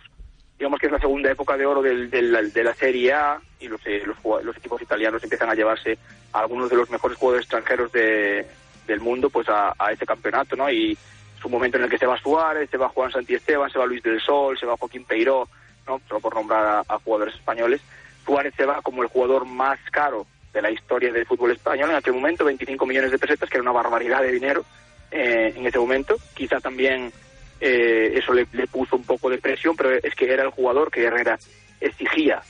digamos 0.59 0.79
que 0.79 0.85
es 0.85 0.91
la 0.91 0.99
segunda 0.99 1.31
época 1.31 1.57
de 1.57 1.65
oro 1.65 1.81
del, 1.81 2.07
del- 2.11 2.53
de 2.53 2.63
la 2.63 2.75
Serie 2.75 3.13
A 3.13 3.41
y 3.59 3.67
los, 3.67 3.81
eh, 3.87 4.03
los, 4.05 4.43
los 4.45 4.55
equipos 4.57 4.79
italianos 4.79 5.23
empiezan 5.23 5.49
a 5.49 5.55
llevarse 5.55 5.97
a 6.33 6.39
algunos 6.41 6.69
de 6.69 6.75
los 6.75 6.91
mejores 6.91 7.17
jugadores 7.17 7.45
extranjeros 7.45 7.91
de, 7.93 8.45
del 8.85 8.99
mundo 8.99 9.31
pues 9.31 9.49
a, 9.49 9.73
a 9.79 9.91
ese 9.91 10.05
campeonato, 10.05 10.55
¿no? 10.55 10.69
Y 10.69 10.91
es 10.91 11.43
un 11.45 11.51
momento 11.51 11.77
en 11.77 11.85
el 11.85 11.89
que 11.89 11.97
se 11.97 12.05
va 12.05 12.15
Suárez, 12.19 12.69
se 12.69 12.77
va 12.77 12.89
Juan 12.89 13.11
Santiesteban, 13.11 13.71
se 13.71 13.79
va 13.79 13.87
Luis 13.87 14.03
del 14.03 14.21
Sol, 14.21 14.55
se 14.59 14.67
va 14.67 14.77
Joaquín 14.77 15.05
Peiró, 15.05 15.49
¿no? 15.87 15.99
Solo 16.07 16.19
por 16.19 16.35
nombrar 16.35 16.63
a, 16.63 16.83
a 16.93 16.99
jugadores 16.99 17.33
españoles. 17.33 17.81
Suárez 18.23 18.53
se 18.55 18.67
va 18.67 18.83
como 18.83 19.01
el 19.01 19.09
jugador 19.09 19.45
más 19.45 19.79
caro 19.91 20.27
de 20.53 20.61
la 20.61 20.69
historia 20.69 21.11
del 21.11 21.25
fútbol 21.25 21.49
español 21.49 21.89
en 21.89 21.95
aquel 21.95 22.13
momento, 22.13 22.45
25 22.45 22.85
millones 22.85 23.09
de 23.09 23.17
pesetas, 23.17 23.49
que 23.49 23.57
era 23.57 23.63
una 23.63 23.71
barbaridad 23.71 24.21
de 24.21 24.31
dinero 24.31 24.63
eh, 25.09 25.53
en 25.57 25.65
ese 25.65 25.79
momento. 25.79 26.17
Quizá 26.35 26.59
también 26.59 27.11
eh, 27.61 28.17
eso 28.17 28.33
le, 28.33 28.47
le 28.53 28.65
puso 28.67 28.95
un 28.95 29.03
poco 29.03 29.29
de 29.29 29.37
presión, 29.37 29.75
pero 29.77 29.91
es 29.91 30.15
que 30.15 30.33
era 30.33 30.43
el 30.43 30.49
jugador 30.49 30.89
que 30.89 31.03
Herrera 31.03 31.37
exigía 31.79 32.41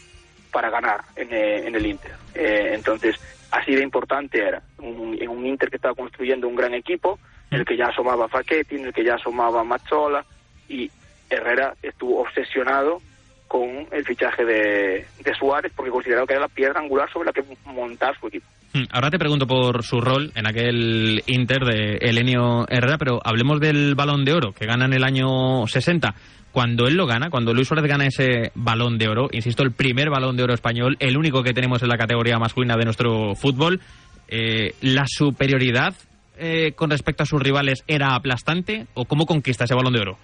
para 0.51 0.69
ganar 0.69 1.01
en, 1.15 1.33
eh, 1.33 1.67
en 1.67 1.75
el 1.75 1.85
Inter. 1.85 2.13
Eh, 2.33 2.71
entonces, 2.73 3.17
así 3.51 3.75
de 3.75 3.83
importante 3.83 4.41
era. 4.41 4.61
Un, 4.79 5.17
en 5.19 5.29
un 5.29 5.45
Inter 5.45 5.69
que 5.69 5.75
estaba 5.75 5.95
construyendo 5.95 6.47
un 6.47 6.55
gran 6.55 6.73
equipo, 6.73 7.19
el 7.49 7.65
que 7.65 7.75
ya 7.75 7.87
asomaba 7.87 8.29
Facchetti, 8.29 8.75
el 8.75 8.93
que 8.93 9.03
ya 9.03 9.15
asomaba 9.15 9.63
Mazzola, 9.63 10.25
y 10.69 10.89
Herrera 11.29 11.75
estuvo 11.81 12.21
obsesionado 12.21 13.01
con 13.47 13.85
el 13.91 14.05
fichaje 14.05 14.45
de, 14.45 15.05
de 15.19 15.33
Suárez 15.37 15.73
porque 15.75 15.91
consideraba 15.91 16.25
que 16.25 16.33
era 16.33 16.41
la 16.41 16.47
piedra 16.47 16.79
angular 16.79 17.11
sobre 17.11 17.25
la 17.25 17.33
que 17.33 17.43
montar 17.65 18.17
su 18.17 18.27
equipo. 18.27 18.47
Hmm, 18.73 18.83
Ahora 18.91 19.09
te 19.09 19.19
pregunto 19.19 19.45
por 19.47 19.83
su 19.83 19.99
rol 19.99 20.31
en 20.33 20.47
aquel 20.47 21.23
Inter 21.27 21.65
de 21.65 21.97
Elenio 21.97 22.65
Herrera, 22.69 22.97
pero 22.97 23.19
hablemos 23.23 23.59
del 23.59 23.95
Balón 23.95 24.23
de 24.23 24.33
Oro 24.33 24.53
que 24.53 24.65
gana 24.65 24.85
en 24.85 24.93
el 24.93 25.03
año 25.03 25.67
60. 25.67 26.15
Cuando 26.53 26.85
él 26.87 26.95
lo 26.95 27.05
gana, 27.05 27.29
cuando 27.29 27.53
Luis 27.53 27.67
Suárez 27.67 27.85
gana 27.89 28.05
ese 28.05 28.51
Balón 28.55 28.97
de 28.97 29.07
Oro, 29.07 29.27
insisto, 29.31 29.63
el 29.63 29.71
primer 29.71 30.09
Balón 30.09 30.35
de 30.35 30.43
Oro 30.43 30.53
español, 30.53 30.95
el 30.99 31.17
único 31.17 31.43
que 31.43 31.53
tenemos 31.53 31.81
en 31.81 31.89
la 31.89 31.97
categoría 31.97 32.39
masculina 32.39 32.75
de 32.75 32.85
nuestro 32.85 33.35
fútbol, 33.35 33.79
eh, 34.27 34.75
la 34.81 35.05
superioridad 35.05 35.93
eh, 36.37 36.71
con 36.73 36.89
respecto 36.89 37.23
a 37.23 37.25
sus 37.25 37.41
rivales 37.41 37.83
era 37.87 38.15
aplastante 38.15 38.87
o 38.93 39.05
cómo 39.05 39.25
conquista 39.25 39.65
ese 39.65 39.75
Balón 39.75 39.93
de 39.93 39.99
Oro? 39.99 40.17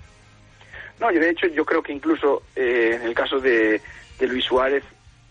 No, 1.00 1.12
yo 1.12 1.20
de 1.20 1.30
hecho 1.30 1.48
yo 1.48 1.64
creo 1.64 1.82
que 1.82 1.94
incluso 1.94 2.44
eh, 2.56 2.98
en 3.00 3.08
el 3.08 3.14
caso 3.14 3.40
de 3.40 3.82
Luis 4.22 4.46
Suárez 4.46 4.84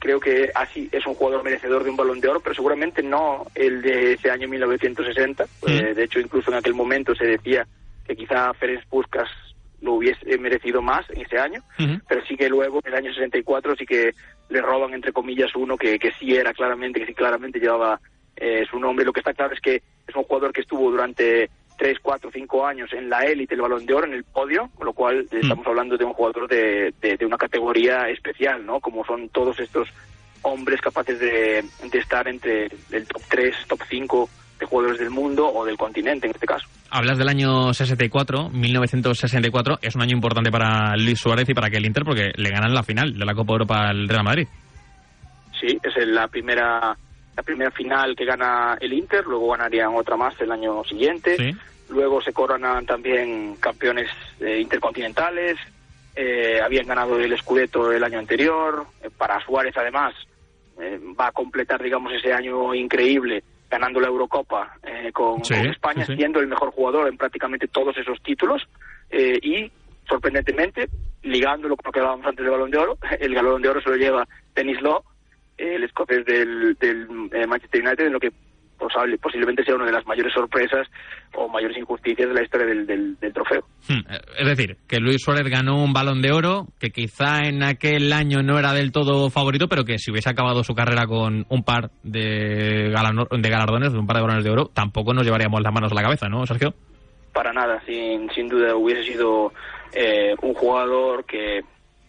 creo 0.07 0.21
que 0.21 0.53
así 0.55 0.89
es 0.93 1.05
un 1.05 1.15
jugador 1.15 1.43
merecedor 1.43 1.83
de 1.83 1.91
un 1.91 1.97
balón 1.97 2.21
de 2.21 2.29
oro, 2.29 2.39
pero 2.39 2.55
seguramente 2.55 3.03
no 3.03 3.45
el 3.57 3.83
de 3.83 4.13
ese 4.13 4.31
año 4.31 4.47
1960. 4.47 5.45
Eh, 5.67 5.95
de 5.95 6.05
hecho, 6.05 6.21
incluso 6.21 6.53
en 6.53 6.59
aquel 6.59 6.75
momento 6.75 7.13
se 7.17 7.27
decía 7.27 7.67
que 8.07 8.15
quizá 8.15 8.55
Ferenc 8.55 8.85
Puskas 8.87 9.29
lo 9.81 9.95
hubiese 9.95 10.39
merecido 10.39 10.81
más 10.81 11.11
en 11.11 11.23
ese 11.23 11.39
año, 11.39 11.61
pero 12.09 12.25
sí 12.25 12.37
que 12.37 12.49
luego 12.49 12.81
en 12.85 12.93
el 12.93 12.99
año 12.99 13.13
64 13.13 13.75
sí 13.75 13.85
que 13.85 14.15
le 14.49 14.63
roban 14.63 14.95
entre 14.95 15.13
comillas 15.13 15.51
uno 15.57 15.77
que, 15.77 15.99
que 15.99 16.13
sí 16.13 16.37
era 16.37 16.55
claramente, 16.55 17.01
que 17.01 17.07
sí 17.07 17.15
claramente 17.15 17.59
llevaba 17.59 18.01
eh, 18.37 18.65
su 18.71 18.79
nombre. 18.79 19.05
Lo 19.05 19.13
que 19.13 19.21
está 19.21 19.35
claro 19.35 19.55
es 19.55 19.61
que 19.61 19.83
es 20.07 20.15
un 20.15 20.23
jugador 20.23 20.53
que 20.53 20.61
estuvo 20.61 20.89
durante 20.89 21.51
tres, 21.77 21.99
cuatro, 22.03 22.31
cinco 22.33 22.67
años 22.67 22.93
en 22.93 23.09
la 23.09 23.21
élite 23.21 23.55
del 23.55 23.63
balón 23.63 23.87
de 23.87 23.95
oro, 23.95 24.07
en 24.07 24.15
el 24.15 24.25
podio, 24.25 24.71
con 24.75 24.87
lo 24.87 24.93
cual 24.93 25.27
eh, 25.31 25.39
estamos 25.43 25.67
hablando 25.67 25.97
de 25.97 26.05
un 26.05 26.13
jugador 26.13 26.49
de, 26.49 26.95
de, 27.01 27.17
de 27.17 27.27
una 27.27 27.37
categoría 27.37 28.09
especial, 28.09 28.65
¿no? 28.65 28.81
Como 28.81 29.05
son 29.05 29.29
todos 29.29 29.59
estos 29.61 29.89
hombres 30.43 30.81
capaces 30.81 31.19
de, 31.19 31.65
de 31.91 31.99
estar 31.99 32.27
entre 32.29 32.67
el 32.91 33.07
top 33.07 33.23
3, 33.29 33.55
top 33.69 33.81
5 33.89 34.31
de 34.59 34.67
jugadores 34.67 34.99
del 34.99 35.11
mundo 35.11 35.49
o 35.53 35.65
del 35.65 35.77
continente 35.77 36.27
en 36.27 36.33
este 36.33 36.47
caso. 36.47 36.67
Hablas 36.91 37.19
del 37.19 37.29
año 37.29 37.75
64, 37.75 38.51
1964, 38.51 39.79
es 39.83 39.95
un 39.97 40.03
año 40.03 40.15
importante 40.15 40.51
para 40.51 40.97
Luis 40.97 41.19
Suárez 41.19 41.49
y 41.49 41.55
para 41.55 41.69
que 41.69 41.77
el 41.77 41.87
Inter 41.87 42.05
porque 42.05 42.31
le 42.37 42.51
ganan 42.51 42.73
la 42.73 42.83
final 42.83 43.19
de 43.19 43.25
la 43.25 43.35
Copa 43.35 43.53
Europa 43.53 43.89
al 43.89 44.09
Real 44.09 44.25
Madrid. 44.25 44.47
Sí, 45.61 45.79
es 45.83 46.07
la 46.07 46.29
primera 46.29 46.97
la 47.37 47.43
primera 47.43 47.71
final 47.71 48.17
que 48.17 48.25
gana 48.25 48.77
el 48.81 48.93
Inter, 48.93 49.25
luego 49.27 49.51
ganarían 49.51 49.95
otra 49.95 50.17
más 50.17 50.41
el 50.41 50.51
año 50.51 50.83
siguiente, 50.85 51.37
Sí. 51.37 51.51
luego 51.91 52.21
se 52.23 52.33
coronan 52.33 52.87
también 52.87 53.57
campeones 53.57 54.09
eh, 54.41 54.61
intercontinentales, 54.61 55.59
eh, 56.15 56.61
habían 56.65 56.87
ganado 56.87 57.19
el 57.19 57.37
Scudetto 57.39 57.93
el 57.93 58.03
año 58.03 58.19
anterior, 58.19 58.87
eh, 59.03 59.11
para 59.17 59.39
Suárez 59.45 59.75
además 59.77 60.15
eh, 60.81 60.99
va 61.19 61.29
a 61.29 61.33
completar 61.33 61.83
digamos 61.83 62.13
ese 62.13 62.33
año 62.33 62.75
increíble 62.75 63.43
ganando 63.69 64.01
la 64.01 64.09
Eurocopa 64.09 64.77
eh, 64.83 65.11
con, 65.13 65.45
Sí, 65.45 65.55
con 65.55 65.67
España, 65.69 66.05
sí, 66.07 66.17
siendo 66.17 66.41
el 66.41 66.47
mejor 66.47 66.71
jugador 66.71 67.09
en 67.09 67.17
prácticamente 67.19 67.67
todos 67.69 67.97
esos 67.99 68.23
títulos. 68.23 68.63
Eh, 69.11 69.39
y 69.43 69.71
sorprendentemente 70.09 70.89
ligándolo 71.23 71.77
con 71.77 71.87
lo 71.87 71.93
que 71.93 71.99
hablábamos 72.01 72.27
antes 72.27 72.45
del 72.45 72.53
Balón 72.53 72.71
de 72.71 72.79
Oro, 72.79 72.99
el 73.21 73.35
Balón 73.35 73.61
de 73.63 73.69
Oro 73.69 73.81
se 73.81 73.91
lo 73.91 73.97
lleva 73.97 74.27
Dennis 74.55 74.81
Law, 74.83 75.03
el 75.59 75.85
escocés 75.85 76.25
del, 76.25 76.75
del 76.81 77.07
eh, 77.33 77.47
Manchester 77.47 77.83
United, 77.83 78.07
en 78.07 78.13
lo 78.13 78.21
que 78.21 78.31
posable- 78.79 79.19
posiblemente 79.19 79.65
sea 79.65 79.75
una 79.75 79.87
de 79.87 79.93
las 79.93 80.07
mayores 80.07 80.33
sorpresas 80.35 80.87
o 81.35 81.49
mayores 81.49 81.79
injusticias 81.79 82.29
de 82.29 82.35
la 82.35 82.43
historia 82.43 82.67
del, 82.67 82.87
del- 82.87 83.17
del 83.19 83.33
trofeo. 83.33 83.63
Hmm, 83.89 84.01
Es 84.39 84.47
decir, 84.47 84.77
que 84.87 84.99
Luis 84.99 85.23
Suárez 85.23 85.49
ganó 85.49 85.83
un 85.83 85.93
balón 85.95 86.21
de 86.21 86.33
oro, 86.33 86.67
que 86.79 86.91
quizá 86.91 87.45
en 87.47 87.63
aquel 87.63 88.13
año 88.13 88.43
no 88.43 88.59
era 88.59 88.73
del 88.75 88.93
todo 88.93 89.31
favorito, 89.31 89.67
pero 89.69 89.85
que 89.85 89.99
si 89.99 90.11
hubiese 90.11 90.29
acabado 90.29 90.63
su 90.63 90.75
carrera 90.75 91.07
con 91.07 91.47
un 91.49 91.63
par 91.65 91.91
de, 92.03 92.91
galano- 92.91 93.29
de 93.31 93.49
galardones, 93.49 93.95
un 93.95 94.07
par 94.07 94.17
de 94.17 94.23
balones 94.23 94.45
de 94.45 94.51
oro, 94.51 94.67
tampoco 94.75 95.15
nos 95.15 95.25
llevaríamos 95.25 95.63
las 95.63 95.73
manos 95.73 95.93
a 95.93 95.95
la 95.95 96.03
cabeza, 96.03 96.29
¿no, 96.29 96.45
Sergio? 96.47 96.75
Para 97.33 97.53
nada, 97.53 97.83
sin, 97.87 98.31
sin 98.31 98.49
duda 98.49 98.75
hubiese 98.77 99.05
sido 99.05 99.53
eh, 99.95 100.35
un 100.43 100.55
jugador 100.55 101.25
que 101.27 101.61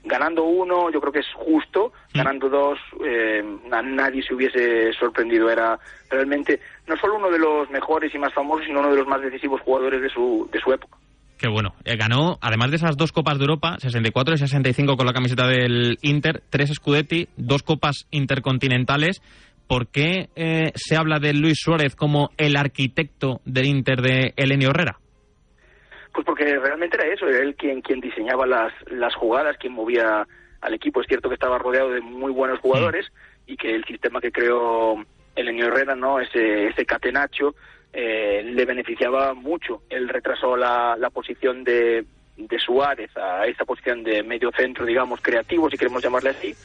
ganando 0.07 0.43
uno 0.43 0.89
yo 0.91 0.99
creo 0.99 1.13
que 1.13 1.19
es 1.19 1.33
justo, 1.35 1.91
ganando 2.13 2.49
dos 2.49 2.79
eh, 3.05 3.43
a 3.71 3.81
nadie 3.81 4.23
se 4.23 4.33
hubiese 4.33 4.93
sorprendido. 4.93 5.49
Era 5.49 5.79
realmente 6.09 6.59
no 6.87 6.95
solo 6.97 7.17
uno 7.17 7.29
de 7.29 7.39
los 7.39 7.69
mejores 7.69 8.13
y 8.13 8.17
más 8.17 8.33
famosos, 8.33 8.65
sino 8.65 8.79
uno 8.79 8.91
de 8.91 8.97
los 8.97 9.07
más 9.07 9.21
decisivos 9.21 9.61
jugadores 9.61 10.01
de 10.01 10.09
su, 10.09 10.49
de 10.51 10.59
su 10.59 10.71
época. 10.73 10.97
Que 11.37 11.49
bueno, 11.49 11.75
eh, 11.85 11.95
ganó, 11.97 12.39
además 12.41 12.71
de 12.71 12.77
esas 12.77 12.97
dos 12.97 13.11
Copas 13.11 13.37
de 13.37 13.43
Europa, 13.43 13.77
64 13.79 14.33
y 14.33 14.37
65 14.39 14.97
con 14.97 15.05
la 15.05 15.13
camiseta 15.13 15.47
del 15.47 15.99
Inter, 16.01 16.41
tres 16.49 16.71
Scudetti, 16.73 17.27
dos 17.37 17.61
Copas 17.61 18.07
Intercontinentales. 18.09 19.21
¿Por 19.67 19.87
qué 19.87 20.29
eh, 20.35 20.71
se 20.75 20.95
habla 20.95 21.19
de 21.19 21.33
Luis 21.33 21.57
Suárez 21.59 21.95
como 21.95 22.31
el 22.37 22.55
arquitecto 22.55 23.41
del 23.45 23.65
Inter 23.65 24.01
de 24.01 24.33
Elenio 24.35 24.69
Herrera? 24.69 24.97
Pues 26.17 26.25
porque 26.25 26.57
realmente 26.57 26.97
era 26.97 27.13
eso, 27.13 27.27
era 27.27 27.43
él 27.43 27.53
quien, 27.53 27.79
quien 27.83 28.01
diseñaba 28.01 28.47
las, 28.47 28.73
las 28.89 29.13
jugadas, 29.13 29.55
quien 29.59 29.73
movía 29.73 30.25
al 30.61 30.73
equipo. 30.73 30.99
Es 30.99 31.05
cierto 31.07 31.29
que 31.29 31.35
estaba 31.35 31.59
rodeado 31.59 31.91
de 31.91 32.01
muy 32.01 32.31
buenos 32.31 32.59
jugadores 32.59 33.05
y 33.45 33.55
que 33.55 33.75
el 33.75 33.85
sistema 33.85 34.19
que 34.19 34.31
creó 34.31 34.95
Elenio 35.35 35.67
Herrera, 35.67 35.95
¿no? 35.95 36.19
ese, 36.19 36.69
ese 36.69 36.87
catenacho, 36.87 37.53
eh, 37.93 38.41
le 38.43 38.65
beneficiaba 38.65 39.35
mucho. 39.35 39.83
Él 39.91 40.09
retrasó 40.09 40.57
la, 40.57 40.95
la 40.97 41.11
posición 41.11 41.63
de, 41.63 42.03
de 42.35 42.59
Suárez 42.59 43.15
a 43.15 43.45
esa 43.45 43.63
posición 43.63 44.03
de 44.03 44.23
medio 44.23 44.49
centro, 44.53 44.87
digamos, 44.87 45.21
creativo, 45.21 45.69
si 45.69 45.77
queremos 45.77 46.01
llamarle 46.01 46.31
así. 46.31 46.55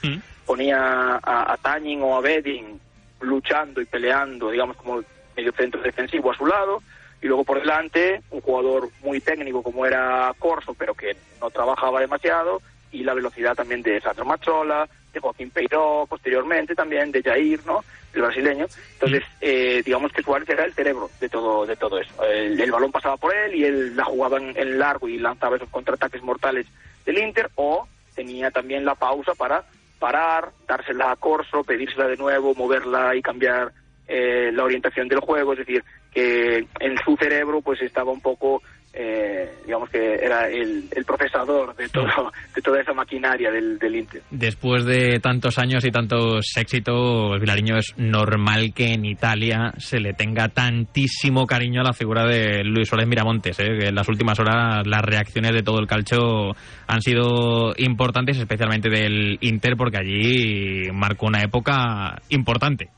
Ponía 0.47 1.21
a, 1.23 1.53
a 1.53 1.57
Tañin 1.59 2.01
o 2.01 2.17
a 2.17 2.23
Bedin 2.23 2.81
luchando 3.21 3.83
y 3.83 3.85
peleando, 3.85 4.51
digamos, 4.51 4.79
como 4.79 5.05
medio 5.37 5.53
centro 5.53 5.83
defensivo 5.83 6.31
a 6.31 6.37
su 6.39 6.47
lado 6.47 6.83
y 7.23 7.29
luego 7.29 7.45
por 7.45 7.61
delante 7.61 8.21
un 8.31 8.41
jugador 8.41 8.91
muy 9.01 9.21
técnico 9.21 9.63
como 9.63 9.87
era 9.87 10.35
Corso, 10.39 10.75
pero 10.75 10.95
que 10.95 11.17
no 11.41 11.51
trabajaba 11.51 12.01
demasiado, 12.01 12.61
y 12.91 13.05
la 13.05 13.15
velocidad 13.15 13.55
también 13.55 13.81
de 13.83 14.01
Sandro 14.01 14.25
Mazzola, 14.25 14.89
de 15.13 15.21
Joaquín 15.21 15.51
Peiró, 15.51 16.07
posteriormente 16.09 16.75
también 16.75 17.13
de 17.13 17.23
Jair, 17.23 17.61
¿no? 17.65 17.85
El 18.13 18.23
brasileño. 18.23 18.67
Entonces, 18.95 19.23
eh, 19.41 19.83
digamos 19.85 20.13
que 20.13 20.23
Suárez 20.23 20.49
era 20.49 20.65
el 20.65 20.75
cerebro 20.75 21.11
de 21.21 21.29
todo, 21.29 21.65
de 21.65 21.77
todo 21.77 21.99
eso. 21.99 22.25
El, 22.25 22.61
el 22.61 22.71
balón 22.71 22.93
pasaba 22.93 23.17
por 23.17 23.35
él 23.35 23.55
y 23.55 23.65
él 23.65 23.97
la 23.97 24.05
jugaba 24.05 24.39
en, 24.39 24.57
en 24.57 24.79
largo 24.79 25.09
y 25.09 25.19
lanzaba 25.19 25.57
esos 25.57 25.69
contraataques 25.71 26.23
mortales 26.23 26.67
del 27.07 27.19
Inter, 27.19 27.51
o 27.55 27.87
tenía 28.15 28.51
también 28.51 28.85
la 28.85 28.95
pausa 28.95 29.35
para 29.35 29.65
parar, 29.99 30.51
dársela 30.67 31.13
a 31.13 31.17
Corso, 31.17 31.63
pedírsela 31.63 32.09
de 32.09 32.17
nuevo, 32.17 32.55
moverla 32.55 33.15
y 33.15 33.23
cambiar 33.23 33.73
eh, 34.09 34.51
la 34.53 34.65
orientación 34.65 35.09
del 35.09 35.21
juego, 35.21 35.53
es 35.53 35.61
decir, 35.61 35.83
que 36.13 36.67
en 36.81 36.97
su 37.05 37.17
cerebro 37.17 37.61
pues 37.63 37.81
estaba 37.81 38.13
un 38.13 38.21
poco, 38.21 38.63
eh, 38.93 39.49
digamos 39.65 39.89
que 39.89 40.17
era 40.17 40.49
el, 40.49 40.85
el 40.95 41.05
procesador 41.07 41.75
de 41.75 41.89
todo 41.89 42.31
de 42.55 42.61
toda 42.61 42.83
esa 42.83 42.93
maquinaria 42.93 43.51
del, 43.51 43.79
del 43.79 43.97
Inter. 43.97 44.23
Después 44.31 44.85
de 44.85 45.19
tantos 45.21 45.59
años 45.59 45.85
y 45.87 45.91
tantos 45.91 46.53
éxitos, 46.57 47.41
Vilariño, 47.41 47.79
es 47.79 47.95
normal 47.97 48.75
que 48.75 48.93
en 48.93 49.07
Italia 49.07 49.73
se 49.79 50.01
le 50.01 50.13
tenga 50.13 50.49
tantísimo 50.49 51.47
cariño 51.47 51.81
a 51.81 51.85
la 51.85 51.95
figura 51.95 52.27
de 52.27 52.63
Luis 52.65 52.89
Suárez 52.89 53.09
Miramontes. 53.09 53.59
¿eh? 53.61 53.79
Que 53.79 53.89
en 53.89 53.95
las 53.95 54.09
últimas 54.09 54.39
horas 54.39 54.87
las 54.87 55.03
reacciones 55.03 55.53
de 55.53 55.63
todo 55.63 55.79
el 55.79 55.87
calcio 55.87 56.55
han 56.87 57.01
sido 57.01 57.73
importantes, 57.79 58.37
especialmente 58.37 58.91
del 58.91 59.39
Inter, 59.41 59.77
porque 59.77 59.99
allí 59.99 60.91
marcó 60.93 61.27
una 61.27 61.41
época 61.41 62.21
importante. 62.29 62.91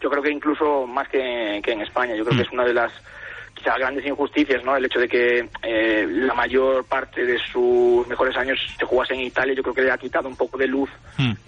Yo 0.00 0.10
creo 0.10 0.22
que 0.22 0.30
incluso 0.30 0.86
más 0.86 1.08
que, 1.08 1.60
que 1.62 1.72
en 1.72 1.80
España, 1.80 2.14
yo 2.14 2.24
creo 2.24 2.36
que 2.36 2.42
es 2.42 2.52
una 2.52 2.64
de 2.64 2.74
las 2.74 2.92
quizá 3.54 3.76
grandes 3.76 4.06
injusticias, 4.06 4.62
¿no? 4.64 4.76
El 4.76 4.84
hecho 4.84 5.00
de 5.00 5.08
que 5.08 5.50
eh, 5.62 6.06
la 6.08 6.34
mayor 6.34 6.84
parte 6.86 7.24
de 7.26 7.38
sus 7.52 8.06
mejores 8.06 8.36
años 8.36 8.58
se 8.78 8.84
jugase 8.86 9.14
en 9.14 9.20
Italia, 9.22 9.54
yo 9.54 9.62
creo 9.64 9.74
que 9.74 9.82
le 9.82 9.90
ha 9.90 9.98
quitado 9.98 10.28
un 10.28 10.36
poco 10.36 10.56
de 10.56 10.68
luz 10.68 10.88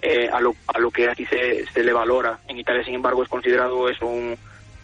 eh, 0.01 0.27
a, 0.29 0.41
lo, 0.41 0.53
a 0.67 0.79
lo 0.79 0.91
que 0.91 1.09
aquí 1.09 1.25
se, 1.27 1.65
se 1.67 1.83
le 1.83 1.93
valora. 1.93 2.41
En 2.47 2.59
Italia, 2.59 2.83
sin 2.83 2.95
embargo, 2.95 3.23
es 3.23 3.29
considerado 3.29 3.87
es 3.87 4.01
un, 4.01 4.37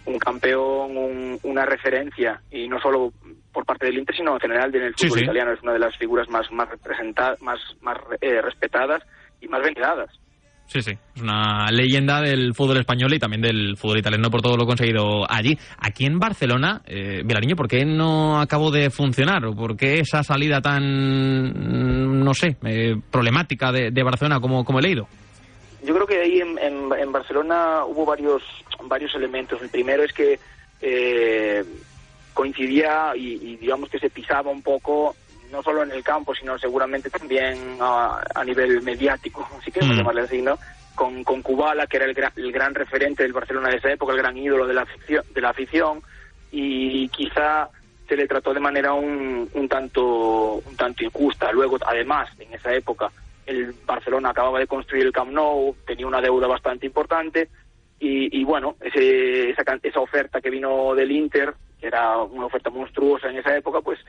un 0.06 0.20
campeón, 0.20 0.96
un- 0.96 1.40
una 1.44 1.66
referencia, 1.66 2.42
y 2.50 2.70
no 2.70 2.80
solo 2.80 3.12
por 3.52 3.66
parte 3.66 3.88
del 3.88 3.98
Inter, 3.98 4.16
sino 4.16 4.36
en 4.36 4.40
general 4.40 4.74
en 4.74 4.84
el 4.84 4.96
Sí, 4.96 5.08
fútbol 5.08 5.18
sí. 5.20 5.24
italiano. 5.26 5.52
Es 5.52 5.62
una 5.64 5.74
de 5.74 5.80
las 5.80 5.98
figuras 5.98 6.30
más, 6.30 6.50
más 6.54 6.70
representadas, 6.70 7.42
más, 7.42 7.60
más 7.82 7.98
eh, 8.22 8.42
respetadas 8.42 9.04
y 9.42 9.50
más 9.50 9.62
veneradas. 9.62 10.10
Sí, 10.68 10.82
sí, 10.82 10.92
es 11.16 11.22
una 11.22 11.72
leyenda 11.72 12.20
del 12.22 12.54
fútbol 12.54 12.78
español 12.78 13.14
y 13.14 13.20
también 13.20 13.42
del 13.42 13.78
fútbol 13.78 14.00
italiano 14.00 14.30
por 14.30 14.42
todo 14.42 14.58
lo 14.58 14.66
conseguido 14.66 15.24
allí. 15.32 15.58
Aquí 15.80 16.06
en 16.06 16.20
Barcelona, 16.20 16.82
eh, 16.86 17.22
Vilariño, 17.24 17.56
¿por 17.56 17.70
qué 17.70 17.86
no 17.86 18.42
acabó 18.42 18.70
de 18.70 18.90
funcionar? 18.90 19.46
¿O 19.46 19.56
por 19.56 19.78
qué 19.78 20.00
esa 20.00 20.24
salida 20.24 20.60
tan, 20.60 20.84
mm, 20.84 22.22
no 22.22 22.34
sé, 22.34 22.58
eh, 22.66 22.96
problemática 23.10 23.72
de, 23.72 23.92
de 23.92 24.04
Barcelona 24.04 24.42
como, 24.42 24.66
como 24.66 24.80
he 24.80 24.82
leído? 24.82 25.08
Yo 25.86 25.94
creo 25.96 26.06
que 26.06 26.20
ahí 26.22 26.42
en, 26.42 26.58
en- 26.60 26.92
en 27.00 27.12
Barcelona 27.14 27.86
hubo 27.86 28.06
varios 28.06 28.44
varios 28.84 29.16
elementos. 29.16 29.62
El 29.62 29.70
primero 29.70 30.04
es 30.04 30.12
que 30.12 30.38
eh, 30.82 31.64
coincidía 32.34 33.14
y, 33.16 33.34
y 33.36 33.56
digamos 33.56 33.90
que 33.90 34.00
se 34.00 34.10
pisaba 34.10 34.52
un 34.52 34.62
poco 34.62 35.16
no 35.52 35.62
solo 35.64 35.84
en 35.84 35.92
el 35.92 36.04
campo, 36.04 36.34
sino 36.36 36.58
seguramente 36.58 37.10
también 37.10 37.78
a, 37.80 38.22
a 38.36 38.44
nivel 38.44 38.82
mediático, 38.82 39.48
si 39.64 39.72
queremos 39.72 39.96
Mm. 39.96 40.00
llamarle 40.00 40.22
así, 40.22 40.42
¿no? 40.42 40.58
con, 40.96 41.24
con 41.24 41.44
Kubala, 41.44 41.86
que 41.86 41.98
era 41.98 42.06
el 42.08 42.14
gran, 42.16 42.34
el 42.36 42.52
gran 42.52 42.74
referente 42.74 43.22
del 43.24 43.32
Barcelona 43.32 43.70
de 43.70 43.78
esa 43.78 43.92
época, 43.92 44.14
el 44.14 44.18
gran 44.18 44.36
ídolo 44.36 44.66
de 44.66 44.74
la 44.74 44.82
afición, 44.82 45.24
de 45.34 45.42
la 45.42 45.50
afición 45.50 46.02
y 46.52 47.08
quizá 47.10 47.70
se 48.10 48.16
le 48.16 48.28
trató 48.28 48.54
de 48.54 48.60
manera 48.60 48.94
un, 48.94 49.48
un 49.54 49.70
tanto 49.70 50.56
un 50.56 50.76
tanto 50.76 51.04
injusta. 51.04 51.52
Luego, 51.52 51.78
además, 51.86 52.30
en 52.40 52.52
esa 52.54 52.74
época 52.74 53.12
el 53.46 53.74
Barcelona 53.86 54.30
acababa 54.32 54.60
de 54.60 54.66
construir 54.68 55.06
el 55.06 55.12
Camp 55.12 55.32
Nou, 55.32 55.76
tenía 55.86 56.08
una 56.08 56.20
deuda 56.20 56.48
bastante 56.48 56.88
importante 56.88 57.48
y, 58.00 58.40
y 58.40 58.44
bueno, 58.44 58.76
ese, 58.82 59.52
esa, 59.52 59.64
esa 59.84 60.00
oferta 60.00 60.42
que 60.42 60.50
vino 60.50 60.96
del 60.96 61.12
Inter, 61.12 61.54
que 61.80 61.88
era 61.88 62.18
una 62.18 62.48
oferta 62.48 62.72
monstruosa 62.72 63.30
en 63.30 63.38
esa 63.38 63.56
época, 63.56 63.82
pues 63.82 64.00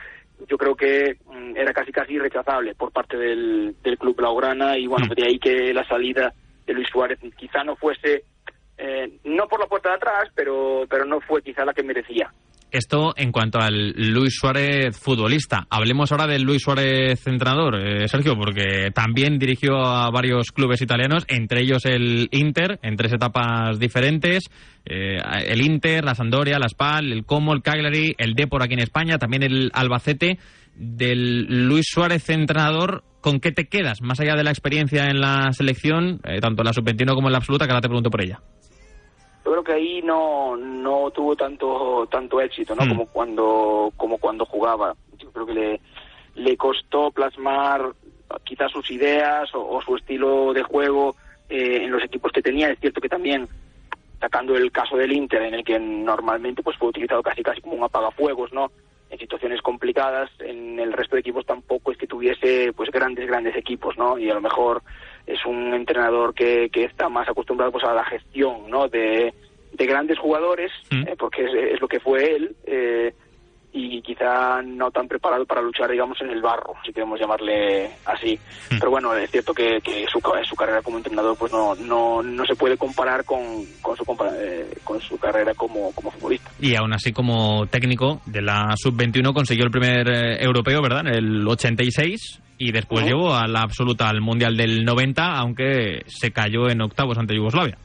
yo 0.46 0.56
creo 0.56 0.74
que 0.74 1.18
mm, 1.26 1.56
era 1.56 1.72
casi 1.72 1.92
casi 1.92 2.14
irrechazable 2.14 2.74
por 2.74 2.92
parte 2.92 3.16
del, 3.16 3.76
del 3.82 3.98
club 3.98 4.16
blaugrana 4.16 4.78
y 4.78 4.86
bueno, 4.86 5.14
de 5.14 5.24
ahí 5.26 5.38
que 5.38 5.72
la 5.72 5.86
salida 5.86 6.32
de 6.66 6.74
Luis 6.74 6.88
Suárez 6.88 7.18
quizá 7.36 7.64
no 7.64 7.76
fuese 7.76 8.24
eh, 8.76 9.18
no 9.24 9.48
por 9.48 9.60
la 9.60 9.66
puerta 9.66 9.88
de 9.90 9.96
atrás, 9.96 10.30
pero 10.34 10.84
pero 10.88 11.04
no 11.04 11.20
fue 11.20 11.42
quizá 11.42 11.64
la 11.64 11.74
que 11.74 11.82
merecía. 11.82 12.32
Esto 12.70 13.14
en 13.16 13.32
cuanto 13.32 13.58
al 13.58 13.94
Luis 13.96 14.34
Suárez 14.38 14.94
futbolista. 14.94 15.66
Hablemos 15.70 16.12
ahora 16.12 16.26
del 16.26 16.42
Luis 16.42 16.62
Suárez 16.62 17.26
entrenador, 17.26 17.76
eh, 17.76 18.06
Sergio, 18.08 18.36
porque 18.36 18.90
también 18.92 19.38
dirigió 19.38 19.78
a 19.78 20.10
varios 20.10 20.52
clubes 20.52 20.82
italianos, 20.82 21.24
entre 21.28 21.62
ellos 21.62 21.86
el 21.86 22.28
Inter, 22.30 22.78
en 22.82 22.96
tres 22.96 23.14
etapas 23.14 23.78
diferentes. 23.78 24.44
Eh, 24.84 25.16
el 25.46 25.62
Inter, 25.62 26.04
la 26.04 26.14
Sampdoria, 26.14 26.58
la 26.58 26.68
Spal, 26.68 27.10
el 27.10 27.24
Como, 27.24 27.54
el 27.54 27.62
Cagliari, 27.62 28.14
el 28.18 28.34
Depor 28.34 28.62
aquí 28.62 28.74
en 28.74 28.80
España, 28.80 29.16
también 29.16 29.42
el 29.44 29.70
Albacete. 29.72 30.38
Del 30.74 31.66
Luis 31.66 31.86
Suárez 31.88 32.28
entrenador, 32.28 33.02
¿con 33.20 33.40
qué 33.40 33.50
te 33.50 33.66
quedas? 33.66 34.00
Más 34.02 34.20
allá 34.20 34.36
de 34.36 34.44
la 34.44 34.50
experiencia 34.50 35.06
en 35.06 35.20
la 35.20 35.52
selección, 35.52 36.20
eh, 36.24 36.38
tanto 36.40 36.62
en 36.62 36.66
la 36.66 36.72
sub-21 36.72 37.14
como 37.14 37.28
en 37.28 37.32
la 37.32 37.38
absoluta, 37.38 37.66
que 37.66 37.72
ahora 37.72 37.80
te 37.80 37.88
pregunto 37.88 38.10
por 38.10 38.22
ella 38.22 38.40
yo 39.48 39.52
creo 39.52 39.64
que 39.64 39.72
ahí 39.72 40.02
no 40.02 40.58
no 40.58 41.10
tuvo 41.10 41.34
tanto 41.34 42.06
tanto 42.10 42.38
éxito 42.38 42.74
no 42.74 42.86
como 42.86 43.06
cuando 43.06 43.90
como 43.96 44.18
cuando 44.18 44.44
jugaba. 44.44 44.94
Yo 45.16 45.30
creo 45.32 45.46
que 45.46 45.54
le 45.54 45.80
le 46.34 46.56
costó 46.58 47.10
plasmar 47.10 47.92
quizás 48.44 48.70
sus 48.70 48.90
ideas 48.90 49.48
o, 49.54 49.80
su 49.80 49.96
estilo 49.96 50.52
de 50.52 50.62
juego 50.62 51.16
eh, 51.48 51.80
en 51.82 51.90
los 51.90 52.04
equipos 52.04 52.30
que 52.30 52.42
tenía. 52.42 52.70
Es 52.70 52.78
cierto 52.78 53.00
que 53.00 53.08
también 53.08 53.48
sacando 54.20 54.54
el 54.54 54.70
caso 54.70 54.98
del 54.98 55.12
Inter 55.12 55.40
en 55.40 55.54
el 55.54 55.64
que 55.64 55.78
normalmente 55.78 56.62
pues 56.62 56.76
fue 56.76 56.90
utilizado 56.90 57.22
casi 57.22 57.42
casi 57.42 57.62
como 57.62 57.76
un 57.76 57.84
apagafuegos 57.84 58.52
no 58.52 58.70
en 59.08 59.18
situaciones 59.18 59.62
complicadas 59.62 60.28
en 60.40 60.78
el 60.78 60.92
resto 60.92 61.16
de 61.16 61.20
equipos 61.20 61.46
tampoco 61.46 61.92
es 61.92 61.96
que 61.96 62.06
tuviese 62.06 62.72
pues 62.74 62.90
grandes 62.90 63.26
grandes 63.26 63.56
equipos 63.56 63.96
no 63.96 64.18
y 64.18 64.28
a 64.28 64.34
lo 64.34 64.40
mejor 64.40 64.82
es 65.28 65.44
un 65.44 65.74
entrenador 65.74 66.34
que, 66.34 66.70
que 66.70 66.84
está 66.84 67.08
más 67.08 67.28
acostumbrado 67.28 67.70
pues 67.70 67.84
a 67.84 67.92
la 67.92 68.04
gestión 68.04 68.68
no 68.68 68.88
de, 68.88 69.34
de 69.72 69.86
grandes 69.86 70.18
jugadores 70.18 70.72
eh, 70.90 71.14
porque 71.18 71.44
es, 71.44 71.74
es, 71.74 71.80
lo 71.80 71.86
que 71.86 72.00
fue 72.00 72.34
él 72.34 72.56
eh, 72.64 73.12
y 73.70 74.00
quizá 74.00 74.62
no 74.62 74.90
tan 74.90 75.06
preparado 75.06 75.44
para 75.44 75.60
luchar 75.60 75.90
digamos 75.90 76.18
en 76.22 76.30
el 76.30 76.40
barro 76.40 76.72
si 76.84 76.92
queremos 76.92 77.20
llamarle 77.20 77.90
así. 78.06 78.38
Pero 78.70 78.90
bueno 78.90 79.14
es 79.14 79.30
cierto 79.30 79.52
que, 79.52 79.80
que 79.82 80.06
su, 80.10 80.20
su 80.44 80.56
carrera 80.56 80.80
como 80.80 80.96
entrenador 80.96 81.36
pues 81.38 81.52
no 81.52 81.74
no, 81.74 82.22
no 82.22 82.46
se 82.46 82.56
puede 82.56 82.78
comparar 82.78 83.24
con, 83.24 83.66
con 83.82 83.94
su 83.94 84.04
eh, 84.40 84.74
con 84.82 85.00
su 85.00 85.18
carrera 85.18 85.52
como, 85.54 85.92
como 85.92 86.10
futbolista. 86.10 86.50
Y 86.58 86.74
aún 86.76 86.94
así 86.94 87.12
como 87.12 87.66
técnico 87.66 88.22
de 88.24 88.40
la 88.40 88.74
sub 88.76 88.96
21 88.96 89.34
consiguió 89.34 89.64
el 89.66 89.70
primer 89.70 90.08
eh, 90.08 90.42
europeo 90.42 90.80
verdad 90.80 91.00
en 91.00 91.08
el 91.08 91.46
86 91.46 92.40
y 92.58 92.72
después 92.72 93.04
llegó 93.04 93.34
a 93.34 93.46
la 93.46 93.60
absoluta 93.60 94.08
al 94.08 94.20
Mundial 94.20 94.56
del 94.56 94.84
90, 94.84 95.36
aunque 95.36 96.02
se 96.06 96.32
cayó 96.32 96.68
en 96.68 96.80
octavos 96.80 97.16
ante 97.16 97.34
Yugoslavia. 97.34 97.78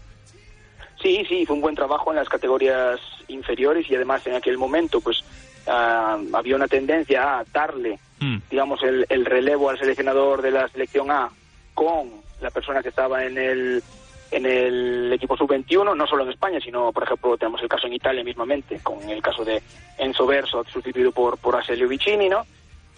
Sí, 1.01 1.23
sí, 1.29 1.45
fue 1.45 1.55
un 1.55 1.61
buen 1.61 1.75
trabajo 1.75 2.11
en 2.11 2.17
las 2.17 2.29
categorías 2.29 2.99
inferiores 3.27 3.89
y 3.89 3.95
además 3.95 4.25
en 4.25 4.35
aquel 4.35 4.57
momento 4.57 4.99
pues 5.01 5.23
uh, 5.67 6.35
había 6.35 6.55
una 6.55 6.67
tendencia 6.67 7.39
a 7.39 7.43
darle, 7.51 7.99
mm. 8.19 8.37
digamos, 8.49 8.81
el, 8.83 9.05
el, 9.09 9.25
relevo 9.25 9.69
al 9.69 9.77
seleccionador 9.77 10.41
de 10.41 10.51
la 10.51 10.67
selección 10.69 11.11
A 11.11 11.29
con 11.73 12.09
la 12.41 12.49
persona 12.49 12.81
que 12.81 12.89
estaba 12.89 13.23
en 13.25 13.37
el 13.37 13.83
en 14.31 14.45
el 14.47 15.13
equipo 15.13 15.37
sub-21, 15.37 15.95
no 15.95 16.07
solo 16.07 16.23
en 16.23 16.31
España, 16.31 16.59
sino, 16.59 16.91
por 16.91 17.03
ejemplo, 17.03 17.37
tenemos 17.37 17.61
el 17.61 17.69
caso 17.69 17.85
en 17.85 17.93
Italia 17.93 18.23
mismamente, 18.23 18.79
con 18.81 19.07
el 19.07 19.21
caso 19.21 19.45
de 19.45 19.61
Enzo 19.99 20.25
Verso, 20.25 20.63
sustituido 20.65 21.11
por, 21.11 21.37
por 21.37 21.55
Aselio 21.55 21.87
Vicini, 21.87 22.29
¿no? 22.29 22.43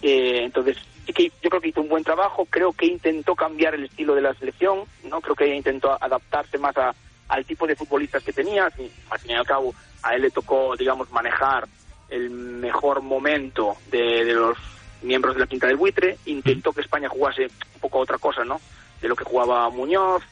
Eh, 0.02 0.42
entonces, 0.44 0.76
yo 1.06 1.50
creo 1.50 1.60
que 1.60 1.68
hizo 1.68 1.80
un 1.80 1.88
buen 1.88 2.04
trabajo, 2.04 2.46
creo 2.50 2.72
que 2.72 2.86
intentó 2.86 3.34
cambiar 3.34 3.74
el 3.74 3.84
estilo 3.84 4.14
de 4.14 4.22
la 4.22 4.34
selección, 4.34 4.80
no 5.04 5.20
creo 5.20 5.36
que 5.36 5.54
intentó 5.54 5.92
adaptarse 6.02 6.58
más 6.58 6.76
a, 6.76 6.94
al 7.28 7.44
tipo 7.44 7.66
de 7.66 7.76
futbolistas 7.76 8.22
que 8.22 8.32
tenía, 8.32 8.64
al 8.64 8.72
fin 9.18 9.30
y 9.30 9.34
al 9.34 9.46
cabo 9.46 9.74
a 10.02 10.14
él 10.14 10.22
le 10.22 10.30
tocó, 10.30 10.76
digamos, 10.76 11.10
manejar 11.10 11.66
el 12.08 12.30
mejor 12.30 13.02
momento 13.02 13.76
de, 13.90 14.24
los 14.24 14.56
miembros 15.02 15.34
de 15.34 15.40
la 15.40 15.46
Quinta 15.46 15.66
del 15.66 15.76
Buitre, 15.76 16.18
intentó 16.26 16.72
que 16.72 16.80
España 16.80 17.08
jugase 17.08 17.44
un 17.44 17.80
poco 17.80 17.98
otra 17.98 18.18
cosa, 18.18 18.44
¿no? 18.44 18.60
De 19.00 19.08
lo 19.08 19.16
que 19.16 19.24
jugaba 19.24 19.68
Muñoz, 19.70 20.22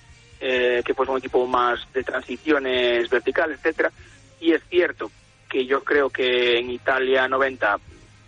eh, 0.41 0.83
que 0.85 0.95
fue 0.95 1.07
un 1.07 1.19
equipo 1.19 1.47
más 1.47 1.81
de 1.93 2.05
transiciones 2.05 3.09
verticales, 3.09 3.59
etcétera, 3.59 3.91
y 4.41 4.53
es 4.53 4.62
cierto 4.69 5.11
que 5.49 5.67
yo 5.67 5.83
creo 5.83 6.11
que 6.11 6.59
en 6.59 6.71
Italia 6.71 7.29
90 7.29 7.79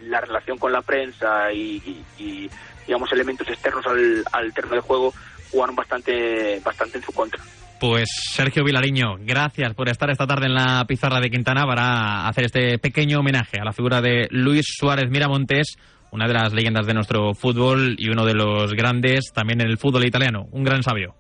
la 0.01 0.21
relación 0.21 0.59
con 0.59 0.73
la 0.73 0.83
prensa 0.83 1.53
y, 1.53 1.83
y, 2.19 2.23
y 2.23 2.51
digamos 2.87 3.13
elementos 3.13 3.49
externos 3.49 3.87
al, 3.87 4.25
al, 4.33 4.53
terreno 4.53 4.77
de 4.77 4.81
juego 4.81 5.13
jugaron 5.51 5.75
bastante 5.75 6.61
bastante 6.65 6.99
en 6.99 7.05
su 7.05 7.13
contra. 7.13 7.43
Pues 7.79 8.09
Sergio 8.33 8.65
Vilariño, 8.65 9.17
gracias 9.21 9.75
por 9.75 9.89
estar 9.89 10.11
esta 10.11 10.27
tarde 10.27 10.47
en 10.47 10.55
la 10.55 10.85
pizarra 10.87 11.21
de 11.21 11.29
Quintana 11.29 11.67
para 11.67 12.27
hacer 12.27 12.47
este 12.47 12.79
pequeño 12.79 13.21
homenaje 13.21 13.61
a 13.61 13.65
la 13.65 13.73
figura 13.73 14.01
de 14.01 14.29
Luis 14.31 14.65
Suárez 14.67 15.11
Miramontes, 15.11 15.77
una 16.11 16.27
de 16.27 16.33
las 16.33 16.55
leyendas 16.55 16.87
de 16.87 16.95
nuestro 16.95 17.35
fútbol 17.35 17.97
y 17.99 18.09
uno 18.09 18.25
de 18.25 18.35
los 18.35 18.73
grandes 18.73 19.31
también 19.35 19.61
en 19.61 19.69
el 19.69 19.77
fútbol 19.77 20.07
italiano, 20.07 20.47
un 20.53 20.65
gran 20.65 20.83
sabio. 20.83 21.15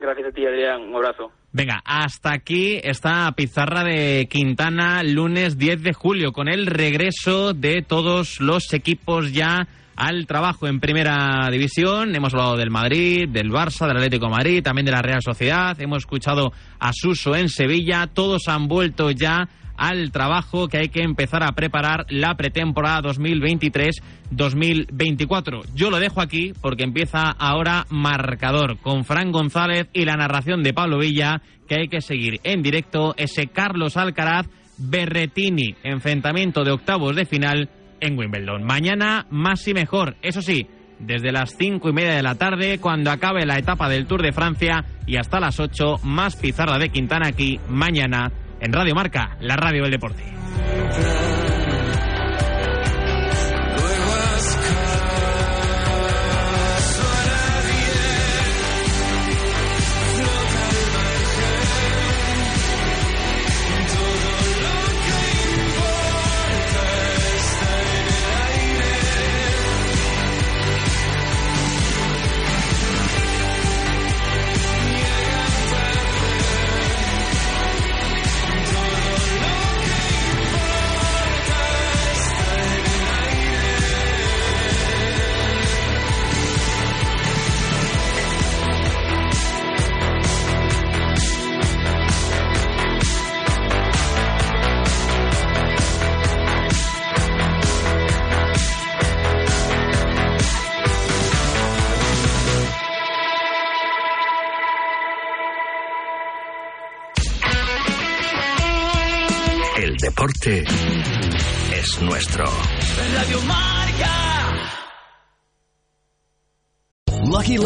Gracias 0.00 0.28
a 0.28 0.32
ti, 0.32 0.46
Adrián, 0.46 0.82
un 0.82 0.96
abrazo. 0.96 1.30
Venga, 1.56 1.80
hasta 1.86 2.34
aquí 2.34 2.78
esta 2.84 3.32
pizarra 3.32 3.82
de 3.82 4.28
Quintana, 4.30 5.02
lunes 5.02 5.56
10 5.56 5.82
de 5.82 5.94
julio, 5.94 6.30
con 6.32 6.48
el 6.48 6.66
regreso 6.66 7.54
de 7.54 7.80
todos 7.80 8.40
los 8.40 8.74
equipos 8.74 9.32
ya 9.32 9.66
al 9.96 10.26
trabajo 10.26 10.66
en 10.66 10.80
primera 10.80 11.48
división. 11.50 12.14
Hemos 12.14 12.34
hablado 12.34 12.58
del 12.58 12.68
Madrid, 12.68 13.26
del 13.30 13.50
Barça, 13.50 13.86
del 13.86 13.96
Atlético 13.96 14.26
de 14.26 14.32
Madrid, 14.32 14.62
también 14.62 14.84
de 14.84 14.92
la 14.92 15.00
Real 15.00 15.22
Sociedad. 15.22 15.80
Hemos 15.80 16.00
escuchado 16.00 16.52
a 16.78 16.92
Suso 16.92 17.34
en 17.34 17.48
Sevilla. 17.48 18.06
Todos 18.06 18.48
han 18.48 18.68
vuelto 18.68 19.10
ya 19.10 19.48
al 19.78 20.10
trabajo 20.10 20.68
que 20.68 20.78
hay 20.78 20.88
que 20.88 21.02
empezar 21.02 21.42
a 21.42 21.52
preparar 21.52 22.06
la 22.08 22.34
pretemporada 22.36 23.10
2023-2024. 23.10 25.64
Yo 25.74 25.90
lo 25.90 25.98
dejo 25.98 26.20
aquí 26.20 26.52
porque 26.60 26.84
empieza 26.84 27.30
ahora 27.30 27.86
marcador 27.90 28.78
con 28.78 29.04
Fran 29.04 29.32
González 29.32 29.88
y 29.92 30.04
la 30.04 30.16
narración 30.16 30.62
de 30.62 30.74
Pablo 30.74 30.98
Villa 30.98 31.42
que 31.68 31.76
hay 31.76 31.88
que 31.88 32.00
seguir 32.00 32.40
en 32.44 32.62
directo 32.62 33.14
ese 33.16 33.48
Carlos 33.48 33.96
Alcaraz 33.96 34.46
Berretini, 34.78 35.74
enfrentamiento 35.82 36.62
de 36.64 36.72
octavos 36.72 37.16
de 37.16 37.24
final 37.24 37.70
en 38.00 38.18
Wimbledon. 38.18 38.62
Mañana 38.62 39.26
más 39.30 39.66
y 39.68 39.74
mejor, 39.74 40.16
eso 40.22 40.42
sí, 40.42 40.66
desde 40.98 41.32
las 41.32 41.56
cinco 41.56 41.88
y 41.88 41.92
media 41.92 42.14
de 42.14 42.22
la 42.22 42.36
tarde, 42.36 42.78
cuando 42.78 43.10
acabe 43.10 43.46
la 43.46 43.58
etapa 43.58 43.88
del 43.88 44.06
Tour 44.06 44.22
de 44.22 44.32
Francia, 44.32 44.84
y 45.06 45.16
hasta 45.16 45.40
las 45.40 45.60
ocho, 45.60 45.96
más 46.02 46.36
pizarra 46.36 46.78
de 46.78 46.88
Quintana 46.88 47.28
aquí, 47.28 47.60
mañana, 47.68 48.32
en 48.60 48.72
Radio 48.72 48.94
Marca, 48.94 49.36
la 49.40 49.56
radio 49.56 49.82
del 49.82 49.90
deporte. 49.92 50.24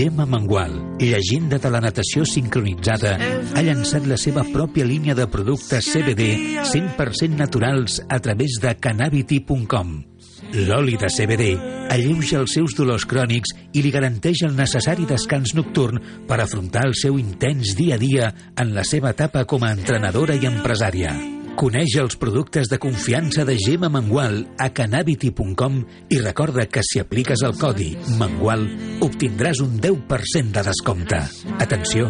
Gemma 0.00 0.24
Mangual, 0.24 0.96
llegenda 0.98 1.58
de 1.60 1.68
la 1.68 1.80
natació 1.84 2.22
sincronitzada, 2.24 3.18
ha 3.52 3.60
llançat 3.60 4.06
la 4.08 4.16
seva 4.16 4.40
pròpia 4.48 4.86
línia 4.88 5.12
de 5.12 5.26
productes 5.28 5.90
CBD 5.92 6.30
100% 6.70 7.36
naturals 7.36 7.98
a 8.08 8.16
través 8.24 8.56
de 8.62 8.72
cannabiti.com. 8.80 9.90
L'oli 10.70 10.96
de 10.96 11.10
CBD 11.12 11.50
alleuja 11.92 12.38
els 12.40 12.54
seus 12.56 12.72
dolors 12.78 13.04
crònics 13.04 13.52
i 13.76 13.82
li 13.84 13.92
garanteix 13.92 14.40
el 14.48 14.56
necessari 14.56 15.04
descans 15.04 15.52
nocturn 15.58 16.00
per 16.30 16.40
afrontar 16.40 16.86
el 16.88 16.96
seu 16.96 17.20
intens 17.20 17.74
dia 17.76 17.98
a 17.98 18.00
dia 18.00 18.32
en 18.56 18.72
la 18.72 18.86
seva 18.88 19.12
etapa 19.12 19.44
com 19.44 19.68
a 19.68 19.74
entrenadora 19.76 20.40
i 20.40 20.48
empresària. 20.48 21.12
Coneix 21.60 21.92
els 22.00 22.14
productes 22.16 22.70
de 22.72 22.78
confiança 22.80 23.42
de 23.44 23.52
Gemma 23.60 23.90
Mangual 23.92 24.38
a 24.56 24.70
cannabiti.com 24.72 25.74
i 26.08 26.20
recorda 26.22 26.64
que 26.72 26.80
si 26.80 27.02
apliques 27.02 27.42
el 27.44 27.52
codi 27.60 27.90
MANGUAL 28.16 28.62
obtindràs 29.04 29.60
un 29.60 29.74
10% 29.76 30.54
de 30.54 30.62
descompte. 30.64 31.18
Atenció, 31.60 32.06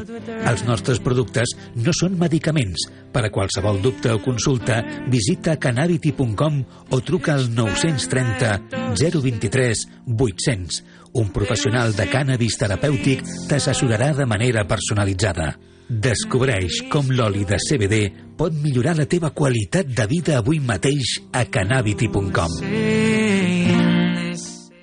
els 0.46 0.62
nostres 0.68 1.00
productes 1.02 1.56
no 1.74 1.90
són 1.98 2.14
medicaments. 2.20 2.84
Per 3.10 3.24
a 3.26 3.32
qualsevol 3.34 3.80
dubte 3.82 4.12
o 4.14 4.20
consulta, 4.22 4.84
visita 5.10 5.56
cannabiti.com 5.58 6.60
o 6.94 7.00
truca 7.02 7.34
al 7.34 7.48
930 7.50 8.94
023 8.94 9.82
800. 10.14 10.78
Un 11.18 11.34
professional 11.34 11.90
de 11.98 12.06
cannabis 12.06 12.54
terapèutic 12.62 13.26
t'assessorarà 13.50 14.12
de 14.14 14.30
manera 14.30 14.62
personalitzada. 14.70 15.56
Descobreix 15.90 16.84
com 16.86 17.08
l'oli 17.10 17.42
de 17.42 17.56
CBD 17.58 17.98
pot 18.38 18.54
millorar 18.62 18.94
la 18.94 19.08
teva 19.10 19.32
qualitat 19.34 19.90
de 19.90 20.06
vida 20.06 20.36
avui 20.38 20.62
mateix 20.62 21.16
a 21.34 21.42
cannabiti.com. 21.50 22.54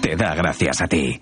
te 0.00 0.16
da 0.16 0.34
gracias 0.34 0.80
a 0.80 0.86
ti. 0.86 1.20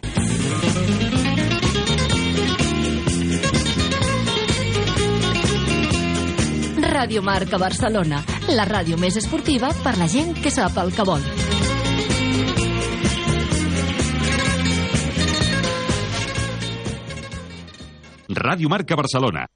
Radio 6.80 7.22
Marca 7.22 7.58
Barcelona, 7.58 8.22
la 8.48 8.64
ràdio 8.64 8.96
més 8.96 9.16
esportiva 9.18 9.72
per 9.82 9.96
la 9.98 10.06
gent 10.06 10.36
que 10.38 10.52
sap 10.54 10.78
el 10.78 10.92
que 10.94 11.06
vol. 11.08 11.24
Ràdio 18.32 18.70
Marca 18.70 18.96
Barcelona. 18.96 19.51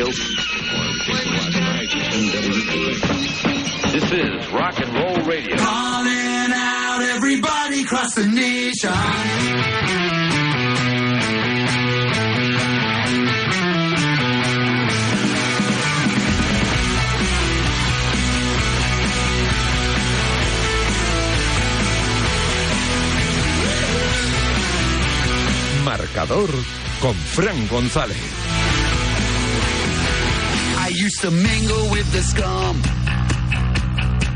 This 0.00 0.16
is 4.12 4.50
rock 4.50 4.80
and 4.80 4.94
roll 4.94 5.16
radio. 5.26 5.56
Calling 5.58 6.52
out 6.54 7.02
everybody 7.02 7.82
across 7.82 8.14
the 8.14 8.24
nation. 8.24 8.90
Marcador 25.84 26.48
con 27.02 27.14
Fran 27.14 27.68
González. 27.68 28.39
To 31.20 31.30
mingle 31.30 31.90
with 31.90 32.10
the 32.12 32.22
scum. 32.22 32.80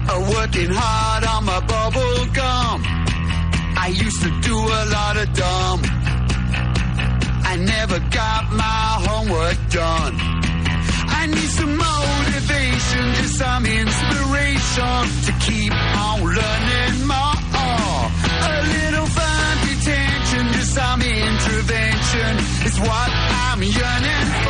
Uh, 0.07 0.21
working 0.37 0.69
hard 0.69 1.25
on 1.25 1.47
my 1.47 1.61
bubble 1.61 2.27
gum. 2.37 2.83
I 3.81 3.89
used 3.89 4.21
to 4.21 4.29
do 4.43 4.53
a 4.53 4.83
lot 4.93 5.17
of 5.17 5.33
dumb. 5.33 5.81
I 7.43 7.57
never 7.57 7.99
got 8.13 8.53
my 8.53 8.85
homework 9.01 9.57
done. 9.71 10.15
I 11.09 11.25
need 11.25 11.51
some 11.57 11.75
motivation, 11.75 13.05
just 13.17 13.39
some 13.39 13.65
inspiration 13.65 15.01
to 15.25 15.33
keep 15.41 15.73
on 15.73 16.21
learning 16.21 16.97
more. 17.09 18.05
A 18.45 18.57
little 18.77 19.09
fun 19.09 19.55
detention, 19.65 20.53
just 20.53 20.75
some 20.75 21.01
intervention 21.01 22.33
is 22.69 22.77
what 22.79 23.09
I'm 23.09 23.63
yearning 23.63 24.44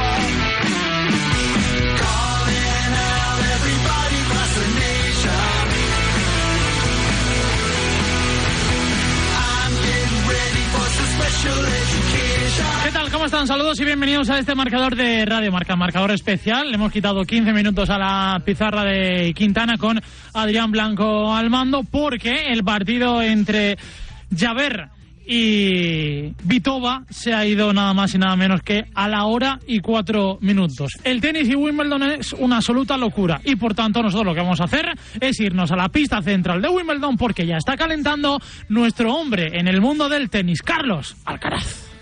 ¿Qué 12.85 12.91
tal? 12.93 13.11
¿Cómo 13.11 13.25
están? 13.25 13.47
Saludos 13.47 13.81
y 13.81 13.85
bienvenidos 13.85 14.29
a 14.29 14.39
este 14.39 14.55
marcador 14.55 14.95
de 14.95 15.25
Radio 15.25 15.51
Marca, 15.51 15.75
marcador 15.75 16.11
especial. 16.11 16.68
Le 16.68 16.75
hemos 16.75 16.93
quitado 16.93 17.25
15 17.25 17.53
minutos 17.53 17.89
a 17.89 17.99
la 17.99 18.43
pizarra 18.45 18.85
de 18.85 19.33
Quintana 19.35 19.79
con 19.79 20.01
Adrián 20.35 20.70
Blanco 20.70 21.35
al 21.35 21.49
mando 21.49 21.83
porque 21.83 22.53
el 22.53 22.62
partido 22.62 23.22
entre 23.22 23.79
Javer 24.37 24.89
y 25.27 26.33
Vitova 26.45 27.05
se 27.11 27.33
ha 27.33 27.47
ido 27.47 27.72
nada 27.72 27.95
más 27.95 28.14
y 28.14 28.18
nada 28.18 28.37
menos 28.37 28.62
que 28.62 28.85
a 28.95 29.09
la 29.09 29.25
hora 29.25 29.59
y 29.66 29.81
cuatro 29.81 30.39
minutos. 30.41 30.93
El 31.05 31.20
tenis 31.20 31.49
y 31.49 31.55
Wimbledon 31.55 32.03
es 32.03 32.33
una 32.33 32.57
absoluta 32.57 32.97
locura 32.97 33.41
y 33.45 33.57
por 33.57 33.75
tanto 33.75 34.03
nosotros 34.03 34.27
lo 34.27 34.35
que 34.35 34.41
vamos 34.41 34.61
a 34.61 34.64
hacer 34.64 34.87
es 35.20 35.41
irnos 35.41 35.70
a 35.70 35.77
la 35.77 35.89
pista 35.89 36.20
central 36.22 36.61
de 36.61 36.68
Wimbledon 36.68 37.16
porque 37.16 37.47
ya 37.47 37.57
está 37.57 37.77
calentando 37.77 38.39
nuestro 38.68 39.14
hombre 39.14 39.59
en 39.59 39.68
el 39.68 39.81
mundo 39.81 40.09
del 40.09 40.31
tenis, 40.31 40.62
Carlos 40.62 41.16
Alcaraz. 41.25 41.94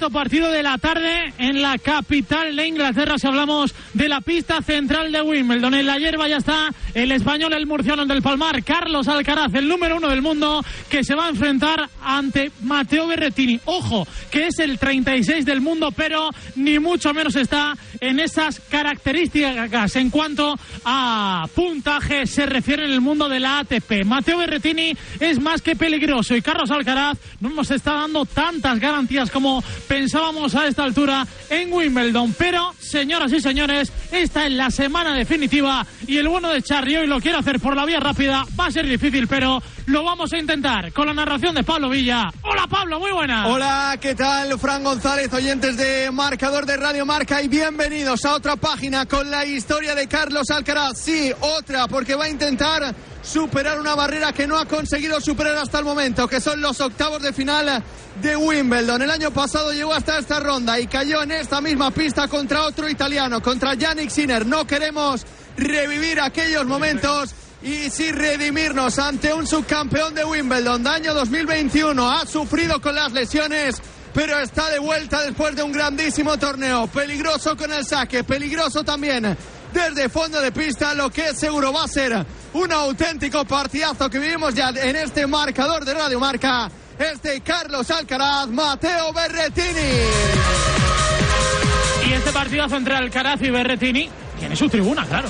Cuarto 0.00 0.18
partido 0.18 0.50
de 0.50 0.62
la 0.62 0.78
tarde 0.78 1.34
en 1.36 1.60
la 1.60 1.76
capital 1.76 2.56
de 2.56 2.66
Inglaterra. 2.66 3.18
Si 3.18 3.26
hablamos 3.26 3.74
de 3.92 4.08
la 4.08 4.22
pista 4.22 4.62
central 4.62 5.12
de 5.12 5.20
Wimbledon, 5.20 5.74
en 5.74 5.84
la 5.84 5.98
hierba 5.98 6.26
ya 6.26 6.38
está 6.38 6.70
el 6.94 7.12
español, 7.12 7.52
el 7.52 7.66
murciano 7.66 8.06
del 8.06 8.22
Palmar, 8.22 8.64
Carlos 8.64 9.08
Alcaraz, 9.08 9.52
el 9.52 9.68
número 9.68 9.96
uno 9.96 10.08
del 10.08 10.22
mundo, 10.22 10.64
que 10.88 11.04
se 11.04 11.14
va 11.14 11.26
a 11.26 11.28
enfrentar 11.28 11.86
ante 12.02 12.50
Mateo 12.62 13.08
Berretini. 13.08 13.60
Ojo, 13.66 14.06
que 14.30 14.46
es 14.46 14.58
el 14.60 14.78
36 14.78 15.44
del 15.44 15.60
mundo, 15.60 15.92
pero 15.94 16.30
ni 16.56 16.78
mucho 16.78 17.12
menos 17.12 17.36
está 17.36 17.74
en 18.00 18.20
esas 18.20 18.58
características 18.58 19.96
en 19.96 20.08
cuanto 20.08 20.54
a 20.84 21.46
puntaje 21.54 22.26
se 22.26 22.46
refiere 22.46 22.86
en 22.86 22.92
el 22.92 23.02
mundo 23.02 23.28
de 23.28 23.40
la 23.40 23.58
ATP. 23.58 24.06
Mateo 24.06 24.38
Berretini 24.38 24.96
es 25.18 25.38
más 25.40 25.60
que 25.60 25.76
peligroso 25.76 26.34
y 26.34 26.40
Carlos 26.40 26.70
Alcaraz 26.70 27.18
no 27.40 27.50
nos 27.50 27.70
está 27.70 27.94
dando 27.94 28.24
tantas 28.24 28.78
garantías 28.78 29.30
como 29.30 29.62
pensábamos 29.90 30.54
a 30.54 30.68
esta 30.68 30.84
altura 30.84 31.26
en 31.48 31.72
Wimbledon. 31.72 32.32
Pero, 32.38 32.72
señoras 32.78 33.32
y 33.32 33.40
señores, 33.40 33.92
esta 34.12 34.46
es 34.46 34.52
la 34.52 34.70
semana 34.70 35.12
definitiva 35.16 35.84
y 36.06 36.16
el 36.16 36.28
bueno 36.28 36.48
de 36.50 36.62
Charry 36.62 36.94
hoy 36.94 37.08
lo 37.08 37.18
quiere 37.18 37.38
hacer 37.38 37.58
por 37.58 37.74
la 37.74 37.84
vía 37.84 37.98
rápida. 37.98 38.44
Va 38.58 38.66
a 38.66 38.70
ser 38.70 38.86
difícil, 38.86 39.26
pero 39.26 39.60
lo 39.86 40.04
vamos 40.04 40.32
a 40.32 40.38
intentar 40.38 40.92
con 40.92 41.08
la 41.08 41.12
narración 41.14 41.56
de 41.56 41.64
Pablo 41.64 41.88
Villa. 41.88 42.30
Hola 42.42 42.68
Pablo, 42.68 43.00
muy 43.00 43.10
buena. 43.10 43.48
Hola, 43.48 43.98
¿qué 44.00 44.14
tal? 44.14 44.56
Fran 44.60 44.84
González, 44.84 45.32
oyentes 45.32 45.76
de 45.76 46.12
Marcador 46.12 46.66
de 46.66 46.76
Radio 46.76 47.04
Marca 47.04 47.42
y 47.42 47.48
bienvenidos 47.48 48.24
a 48.24 48.36
otra 48.36 48.54
página 48.54 49.06
con 49.06 49.28
la 49.28 49.44
historia 49.44 49.96
de 49.96 50.06
Carlos 50.06 50.50
Alcaraz. 50.50 50.98
Sí, 51.00 51.32
otra, 51.40 51.88
porque 51.88 52.14
va 52.14 52.26
a 52.26 52.28
intentar 52.28 52.94
superar 53.22 53.78
una 53.78 53.94
barrera 53.94 54.32
que 54.32 54.46
no 54.46 54.58
ha 54.58 54.66
conseguido 54.66 55.20
superar 55.20 55.56
hasta 55.58 55.78
el 55.78 55.84
momento, 55.84 56.26
que 56.28 56.40
son 56.40 56.60
los 56.60 56.80
octavos 56.80 57.22
de 57.22 57.32
final 57.32 57.82
de 58.20 58.36
Wimbledon. 58.36 59.02
El 59.02 59.10
año 59.10 59.30
pasado 59.30 59.72
llegó 59.72 59.92
hasta 59.92 60.18
esta 60.18 60.40
ronda 60.40 60.78
y 60.78 60.86
cayó 60.86 61.22
en 61.22 61.32
esta 61.32 61.60
misma 61.60 61.90
pista 61.90 62.28
contra 62.28 62.62
otro 62.62 62.88
italiano, 62.88 63.42
contra 63.42 63.74
Yannick 63.74 64.10
Sinner. 64.10 64.46
No 64.46 64.66
queremos 64.66 65.24
revivir 65.56 66.20
aquellos 66.20 66.64
momentos 66.66 67.34
y 67.62 67.90
sí 67.90 68.10
redimirnos 68.10 68.98
ante 68.98 69.34
un 69.34 69.46
subcampeón 69.46 70.14
de 70.14 70.24
Wimbledon 70.24 70.82
de 70.82 70.90
año 70.90 71.14
2021. 71.14 72.10
Ha 72.10 72.26
sufrido 72.26 72.80
con 72.80 72.94
las 72.94 73.12
lesiones. 73.12 73.80
Pero 74.12 74.40
está 74.40 74.68
de 74.70 74.80
vuelta 74.80 75.22
después 75.22 75.54
de 75.54 75.62
un 75.62 75.70
grandísimo 75.70 76.36
torneo. 76.36 76.88
Peligroso 76.88 77.56
con 77.56 77.72
el 77.72 77.86
saque, 77.86 78.24
peligroso 78.24 78.82
también 78.82 79.36
desde 79.72 80.08
fondo 80.08 80.40
de 80.40 80.52
pista, 80.52 80.94
lo 80.94 81.10
que 81.10 81.34
seguro 81.34 81.72
va 81.72 81.84
a 81.84 81.88
ser 81.88 82.24
un 82.52 82.72
auténtico 82.72 83.44
partidazo 83.44 84.10
que 84.10 84.18
vivimos 84.18 84.54
ya 84.54 84.70
en 84.70 84.96
este 84.96 85.26
marcador 85.26 85.84
de 85.84 85.94
Radio 85.94 86.20
Marca. 86.20 86.70
Este 86.98 87.40
Carlos 87.40 87.90
Alcaraz, 87.90 88.48
Mateo 88.48 89.12
Berretini. 89.12 90.04
Y 92.08 92.12
este 92.12 92.32
partidazo 92.32 92.76
entre 92.76 92.94
Alcaraz 92.94 93.40
y 93.42 93.50
Berretini 93.50 94.10
tiene 94.38 94.56
su 94.56 94.68
tribuna, 94.68 95.06
claro. 95.06 95.28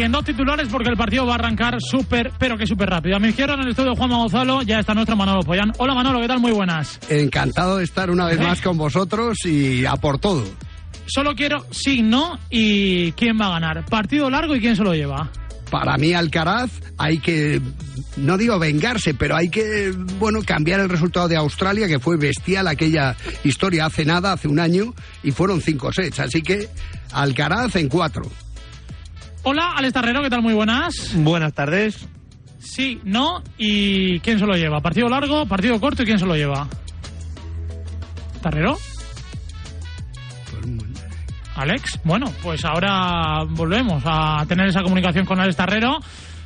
Y 0.00 0.02
en 0.02 0.12
dos 0.12 0.24
titulares 0.24 0.66
porque 0.72 0.88
el 0.88 0.96
partido 0.96 1.26
va 1.26 1.32
a 1.32 1.34
arrancar 1.34 1.76
súper, 1.78 2.32
pero 2.38 2.56
que 2.56 2.66
súper 2.66 2.88
rápido. 2.88 3.16
A 3.16 3.18
mi 3.18 3.28
izquierda 3.28 3.52
en 3.52 3.60
el 3.60 3.68
estudio 3.68 3.94
Juan 3.94 4.08
Gonzalo 4.08 4.62
ya 4.62 4.78
está 4.78 4.94
nuestro 4.94 5.14
Manolo 5.14 5.42
Pollán. 5.42 5.72
Hola 5.76 5.92
Manolo, 5.92 6.22
¿qué 6.22 6.26
tal? 6.26 6.40
Muy 6.40 6.52
buenas. 6.52 6.98
Encantado 7.10 7.76
de 7.76 7.84
estar 7.84 8.10
una 8.10 8.24
vez 8.24 8.40
¿Eh? 8.40 8.42
más 8.42 8.62
con 8.62 8.78
vosotros 8.78 9.36
y 9.44 9.84
a 9.84 9.96
por 9.96 10.18
todo. 10.18 10.42
Solo 11.04 11.34
quiero 11.34 11.66
sí, 11.70 12.00
no 12.00 12.38
y 12.48 13.12
quién 13.12 13.38
va 13.38 13.48
a 13.48 13.60
ganar. 13.60 13.84
Partido 13.84 14.30
largo 14.30 14.56
y 14.56 14.60
quién 14.60 14.74
se 14.74 14.82
lo 14.82 14.94
lleva. 14.94 15.30
Para 15.70 15.98
mí 15.98 16.14
Alcaraz 16.14 16.70
hay 16.96 17.18
que, 17.18 17.60
no 18.16 18.38
digo 18.38 18.58
vengarse, 18.58 19.12
pero 19.12 19.36
hay 19.36 19.50
que, 19.50 19.92
bueno, 20.18 20.40
cambiar 20.46 20.80
el 20.80 20.88
resultado 20.88 21.28
de 21.28 21.36
Australia, 21.36 21.88
que 21.88 21.98
fue 21.98 22.16
bestial 22.16 22.68
aquella 22.68 23.16
historia 23.44 23.84
hace 23.84 24.06
nada, 24.06 24.32
hace 24.32 24.48
un 24.48 24.60
año, 24.60 24.94
y 25.22 25.30
fueron 25.32 25.60
cinco 25.60 25.92
sets. 25.92 26.20
Así 26.20 26.40
que 26.40 26.70
Alcaraz 27.12 27.76
en 27.76 27.90
cuatro. 27.90 28.22
Hola, 29.42 29.72
Alex 29.76 29.94
Tarrero, 29.94 30.22
¿qué 30.22 30.28
tal? 30.28 30.42
Muy 30.42 30.52
buenas. 30.52 31.14
Buenas 31.14 31.54
tardes. 31.54 32.06
Sí, 32.58 33.00
no 33.04 33.42
y 33.56 34.20
quién 34.20 34.38
se 34.38 34.44
lo 34.44 34.54
lleva. 34.54 34.80
Partido 34.80 35.08
largo, 35.08 35.46
partido 35.46 35.80
corto 35.80 36.02
y 36.02 36.06
quién 36.06 36.18
se 36.18 36.26
lo 36.26 36.34
lleva. 36.34 36.68
Tarrero. 38.42 38.76
Alex, 41.56 42.00
bueno, 42.04 42.26
pues 42.42 42.64
ahora 42.64 43.44
volvemos 43.48 44.02
a 44.04 44.44
tener 44.46 44.68
esa 44.68 44.82
comunicación 44.82 45.24
con 45.24 45.40
Alex 45.40 45.56
Tarrero. 45.56 46.00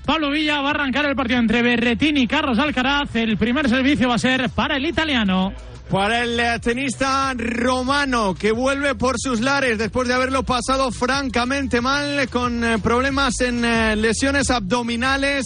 Pablo 0.05 0.31
Villa 0.31 0.61
va 0.61 0.69
a 0.69 0.71
arrancar 0.71 1.07
el 1.07 1.17
partido 1.17 1.41
entre 1.41 1.63
Berretini 1.63 2.23
y 2.23 2.27
Carlos 2.27 2.59
Alcaraz. 2.59 3.15
El 3.17 3.37
primer 3.37 3.69
servicio 3.69 4.09
va 4.09 4.15
a 4.15 4.19
ser 4.19 4.51
para 4.51 4.77
el 4.77 4.87
italiano. 4.87 5.53
Para 5.91 6.23
el 6.23 6.61
tenista 6.61 7.35
romano 7.37 8.35
que 8.35 8.53
vuelve 8.53 8.95
por 8.95 9.17
sus 9.19 9.41
lares 9.41 9.79
después 9.79 10.09
de 10.09 10.15
haberlo 10.15 10.43
pasado 10.43 10.91
francamente 10.91 11.81
mal 11.81 12.29
con 12.31 12.65
eh, 12.65 12.79
problemas 12.79 13.41
en 13.41 13.65
eh, 13.65 13.95
lesiones 13.95 14.51
abdominales. 14.51 15.45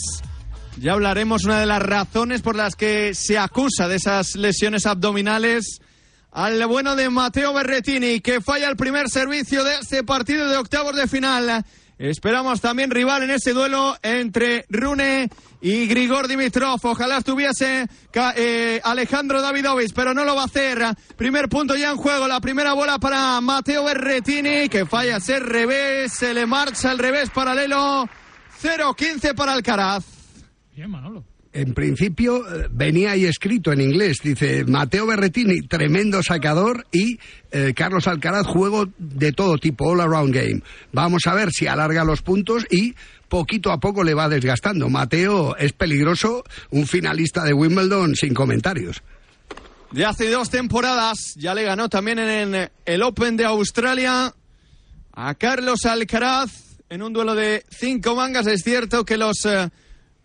Ya 0.79 0.93
hablaremos 0.93 1.45
una 1.45 1.59
de 1.61 1.67
las 1.67 1.83
razones 1.83 2.41
por 2.41 2.55
las 2.55 2.77
que 2.77 3.13
se 3.15 3.37
acusa 3.37 3.89
de 3.89 3.97
esas 3.97 4.37
lesiones 4.37 4.87
abdominales 4.87 5.81
al 6.31 6.65
bueno 6.67 6.95
de 6.95 7.11
Mateo 7.11 7.53
Berretini 7.53 8.21
que 8.21 8.41
falla 8.41 8.69
el 8.69 8.77
primer 8.77 9.09
servicio 9.09 9.65
de 9.65 9.75
este 9.81 10.05
partido 10.05 10.49
de 10.49 10.57
octavos 10.57 10.95
de 10.95 11.09
final. 11.09 11.65
Esperamos 11.99 12.61
también 12.61 12.93
rival 12.93 13.25
en 13.25 13.31
ese 13.31 13.53
duelo 13.53 13.97
entre 14.03 14.65
Rune 14.71 15.29
y 15.61 15.87
Grigor 15.87 16.29
Dimitrov. 16.29 16.81
Ojalá 16.83 17.19
estuviese 17.19 17.89
eh, 18.37 18.81
Alejandro 18.83 19.43
Davidovich, 19.43 19.93
pero 19.95 20.15
no 20.15 20.25
lo 20.25 20.35
va 20.35 20.43
a 20.43 20.47
hacer. 20.47 20.85
Primer 21.17 21.49
punto 21.49 21.77
ya 21.77 21.91
en 21.91 21.97
juego, 21.97 22.29
la 22.29 22.41
primera 22.41 22.73
bola 22.73 22.99
para 22.99 23.41
Mateo 23.41 23.85
Berretini, 23.85 24.69
que 24.69 24.87
falla 24.87 25.17
ese 25.17 25.41
revés, 25.41 26.13
se 26.13 26.35
le 26.35 26.47
marcha 26.47 26.93
el 26.93 26.99
revés 26.99 27.31
paralelo. 27.31 28.09
0-15 28.61 29.35
para 29.35 29.53
Alcaraz. 29.53 30.05
Bien, 30.75 30.91
Manolo. 30.91 31.25
En 31.59 31.75
principio 31.75 32.47
eh, 32.47 32.69
venía 32.71 33.11
ahí 33.11 33.25
escrito 33.25 33.73
en 33.73 33.81
inglés, 33.81 34.19
dice 34.23 34.65
Mateo 34.65 35.09
Berretini, 35.09 35.63
tremendo 35.63 36.23
sacador 36.23 36.87
y 36.93 37.19
eh, 37.51 37.75
Carlos 37.75 38.07
Alcaraz, 38.07 38.47
juego 38.47 38.87
de 38.97 39.33
todo 39.33 39.59
tipo, 39.59 39.91
all 39.91 40.01
around 40.01 40.33
game. 40.33 40.63
Vamos 40.93 41.23
a 41.27 41.35
ver 41.35 41.51
si 41.51 41.67
alarga 41.67 42.05
los 42.05 42.23
puntos 42.23 42.65
y 42.71 42.95
poquito 43.29 43.73
a 43.73 43.81
poco 43.81 44.05
le 44.05 44.15
va 44.15 44.29
desgastando. 44.29 44.89
Mateo 44.89 45.57
es 45.57 45.73
peligroso, 45.73 46.45
un 46.71 46.87
finalista 46.87 47.43
de 47.43 47.55
Wimbledon 47.55 48.15
sin 48.15 48.35
comentarios. 48.35 49.03
De 49.91 50.05
hace 50.05 50.31
dos 50.31 50.51
temporadas 50.51 51.35
ya 51.35 51.57
le 51.57 51.65
ganó 51.65 51.89
también 51.89 52.21
en 52.21 52.71
el 52.85 53.03
Open 53.03 53.37
de 53.37 53.47
Australia 53.47 54.33
a 55.13 55.35
Carlos 55.35 55.87
Alcaraz 55.87 56.53
en 56.89 57.03
un 57.03 57.13
duelo 57.13 57.35
de 57.35 57.65
cinco 57.69 58.15
mangas. 58.15 58.47
Es 58.47 58.63
cierto 58.63 59.05
que 59.05 59.17
los... 59.17 59.45
Eh, 59.45 59.69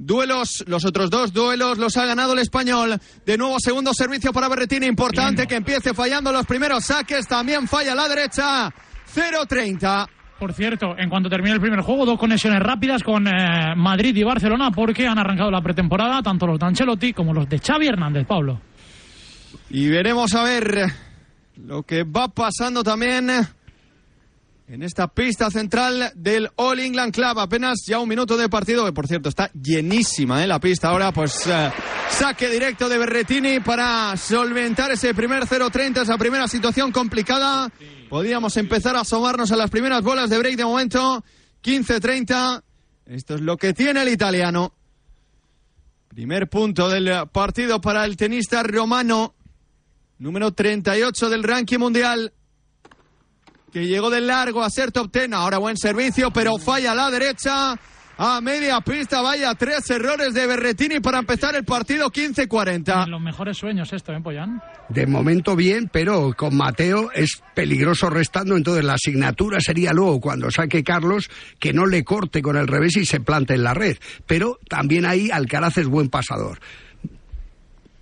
duelos, 0.06 0.64
los 0.68 0.86
otros 0.86 1.10
dos 1.10 1.34
duelos 1.34 1.78
los 1.78 1.95
ha 1.97 2.06
ganado 2.06 2.34
el 2.34 2.39
español. 2.39 2.99
De 3.26 3.38
nuevo 3.38 3.60
segundo 3.60 3.93
servicio 3.93 4.34
para 4.34 4.49
Berretini, 4.49 4.86
importante 4.86 5.47
que 5.47 5.56
empiece 5.56 5.93
fallando 5.93 6.32
los 6.32 6.45
primeros 6.45 6.86
saques, 6.86 7.28
también 7.28 7.68
falla 7.68 7.95
la 7.95 8.08
derecha, 8.08 8.74
0-30. 9.14 10.08
Por 10.39 10.54
cierto, 10.54 10.97
en 10.97 11.10
cuanto 11.10 11.30
termine 11.30 11.56
el 11.56 11.62
primer 11.62 11.82
juego, 11.82 12.06
dos 12.06 12.20
conexiones 12.20 12.60
rápidas 12.60 13.01
con 13.01 13.28
eh, 13.28 13.76
Madrid 13.78 14.16
y 14.16 14.24
Barcelona 14.24 14.72
porque 14.72 15.08
han 15.08 15.18
arrancado 15.18 15.49
la 15.49 15.62
pretemporada 15.62 16.22
tanto 16.22 16.47
los 16.47 16.60
de 16.60 16.66
Ancelotti 16.66 17.14
como 17.14 17.34
los 17.34 17.47
de 17.47 17.60
Xavi 17.60 17.88
Hernández, 17.88 18.28
Pablo. 18.28 18.60
Y 19.70 19.88
veremos 19.88 20.34
a 20.34 20.43
ver 20.43 20.86
lo 21.56 21.84
que 21.84 22.04
va 22.04 22.28
pasando 22.28 22.84
también 22.84 23.30
en 24.68 24.82
esta 24.82 25.07
pista 25.07 25.49
central 25.51 26.11
del 26.16 26.49
All 26.55 26.80
England 26.80 27.14
Club. 27.14 27.39
Apenas 27.39 27.84
ya 27.86 27.99
un 27.99 28.09
minuto 28.09 28.38
de 28.38 28.49
partido, 28.49 28.86
que 28.86 28.93
por 28.93 29.07
cierto 29.07 29.30
está 29.30 29.51
llenísima 29.53 30.43
¿eh? 30.43 30.47
la 30.47 30.59
pista. 30.59 30.89
Ahora 30.89 31.11
pues 31.11 31.45
eh, 31.47 31.72
saque 32.09 32.49
directo 32.49 32.88
de 32.89 32.97
Berretini 32.97 33.59
para 33.59 34.16
solventar 34.18 34.91
ese 34.91 35.14
primer 35.14 35.43
0-30, 35.43 36.03
esa 36.03 36.18
primera 36.18 36.47
situación 36.47 36.91
complicada. 36.91 37.72
Podríamos 38.09 38.55
empezar 38.57 38.95
a 38.95 39.01
asomarnos 39.01 39.51
a 39.51 39.55
las 39.55 39.70
primeras 39.70 40.01
bolas 40.01 40.30
de 40.30 40.38
break 40.38 40.55
de 40.55 40.66
momento. 40.66 41.24
15-30. 41.64 42.64
Esto 43.05 43.36
es 43.36 43.41
lo 43.41 43.57
que 43.57 43.74
tiene 43.74 44.01
el 44.01 44.09
italiano. 44.09 44.74
Primer 46.07 46.47
punto 46.47 46.89
del 46.89 47.28
partido 47.32 47.82
para 47.82 48.05
el 48.05 48.16
tenista 48.16 48.64
romano. 48.64 49.34
Número 50.20 50.53
38 50.53 51.30
del 51.30 51.43
ranking 51.43 51.80
mundial 51.80 52.34
que 53.74 53.88
llegó 53.88 54.11
de 54.11 54.21
largo 54.21 54.63
a 54.63 54.69
ser 54.69 54.91
top 54.91 55.11
ten. 55.11 55.34
Ahora 55.34 55.57
buen 55.57 55.76
servicio, 55.76 56.32
pero 56.32 56.57
falla 56.57 56.91
a 56.91 56.95
la 56.95 57.09
derecha. 57.09 57.76
A 58.15 58.39
media 58.41 58.80
pista, 58.82 59.21
vaya, 59.21 59.55
tres 59.55 59.89
errores 59.89 60.36
de 60.36 60.45
Berretini 60.45 60.99
para 60.99 61.17
empezar 61.17 61.55
el 61.55 61.65
partido 61.65 62.11
15-40. 62.11 63.07
Los 63.07 63.19
mejores 63.19 63.57
sueños 63.57 63.91
esto, 63.91 64.13
¿eh, 64.13 64.21
Pollán? 64.21 64.61
De 64.89 65.07
momento 65.07 65.55
bien, 65.55 65.89
pero 65.91 66.32
con 66.38 66.55
Mateo 66.55 67.09
es 67.11 67.41
peligroso 67.55 68.11
restando, 68.11 68.55
entonces 68.55 68.86
la 68.86 68.93
asignatura 68.93 69.59
sería 69.59 69.93
luego 69.93 70.21
cuando 70.21 70.51
saque 70.51 70.84
Carlos 70.84 71.28
que 71.57 71.74
no 71.74 71.88
le 71.88 72.03
corte 72.03 72.43
con 72.43 72.55
el 72.55 72.67
revés 72.67 72.97
y 72.97 73.05
se 73.05 73.19
plante 73.19 73.55
en 73.55 73.63
la 73.63 73.74
red. 73.74 73.97
Pero 74.28 74.59
también 74.69 75.07
ahí 75.07 75.32
Alcaraz 75.32 75.78
es 75.78 75.88
buen 75.88 76.09
pasador 76.09 76.59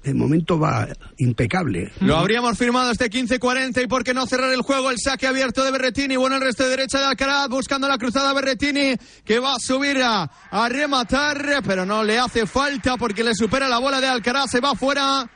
de 0.04 0.14
momento 0.14 0.58
va 0.58 0.88
impecable. 1.18 1.92
Lo 2.00 2.18
habríamos 2.18 2.58
firmado 2.58 2.92
este 2.92 3.10
15-40 3.10 3.84
y 3.84 3.88
por 3.88 4.04
qué 4.04 4.14
no 4.14 4.26
cerrar 4.26 4.52
el 4.52 4.62
juego, 4.62 4.90
el 4.90 4.98
saque 4.98 5.28
abierto 5.28 5.64
de 5.64 5.72
Berretini, 5.72 6.16
bueno 6.16 6.38
el 6.38 6.42
resto 6.42 6.64
de 6.64 6.70
derecha 6.70 7.00
de 7.00 7.06
Alcaraz 7.06 7.50
buscando 7.50 7.88
la 7.88 7.98
cruzada 7.98 8.34
Berretini 8.34 8.96
que 9.24 9.40
va 9.40 9.56
a 9.56 9.60
subir 9.60 10.02
a, 10.02 10.24
a, 10.24 10.70
rematar, 10.70 11.62
pero 11.66 11.86
no 11.86 12.04
le 12.04 12.18
hace 12.18 12.48
falta 12.48 12.98
porque 12.98 13.24
le 13.24 13.36
supera 13.36 13.68
la 13.68 13.78
bola 13.78 14.02
de 14.02 14.08
Alcaraz, 14.08 14.50
se 14.50 14.60
va 14.60 14.74
fuera 14.74 15.30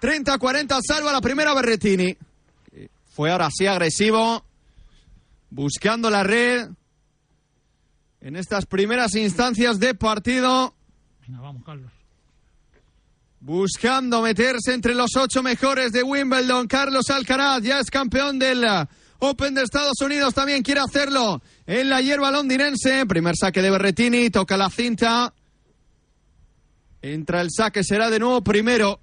30-40, 0.00 0.78
salva 0.86 1.12
la 1.12 1.20
primera 1.20 1.52
Berretini. 1.54 2.16
Fue 3.10 3.32
ahora 3.32 3.48
sí 3.50 3.66
agresivo, 3.66 4.44
buscando 5.50 6.10
la 6.10 6.22
red 6.22 6.68
en 8.20 8.36
estas 8.36 8.66
primeras 8.66 9.16
instancias 9.16 9.80
de 9.80 9.94
partido. 9.94 10.74
Venga, 11.26 11.40
vamos, 11.40 11.64
Carlos 11.64 11.95
buscando 13.46 14.22
meterse 14.22 14.74
entre 14.74 14.92
los 14.92 15.14
ocho 15.16 15.40
mejores 15.40 15.92
de 15.92 16.02
Wimbledon. 16.02 16.66
Carlos 16.66 17.08
Alcaraz 17.10 17.62
ya 17.62 17.78
es 17.78 17.92
campeón 17.92 18.40
del 18.40 18.66
Open 19.20 19.54
de 19.54 19.62
Estados 19.62 20.00
Unidos, 20.00 20.34
también 20.34 20.64
quiere 20.64 20.80
hacerlo 20.80 21.40
en 21.64 21.88
la 21.88 22.00
hierba 22.00 22.32
londinense. 22.32 23.06
Primer 23.06 23.36
saque 23.36 23.62
de 23.62 23.70
Berretini, 23.70 24.30
toca 24.30 24.56
la 24.56 24.68
cinta. 24.68 25.32
Entra 27.00 27.40
el 27.40 27.52
saque, 27.52 27.84
será 27.84 28.10
de 28.10 28.18
nuevo 28.18 28.42
primero. 28.42 28.98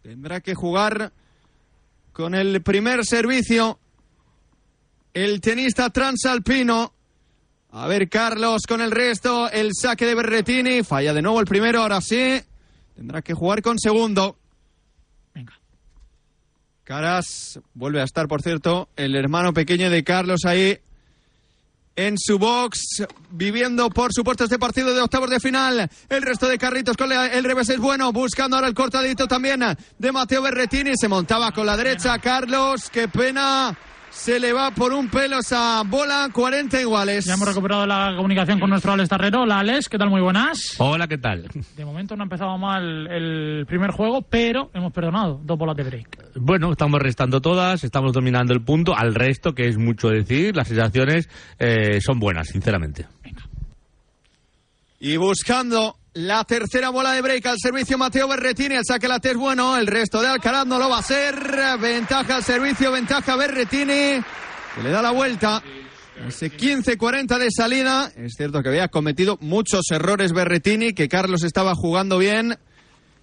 Tendrá 0.00 0.40
que 0.40 0.54
jugar 0.54 1.12
con 2.14 2.34
el 2.34 2.62
primer 2.62 3.04
servicio 3.04 3.78
el 5.12 5.42
tenista 5.42 5.90
transalpino. 5.90 6.94
A 7.72 7.86
ver, 7.88 8.08
Carlos 8.08 8.62
con 8.66 8.80
el 8.80 8.90
resto. 8.90 9.50
El 9.50 9.72
saque 9.74 10.06
de 10.06 10.14
Berretini. 10.14 10.82
Falla 10.82 11.12
de 11.12 11.20
nuevo 11.20 11.40
el 11.40 11.46
primero, 11.46 11.82
ahora 11.82 12.00
sí. 12.00 12.40
Tendrá 12.96 13.20
que 13.20 13.34
jugar 13.34 13.60
con 13.60 13.78
segundo. 13.78 14.38
Venga. 15.34 15.52
Caras 16.82 17.60
vuelve 17.74 18.00
a 18.00 18.04
estar, 18.04 18.26
por 18.26 18.40
cierto, 18.40 18.88
el 18.96 19.14
hermano 19.14 19.52
pequeño 19.52 19.90
de 19.90 20.02
Carlos 20.02 20.40
ahí 20.46 20.78
en 21.94 22.16
su 22.18 22.38
box, 22.38 23.06
viviendo 23.30 23.90
por 23.90 24.12
supuesto 24.12 24.44
este 24.44 24.58
partido 24.58 24.94
de 24.94 25.00
octavos 25.02 25.28
de 25.28 25.40
final. 25.40 25.90
El 26.08 26.22
resto 26.22 26.48
de 26.48 26.58
carritos 26.58 26.96
con 26.96 27.12
el 27.12 27.44
revés 27.44 27.68
es 27.68 27.78
bueno, 27.78 28.12
buscando 28.12 28.56
ahora 28.56 28.68
el 28.68 28.74
cortadito 28.74 29.26
también 29.26 29.60
de 29.98 30.12
Mateo 30.12 30.40
Berretini. 30.42 30.92
Se 30.96 31.08
montaba 31.08 31.52
con 31.52 31.66
la 31.66 31.76
derecha 31.76 32.18
Carlos, 32.18 32.88
qué 32.90 33.08
pena 33.08 33.76
se 34.16 34.40
le 34.40 34.52
va 34.52 34.70
por 34.70 34.92
un 34.92 35.08
pelo 35.08 35.38
esa 35.38 35.82
bola, 35.86 36.28
40 36.32 36.80
iguales. 36.80 37.26
Ya 37.26 37.34
hemos 37.34 37.46
recuperado 37.46 37.86
la 37.86 38.14
comunicación 38.16 38.58
con 38.58 38.70
nuestro 38.70 38.92
Alex 38.92 39.10
Tarrero. 39.10 39.42
Hola 39.42 39.60
Alex, 39.60 39.88
¿qué 39.88 39.98
tal? 39.98 40.10
Muy 40.10 40.20
buenas. 40.20 40.74
Hola, 40.78 41.06
¿qué 41.06 41.18
tal? 41.18 41.46
De 41.76 41.84
momento 41.84 42.16
no 42.16 42.22
ha 42.22 42.24
empezado 42.24 42.56
mal 42.58 43.06
el 43.08 43.66
primer 43.66 43.90
juego, 43.90 44.22
pero 44.22 44.70
hemos 44.74 44.92
perdonado 44.92 45.40
dos 45.44 45.58
bolas 45.58 45.76
de 45.76 45.84
break. 45.84 46.18
Bueno, 46.34 46.72
estamos 46.72 47.00
restando 47.00 47.40
todas, 47.40 47.84
estamos 47.84 48.12
dominando 48.12 48.52
el 48.52 48.62
punto. 48.62 48.96
Al 48.96 49.14
resto, 49.14 49.54
que 49.54 49.68
es 49.68 49.76
mucho 49.76 50.08
decir, 50.08 50.56
las 50.56 50.68
sensaciones 50.68 51.28
eh, 51.58 52.00
son 52.00 52.18
buenas, 52.18 52.48
sinceramente. 52.48 53.06
Venga. 53.22 53.42
Y 54.98 55.18
buscando 55.18 55.98
la 56.16 56.44
tercera 56.44 56.88
bola 56.88 57.12
de 57.12 57.20
break 57.20 57.44
al 57.44 57.58
servicio 57.58 57.98
Mateo 57.98 58.26
Berretini. 58.26 58.74
El 58.74 58.84
saque 58.86 59.06
la 59.06 59.20
es 59.22 59.36
bueno. 59.36 59.76
El 59.76 59.86
resto 59.86 60.22
de 60.22 60.28
Alcaraz 60.28 60.66
no 60.66 60.78
lo 60.78 60.88
va 60.88 60.98
a 60.98 61.02
ser. 61.02 61.34
Ventaja 61.78 62.36
al 62.36 62.42
servicio, 62.42 62.90
ventaja 62.90 63.36
Berretini. 63.36 64.24
Le 64.82 64.90
da 64.90 65.02
la 65.02 65.10
vuelta. 65.10 65.62
Ese 66.26 66.50
15-40 66.50 67.38
de 67.38 67.50
salida. 67.50 68.10
Es 68.16 68.32
cierto 68.34 68.62
que 68.62 68.70
había 68.70 68.88
cometido 68.88 69.36
muchos 69.42 69.90
errores 69.90 70.32
Berretini. 70.32 70.94
Que 70.94 71.06
Carlos 71.06 71.42
estaba 71.42 71.74
jugando 71.74 72.16
bien. 72.16 72.56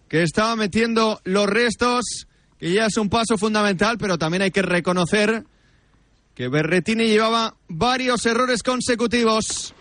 Que 0.07 0.21
estaba 0.21 0.55
metiendo 0.55 1.19
los 1.23 1.47
restos. 1.47 2.27
Que 2.59 2.73
ya 2.73 2.85
es 2.85 2.97
un 2.97 3.09
paso 3.09 3.39
fundamental. 3.39 3.97
Pero 3.97 4.19
también 4.19 4.43
hay 4.43 4.51
que 4.51 4.61
reconocer 4.61 5.45
que 6.35 6.47
Berretini 6.47 7.07
llevaba 7.07 7.55
varios 7.67 8.23
errores 8.27 8.61
consecutivos. 8.61 9.73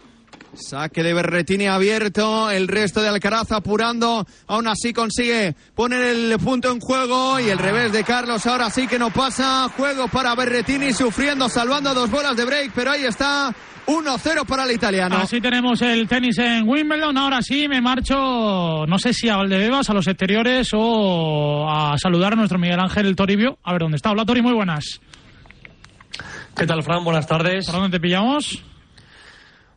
Saque 0.54 1.02
de 1.02 1.14
Berretini 1.14 1.66
abierto, 1.66 2.50
el 2.50 2.68
resto 2.68 3.00
de 3.00 3.08
Alcaraz 3.08 3.52
apurando, 3.52 4.26
aún 4.46 4.68
así 4.68 4.92
consigue 4.92 5.54
poner 5.74 6.02
el 6.02 6.38
punto 6.38 6.70
en 6.70 6.78
juego 6.78 7.40
y 7.40 7.48
el 7.48 7.58
revés 7.58 7.90
de 7.92 8.04
Carlos 8.04 8.44
ahora 8.46 8.68
sí 8.68 8.86
que 8.86 8.98
no 8.98 9.10
pasa, 9.10 9.70
juego 9.74 10.08
para 10.08 10.34
Berretini 10.34 10.92
sufriendo, 10.92 11.48
salvando 11.48 11.94
dos 11.94 12.10
bolas 12.10 12.36
de 12.36 12.44
break, 12.44 12.72
pero 12.74 12.90
ahí 12.90 13.04
está 13.04 13.54
1-0 13.86 14.46
para 14.46 14.64
el 14.64 14.72
italiano. 14.72 15.16
Así 15.16 15.40
tenemos 15.40 15.80
el 15.80 16.06
tenis 16.06 16.36
en 16.38 16.68
Wimbledon, 16.68 17.16
ahora 17.16 17.40
sí 17.40 17.66
me 17.66 17.80
marcho, 17.80 18.84
no 18.86 18.98
sé 18.98 19.14
si 19.14 19.30
a 19.30 19.36
Valdebebas, 19.36 19.88
a 19.88 19.94
los 19.94 20.06
exteriores 20.06 20.68
o 20.74 21.66
a 21.66 21.96
saludar 21.96 22.34
a 22.34 22.36
nuestro 22.36 22.58
Miguel 22.58 22.78
Ángel 22.80 23.16
Toribio, 23.16 23.58
a 23.64 23.72
ver 23.72 23.80
dónde 23.80 23.96
está. 23.96 24.10
Hola 24.10 24.26
Tori, 24.26 24.42
muy 24.42 24.52
buenas. 24.52 25.00
¿Qué 26.54 26.66
tal, 26.66 26.82
Fran? 26.82 27.02
Buenas 27.02 27.26
tardes. 27.26 27.64
¿Por 27.64 27.76
dónde 27.76 27.96
te 27.96 28.00
pillamos? 28.00 28.62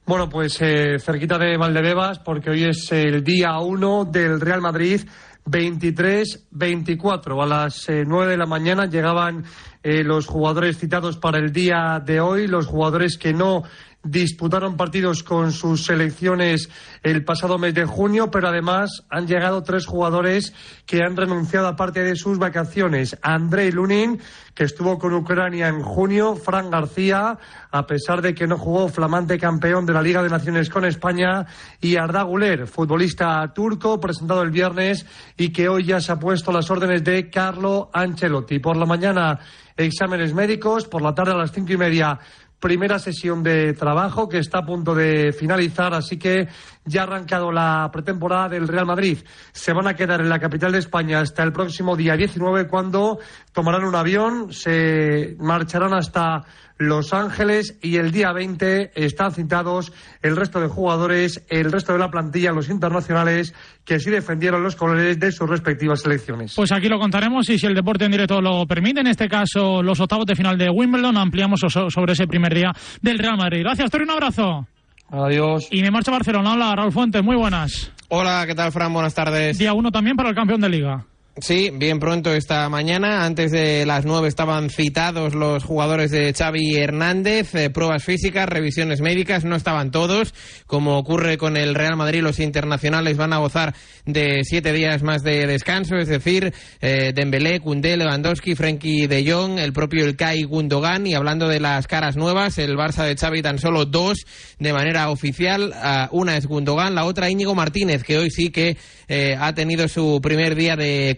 Bueno, 0.08 0.30
pues 0.30 0.62
eh, 0.62 1.00
cerquita 1.00 1.40
de 1.40 1.58
Valdebebas, 1.58 2.20
porque 2.20 2.52
hoy 2.52 2.66
es 2.66 2.92
el 2.92 3.24
día 3.24 3.58
1 3.58 4.06
del 4.06 4.40
Real 4.40 4.62
Madrid 4.62 5.02
23-24. 5.48 7.42
A 7.42 7.46
las 7.48 7.90
eh, 7.90 8.04
9 8.06 8.34
de 8.34 8.38
la 8.38 8.46
mañana 8.46 8.86
llegaban 8.86 9.46
eh, 9.82 10.04
los 10.04 10.28
jugadores 10.28 10.78
citados 10.78 11.18
para 11.18 11.40
el 11.40 11.52
día 11.52 12.00
de 12.06 12.20
hoy, 12.20 12.46
los 12.46 12.68
jugadores 12.68 13.18
que 13.18 13.34
no 13.34 13.64
disputaron 14.06 14.78
partidos 14.78 15.24
con 15.24 15.52
sus 15.52 15.86
selecciones 15.86 16.70
el 17.02 17.26
pasado 17.26 17.58
mes 17.58 17.74
de 17.74 17.86
junio, 17.86 18.30
pero 18.30 18.48
además 18.48 19.04
han 19.10 19.28
llegado 19.28 19.64
tres 19.64 19.86
jugadores 19.86 20.54
que 20.86 21.02
han 21.02 21.18
renunciado 21.18 21.68
a 21.68 21.76
parte 21.76 22.04
de 22.04 22.16
sus 22.16 22.38
vacaciones. 22.38 23.18
Andrei 23.24 23.72
Lunin, 23.72 24.22
que 24.54 24.64
estuvo 24.64 25.00
con 25.00 25.14
Ucrania 25.14 25.68
en 25.68 25.82
junio, 25.82 26.36
Fran 26.36 26.70
García, 26.70 27.38
a 27.72 27.88
pesar 27.88 28.22
de 28.22 28.36
que 28.36 28.48
no 28.48 28.58
jugó 28.58 28.88
flamante 28.88 29.40
campeón 29.40 29.86
de 29.86 29.94
la 29.94 30.04
Liga 30.04 30.22
de 30.22 30.30
Naciones 30.30 30.70
con 30.70 30.86
España, 30.86 31.46
y 31.82 31.98
Arda 31.98 32.24
Güler, 32.24 32.68
futbolista 32.68 33.52
turco, 33.54 34.00
presentado 34.00 34.44
el 34.44 34.52
viernes 34.52 35.06
y 35.36 35.50
que 35.50 35.68
hoy 35.68 35.86
ya 35.86 36.00
se 36.00 36.12
ha 36.12 36.20
puesto 36.20 36.52
las 36.52 36.70
órdenes 36.70 37.04
de 37.04 37.30
Carlo 37.30 37.90
Ancelotti. 37.92 38.60
Por 38.60 38.78
la 38.78 38.86
mañana, 38.86 39.40
exámenes 39.76 40.34
médicos, 40.34 40.86
por 40.86 41.02
la 41.02 41.14
tarde 41.14 41.34
a 41.34 41.38
las 41.38 41.52
cinco 41.52 41.74
y 41.74 41.78
media 41.78 42.20
primera 42.66 42.98
sesión 42.98 43.44
de 43.44 43.74
trabajo 43.74 44.28
que 44.28 44.40
está 44.40 44.58
a 44.58 44.66
punto 44.66 44.96
de 44.96 45.32
finalizar, 45.34 45.94
así 45.94 46.18
que 46.18 46.48
ya 46.84 47.02
ha 47.02 47.04
arrancado 47.04 47.52
la 47.52 47.92
pretemporada 47.94 48.50
del 48.50 48.68
Real 48.68 48.88
Madrid. 48.88 49.20
Se 49.52 49.72
van 49.72 49.86
a 49.86 49.94
quedar 49.94 50.20
en 50.20 50.30
la 50.30 50.40
capital 50.40 50.72
de 50.72 50.80
España 50.80 51.20
hasta 51.20 51.44
el 51.44 51.54
próximo 51.54 51.96
día 51.96 52.18
19 52.18 52.68
cuando 52.68 53.20
tomarán 53.54 53.84
un 53.84 53.94
avión, 53.94 54.52
se 54.52 55.36
marcharán 55.38 55.94
hasta 55.94 56.42
Los 56.78 57.14
Ángeles 57.14 57.78
y 57.82 57.96
el 57.98 58.12
día 58.12 58.34
20 58.34 58.92
están 58.96 59.32
citados 59.32 59.94
el 60.22 60.36
resto 60.36 60.60
de 60.60 60.68
jugadores, 60.68 61.46
el 61.50 61.72
resto 61.72 61.94
de 61.94 62.00
la 62.00 62.10
plantilla, 62.10 62.52
los 62.52 62.70
internacionales 62.70 63.54
que 63.86 64.00
sí 64.00 64.10
defendieron 64.10 64.62
los 64.62 64.76
colores 64.76 65.18
de 65.20 65.32
sus 65.32 65.50
respectivas 65.50 66.02
selecciones. 66.02 66.54
Pues 66.56 66.74
aquí 66.74 66.90
lo 66.90 67.00
contaremos 67.00 67.50
y 67.50 67.58
si 67.58 67.66
el 67.66 67.76
deporte 67.76 68.06
en 68.06 68.12
directo 68.12 68.42
lo 68.42 68.66
permite, 68.66 69.00
en 69.00 69.08
este 69.08 69.30
caso 69.30 69.82
los 69.82 70.00
octavos 70.02 70.26
de 70.26 70.36
final 70.36 70.58
de 70.58 70.70
Wimbledon, 70.70 71.18
ampliamos 71.18 71.62
sobre 71.62 72.14
ese 72.14 72.28
primer 72.28 72.54
día 72.54 72.74
del 73.02 73.20
Real 73.20 73.38
Madrid. 73.38 73.62
Gracias, 73.62 73.90
Tori, 73.90 74.04
un 74.04 74.12
abrazo. 74.12 74.68
Adiós. 75.10 75.70
Y 75.72 75.82
me 75.82 75.92
marcha 75.92 76.12
a 76.12 76.16
Barcelona. 76.16 76.54
Hola, 76.54 76.74
Raúl 76.76 76.92
Fuentes, 76.92 77.24
muy 77.24 77.38
buenas. 77.38 77.94
Hola, 78.10 78.44
¿qué 78.46 78.54
tal, 78.56 78.72
Fran? 78.72 78.92
Buenas 78.92 79.14
tardes. 79.14 79.58
Día 79.58 79.74
uno 79.74 79.92
también 79.92 80.18
para 80.18 80.30
el 80.30 80.36
campeón 80.36 80.62
de 80.62 80.70
Liga. 80.70 81.06
Sí, 81.38 81.70
bien 81.70 82.00
pronto 82.00 82.34
esta 82.34 82.70
mañana. 82.70 83.26
Antes 83.26 83.52
de 83.52 83.86
las 83.86 84.06
nueve 84.06 84.30
estaban 84.30 84.70
citados 84.70 85.36
los 85.36 85.66
jugadores 85.66 86.10
de 86.10 86.34
Xavi 86.34 86.78
Hernández. 86.78 87.54
Eh, 87.56 87.70
pruebas 87.70 88.06
físicas, 88.06 88.48
revisiones 88.48 89.02
médicas. 89.02 89.44
No 89.44 89.58
estaban 89.58 89.92
todos. 89.92 90.34
Como 90.66 90.98
ocurre 90.98 91.38
con 91.38 91.58
el 91.58 91.76
Real 91.76 91.98
Madrid, 91.98 92.22
los 92.22 92.40
internacionales 92.40 93.18
van 93.18 93.34
a 93.34 93.40
gozar 93.40 93.76
de 94.06 94.46
siete 94.46 94.72
días 94.72 95.04
más 95.04 95.24
de 95.24 95.46
descanso. 95.46 95.98
Es 95.98 96.08
decir, 96.08 96.54
eh, 96.80 97.12
Dembélé, 97.14 97.60
Koundé, 97.60 97.98
Lewandowski, 97.98 98.56
Frenkie 98.56 99.08
de 99.08 99.30
Jong, 99.30 99.60
el 99.60 99.74
propio 99.74 100.06
Ilkay 100.06 100.44
Gundogan. 100.44 101.06
Y 101.06 101.16
hablando 101.16 101.50
de 101.50 101.60
las 101.60 101.86
caras 101.88 102.16
nuevas, 102.16 102.58
el 102.60 102.78
Barça 102.78 103.04
de 103.04 103.18
Xavi 103.18 103.42
tan 103.42 103.60
solo 103.60 103.84
dos 103.84 104.26
de 104.58 104.72
manera 104.72 105.10
oficial. 105.10 105.74
Uh, 105.76 106.18
una 106.18 106.38
es 106.38 106.46
Gundogan, 106.46 106.96
la 106.96 107.04
otra 107.04 107.30
Íñigo 107.30 107.56
Martínez, 107.56 108.04
que 108.06 108.18
hoy 108.18 108.32
sí 108.32 108.52
que 108.52 108.78
eh, 109.10 109.36
ha 109.38 109.54
tenido 109.54 109.90
su 109.90 110.20
primer 110.22 110.56
día 110.56 110.78
de 110.78 111.18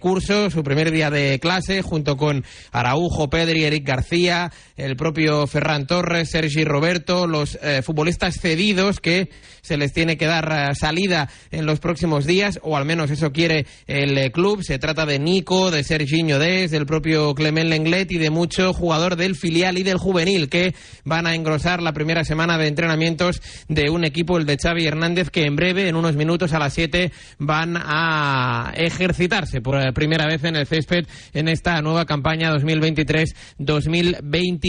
su 0.50 0.64
primer 0.64 0.92
día 0.92 1.10
de 1.10 1.38
clase, 1.40 1.82
junto 1.82 2.16
con 2.16 2.46
Araujo, 2.72 3.30
Pedri, 3.30 3.66
Eric 3.66 3.86
García, 3.86 4.52
el 4.78 4.96
propio 4.96 5.48
Ferran 5.48 5.88
Torres, 5.88 6.30
Sergi 6.30 6.64
Roberto, 6.64 7.28
los 7.28 7.58
eh, 7.62 7.82
futbolistas 7.82 8.40
cedidos 8.40 9.00
que 9.00 9.30
se 9.62 9.76
les 9.76 9.92
tiene 9.92 10.18
que 10.18 10.28
dar 10.28 10.72
uh, 10.72 10.76
salida 10.76 11.30
en 11.52 11.66
los 11.66 11.80
próximos 11.80 12.26
días, 12.26 12.60
o 12.64 12.78
al 12.78 12.86
menos 12.86 13.12
eso 13.12 13.34
quiere 13.34 13.66
el 13.86 14.18
eh, 14.18 14.32
club. 14.32 14.64
Se 14.64 14.80
trata 14.80 15.06
de 15.06 15.20
Nico, 15.20 15.72
de 15.72 15.84
Serginho 15.84 16.40
Des, 16.40 16.72
del 16.72 16.86
propio 16.86 17.36
Clement 17.36 17.70
Lenglet 17.70 18.10
y 18.12 18.18
de 18.18 18.30
mucho 18.30 18.72
jugador 18.72 19.18
del 19.18 19.36
filial 19.36 19.78
y 19.78 19.84
del 19.84 19.98
juvenil 19.98 20.48
que 20.48 20.74
van 21.04 21.28
a 21.28 21.36
engrosar 21.36 21.82
la 21.82 21.92
primera 21.92 22.24
semana 22.24 22.58
de 22.58 22.68
entrenamientos 22.68 23.42
de 23.68 23.90
un 23.90 24.06
equipo, 24.06 24.38
el 24.38 24.46
de 24.46 24.58
Xavi 24.58 24.86
Hernández, 24.86 25.32
que 25.32 25.44
en 25.44 25.58
breve, 25.58 25.90
en 25.90 25.96
unos 25.96 26.16
minutos 26.16 26.54
a 26.54 26.60
las 26.60 26.74
7, 26.74 27.12
van 27.40 27.76
a 27.78 28.72
ejercitarse 28.76 29.60
por 29.60 29.78
primera 29.94 30.28
vez 30.28 30.44
en 30.44 30.56
el 30.56 30.68
césped 30.68 31.06
en 31.34 31.50
esta 31.50 31.82
nueva 31.82 32.06
campaña 32.06 32.54
2023-2024. 32.54 34.67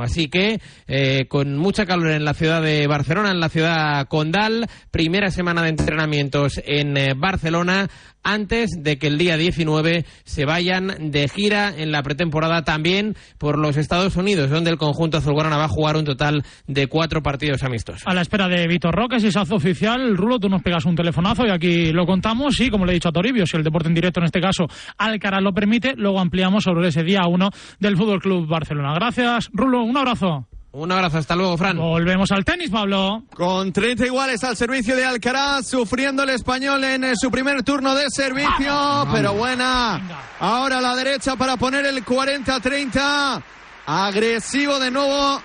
Así 0.00 0.28
que 0.28 0.60
eh, 0.86 1.26
con 1.28 1.56
mucha 1.56 1.86
calor 1.86 2.10
en 2.10 2.24
la 2.24 2.34
ciudad 2.34 2.62
de 2.62 2.86
Barcelona, 2.86 3.30
en 3.30 3.40
la 3.40 3.48
ciudad 3.48 4.06
condal, 4.08 4.66
primera 4.90 5.30
semana 5.30 5.62
de 5.62 5.70
entrenamientos 5.70 6.60
en 6.64 6.96
eh, 6.96 7.14
Barcelona 7.16 7.88
antes 8.24 8.70
de 8.78 8.98
que 8.98 9.06
el 9.06 9.18
día 9.18 9.36
19 9.36 10.04
se 10.24 10.44
vayan 10.44 11.10
de 11.10 11.28
gira 11.28 11.72
en 11.76 11.92
la 11.92 12.02
pretemporada 12.02 12.64
también 12.64 13.14
por 13.38 13.58
los 13.58 13.76
Estados 13.76 14.16
Unidos, 14.16 14.50
donde 14.50 14.70
el 14.70 14.78
conjunto 14.78 15.18
azulgrana 15.18 15.56
va 15.56 15.64
a 15.64 15.68
jugar 15.68 15.96
un 15.96 16.04
total 16.04 16.42
de 16.66 16.86
cuatro 16.86 17.22
partidos 17.22 17.62
amistosos. 17.62 18.02
A 18.06 18.14
la 18.14 18.22
espera 18.22 18.48
de 18.48 18.66
Vitor 18.66 18.94
Roque, 18.94 19.20
si 19.20 19.30
se 19.30 19.38
hace 19.38 19.54
oficial, 19.54 20.16
Rulo, 20.16 20.38
tú 20.38 20.48
nos 20.48 20.62
pegas 20.62 20.84
un 20.86 20.96
telefonazo 20.96 21.46
y 21.46 21.50
aquí 21.50 21.92
lo 21.92 22.06
contamos. 22.06 22.58
Y 22.60 22.70
como 22.70 22.86
le 22.86 22.92
he 22.92 22.94
dicho 22.94 23.10
a 23.10 23.12
Toribio, 23.12 23.46
si 23.46 23.56
el 23.56 23.62
deporte 23.62 23.88
en 23.88 23.94
directo 23.94 24.20
en 24.20 24.26
este 24.26 24.40
caso 24.40 24.66
Alcaraz 24.98 25.42
lo 25.42 25.52
permite, 25.52 25.94
luego 25.96 26.20
ampliamos 26.20 26.64
sobre 26.64 26.88
ese 26.88 27.02
día 27.02 27.22
1 27.28 27.50
del 27.78 27.96
Fútbol 27.96 28.20
Club 28.20 28.48
Barcelona. 28.48 28.94
Gracias, 28.94 29.50
Rulo, 29.52 29.82
un 29.82 29.96
abrazo. 29.96 30.48
Un 30.76 30.90
abrazo, 30.90 31.18
hasta 31.18 31.36
luego, 31.36 31.56
Fran. 31.56 31.76
Volvemos 31.76 32.32
al 32.32 32.44
tenis, 32.44 32.68
Pablo. 32.68 33.22
Con 33.32 33.72
30 33.72 34.06
iguales 34.06 34.42
al 34.42 34.56
servicio 34.56 34.96
de 34.96 35.04
Alcaraz, 35.04 35.68
sufriendo 35.68 36.24
el 36.24 36.30
español 36.30 36.82
en 36.82 37.04
eh, 37.04 37.12
su 37.14 37.30
primer 37.30 37.62
turno 37.62 37.94
de 37.94 38.06
servicio, 38.10 38.66
vamos, 38.66 39.14
pero 39.14 39.34
buena. 39.34 40.00
Venga. 40.00 40.22
Ahora 40.40 40.78
a 40.78 40.80
la 40.80 40.96
derecha 40.96 41.36
para 41.36 41.56
poner 41.56 41.86
el 41.86 42.04
40-30. 42.04 43.42
Agresivo 43.86 44.80
de 44.80 44.90
nuevo 44.90 45.40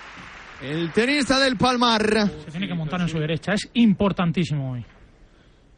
el 0.62 0.90
tenista 0.90 1.38
del 1.38 1.56
Palmar. 1.56 2.28
Se 2.44 2.50
tiene 2.50 2.66
que 2.66 2.74
montar 2.74 3.00
en 3.00 3.08
su 3.08 3.20
derecha, 3.20 3.52
es 3.52 3.70
importantísimo 3.74 4.72
hoy. 4.72 4.84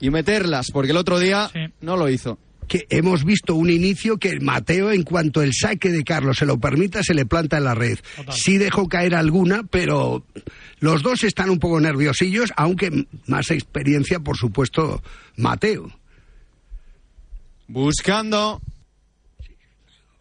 Y 0.00 0.09
meterlas, 0.09 0.70
porque 0.72 0.92
el 0.92 0.96
otro 0.96 1.18
día 1.18 1.50
sí. 1.53 1.61
no 1.82 1.98
lo 1.98 2.09
hizo 2.09 2.38
que 2.72 2.86
hemos 2.88 3.22
visto 3.26 3.54
un 3.54 3.68
inicio 3.68 4.16
que 4.16 4.40
Mateo, 4.40 4.92
en 4.92 5.02
cuanto 5.02 5.42
el 5.42 5.52
saque 5.52 5.90
de 5.90 6.04
Carlos 6.04 6.38
se 6.38 6.46
lo 6.46 6.58
permita, 6.58 7.02
se 7.02 7.12
le 7.12 7.26
planta 7.26 7.58
en 7.58 7.64
la 7.64 7.74
red. 7.74 7.98
Total. 8.16 8.34
Sí 8.34 8.56
dejó 8.56 8.88
caer 8.88 9.14
alguna, 9.14 9.62
pero 9.64 10.24
los 10.80 11.02
dos 11.02 11.22
están 11.22 11.50
un 11.50 11.58
poco 11.58 11.78
nerviosillos, 11.80 12.50
aunque 12.56 13.06
más 13.26 13.50
experiencia, 13.50 14.20
por 14.20 14.38
supuesto, 14.38 15.02
Mateo. 15.36 15.90
Buscando 17.68 18.62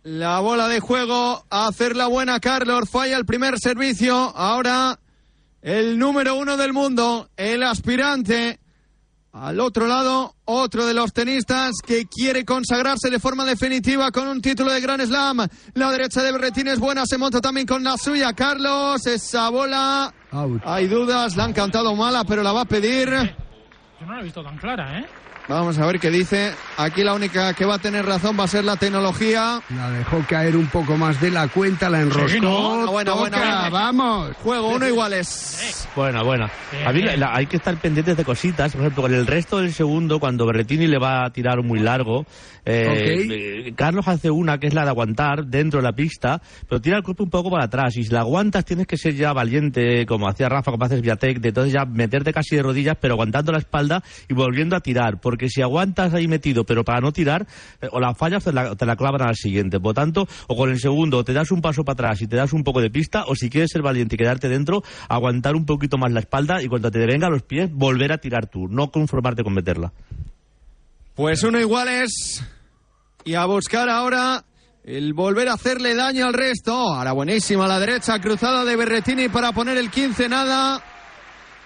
la 0.03 0.41
bola 0.41 0.67
de 0.67 0.81
juego, 0.81 1.45
a 1.49 1.67
hacer 1.69 1.95
la 1.95 2.07
buena 2.07 2.41
Carlos, 2.41 2.89
falla 2.89 3.15
el 3.15 3.25
primer 3.25 3.59
servicio, 3.59 4.13
ahora 4.13 4.99
el 5.61 5.97
número 5.97 6.35
uno 6.35 6.57
del 6.57 6.73
mundo, 6.73 7.29
el 7.37 7.63
aspirante 7.63 8.59
al 9.33 9.59
otro 9.61 9.87
lado, 9.87 10.35
otro 10.45 10.85
de 10.85 10.93
los 10.93 11.13
tenistas 11.13 11.75
que 11.85 12.05
quiere 12.05 12.43
consagrarse 12.43 13.09
de 13.09 13.19
forma 13.19 13.45
definitiva 13.45 14.11
con 14.11 14.27
un 14.27 14.41
título 14.41 14.71
de 14.71 14.81
Grand 14.81 15.01
Slam. 15.05 15.47
La 15.73 15.91
derecha 15.91 16.21
de 16.21 16.31
Berretín 16.31 16.67
es 16.67 16.79
buena, 16.79 17.05
se 17.05 17.17
monta 17.17 17.39
también 17.39 17.65
con 17.65 17.83
la 17.83 17.97
suya. 17.97 18.33
Carlos, 18.33 19.05
esa 19.07 19.49
bola. 19.49 20.13
Out. 20.31 20.61
Hay 20.65 20.87
dudas, 20.87 21.37
la 21.37 21.45
han 21.45 21.53
cantado 21.53 21.95
mala, 21.95 22.23
pero 22.25 22.43
la 22.43 22.51
va 22.51 22.61
a 22.61 22.65
pedir. 22.65 23.09
Yo 23.09 24.05
no 24.05 24.13
la 24.13 24.19
he 24.19 24.23
visto 24.23 24.43
tan 24.43 24.57
clara, 24.57 24.99
¿eh? 24.99 25.05
Vamos 25.47 25.77
a 25.79 25.85
ver 25.85 25.99
qué 25.99 26.09
dice. 26.09 26.53
Aquí 26.77 27.03
la 27.03 27.13
única 27.13 27.53
que 27.53 27.65
va 27.65 27.75
a 27.75 27.79
tener 27.79 28.05
razón 28.05 28.37
va 28.39 28.45
a 28.45 28.47
ser 28.47 28.63
la 28.63 28.77
tecnología. 28.77 29.61
La 29.75 29.91
dejó 29.91 30.23
caer 30.27 30.55
un 30.55 30.67
poco 30.67 30.97
más 30.97 31.19
de 31.19 31.31
la 31.31 31.47
cuenta, 31.47 31.89
la 31.89 32.01
enroscó. 32.01 32.29
Sí, 32.29 32.39
no. 32.39 32.91
Buena, 32.91 33.13
buena, 33.13 33.37
buena. 33.37 33.69
Vamos. 33.69 34.35
Juego 34.37 34.69
uno 34.69 34.87
iguales. 34.87 35.87
Buena, 35.95 36.23
buena. 36.23 36.49
A 36.85 36.93
mí 36.93 37.01
la, 37.01 37.33
hay 37.33 37.47
que 37.47 37.57
estar 37.57 37.75
pendientes 37.77 38.15
de 38.15 38.23
cositas. 38.23 38.71
Por 38.71 38.81
ejemplo, 38.81 39.03
con 39.03 39.13
el 39.13 39.27
resto 39.27 39.57
del 39.57 39.73
segundo, 39.73 40.19
cuando 40.19 40.45
Berretini 40.45 40.87
le 40.87 40.97
va 40.97 41.25
a 41.25 41.29
tirar 41.31 41.61
muy 41.63 41.79
largo, 41.79 42.25
eh, 42.63 42.87
okay. 43.27 43.73
Carlos 43.73 44.07
hace 44.07 44.29
una 44.29 44.59
que 44.59 44.67
es 44.67 44.73
la 44.73 44.83
de 44.83 44.89
aguantar 44.89 45.45
dentro 45.45 45.79
de 45.79 45.83
la 45.83 45.93
pista, 45.93 46.41
pero 46.69 46.79
tira 46.79 46.97
el 46.97 47.03
cuerpo 47.03 47.23
un 47.23 47.29
poco 47.29 47.49
para 47.49 47.65
atrás. 47.65 47.97
Y 47.97 48.03
si 48.03 48.11
la 48.11 48.21
aguantas, 48.21 48.63
tienes 48.65 48.87
que 48.87 48.97
ser 48.97 49.15
ya 49.15 49.33
valiente, 49.33 50.05
como 50.05 50.29
hacía 50.29 50.47
Rafa, 50.47 50.71
como 50.71 50.85
haces 50.85 51.01
Viatek, 51.01 51.39
de 51.39 51.49
entonces 51.49 51.73
ya 51.73 51.85
meterte 51.85 52.31
casi 52.31 52.55
de 52.55 52.63
rodillas, 52.63 52.97
pero 52.99 53.15
aguantando 53.15 53.51
la 53.51 53.57
espalda 53.57 54.03
y 54.29 54.33
volviendo 54.33 54.75
a 54.75 54.79
tirar. 54.79 55.19
Porque 55.31 55.47
si 55.47 55.61
aguantas 55.61 56.13
ahí 56.13 56.27
metido, 56.27 56.65
pero 56.65 56.83
para 56.83 56.99
no 56.99 57.13
tirar, 57.13 57.47
eh, 57.81 57.87
o 57.89 58.01
la 58.01 58.13
fallas 58.13 58.43
te 58.43 58.51
la, 58.51 58.75
la 58.77 58.95
clavan 58.97 59.21
al 59.21 59.37
siguiente. 59.37 59.79
Por 59.79 59.95
tanto, 59.95 60.27
o 60.47 60.57
con 60.57 60.69
el 60.69 60.77
segundo 60.77 61.23
te 61.23 61.31
das 61.31 61.51
un 61.51 61.61
paso 61.61 61.85
para 61.85 61.93
atrás 61.93 62.21
y 62.21 62.27
te 62.27 62.35
das 62.35 62.51
un 62.51 62.65
poco 62.65 62.81
de 62.81 62.89
pista, 62.89 63.23
o 63.27 63.35
si 63.35 63.49
quieres 63.49 63.69
ser 63.71 63.81
valiente 63.81 64.15
y 64.15 64.17
quedarte 64.17 64.49
dentro, 64.49 64.83
aguantar 65.07 65.55
un 65.55 65.65
poquito 65.65 65.97
más 65.97 66.11
la 66.11 66.19
espalda 66.19 66.61
y 66.61 66.67
cuando 66.67 66.91
te 66.91 66.99
venga 66.99 67.27
a 67.27 67.29
los 67.29 67.43
pies, 67.43 67.71
volver 67.71 68.11
a 68.11 68.17
tirar 68.17 68.47
tú, 68.47 68.67
no 68.67 68.91
conformarte 68.91 69.41
con 69.41 69.53
meterla. 69.53 69.93
Pues 71.15 71.43
uno 71.43 71.61
igual 71.61 71.87
es. 71.87 72.43
Y 73.23 73.35
a 73.35 73.45
buscar 73.45 73.89
ahora 73.89 74.43
el 74.83 75.13
volver 75.13 75.47
a 75.47 75.53
hacerle 75.53 75.95
daño 75.95 76.25
al 76.25 76.33
resto. 76.33 76.73
Ahora 76.73 77.13
buenísima 77.13 77.67
la 77.67 77.79
derecha, 77.79 78.19
cruzada 78.19 78.65
de 78.65 78.75
Berretini 78.75 79.29
para 79.29 79.53
poner 79.53 79.77
el 79.77 79.89
15 79.89 80.27
nada. 80.27 80.83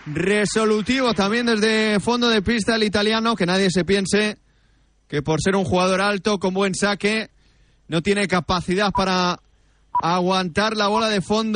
Resolutivo 0.06 1.14
también 1.14 1.47
desde 1.47 1.99
fondo 1.99 2.30
de 2.30 2.41
pista 2.41 2.76
el 2.76 2.84
italiano, 2.84 3.36
que 3.36 3.45
nadie 3.45 3.70
se 3.72 3.84
piense 3.84 4.38
que 5.08 5.22
por 5.22 5.41
ser 5.41 5.56
un 5.56 5.66
jugador 5.66 6.01
alto 6.01 6.39
con 6.39 6.53
buen 6.53 6.76
saque 6.76 7.30
no 7.88 8.01
tiene 8.01 8.28
capacidad 8.28 8.91
para 8.91 9.39
aguantar 10.01 10.76
la 10.76 10.88
bola 10.88 11.10
de 11.10 11.22
fondo. 11.22 11.43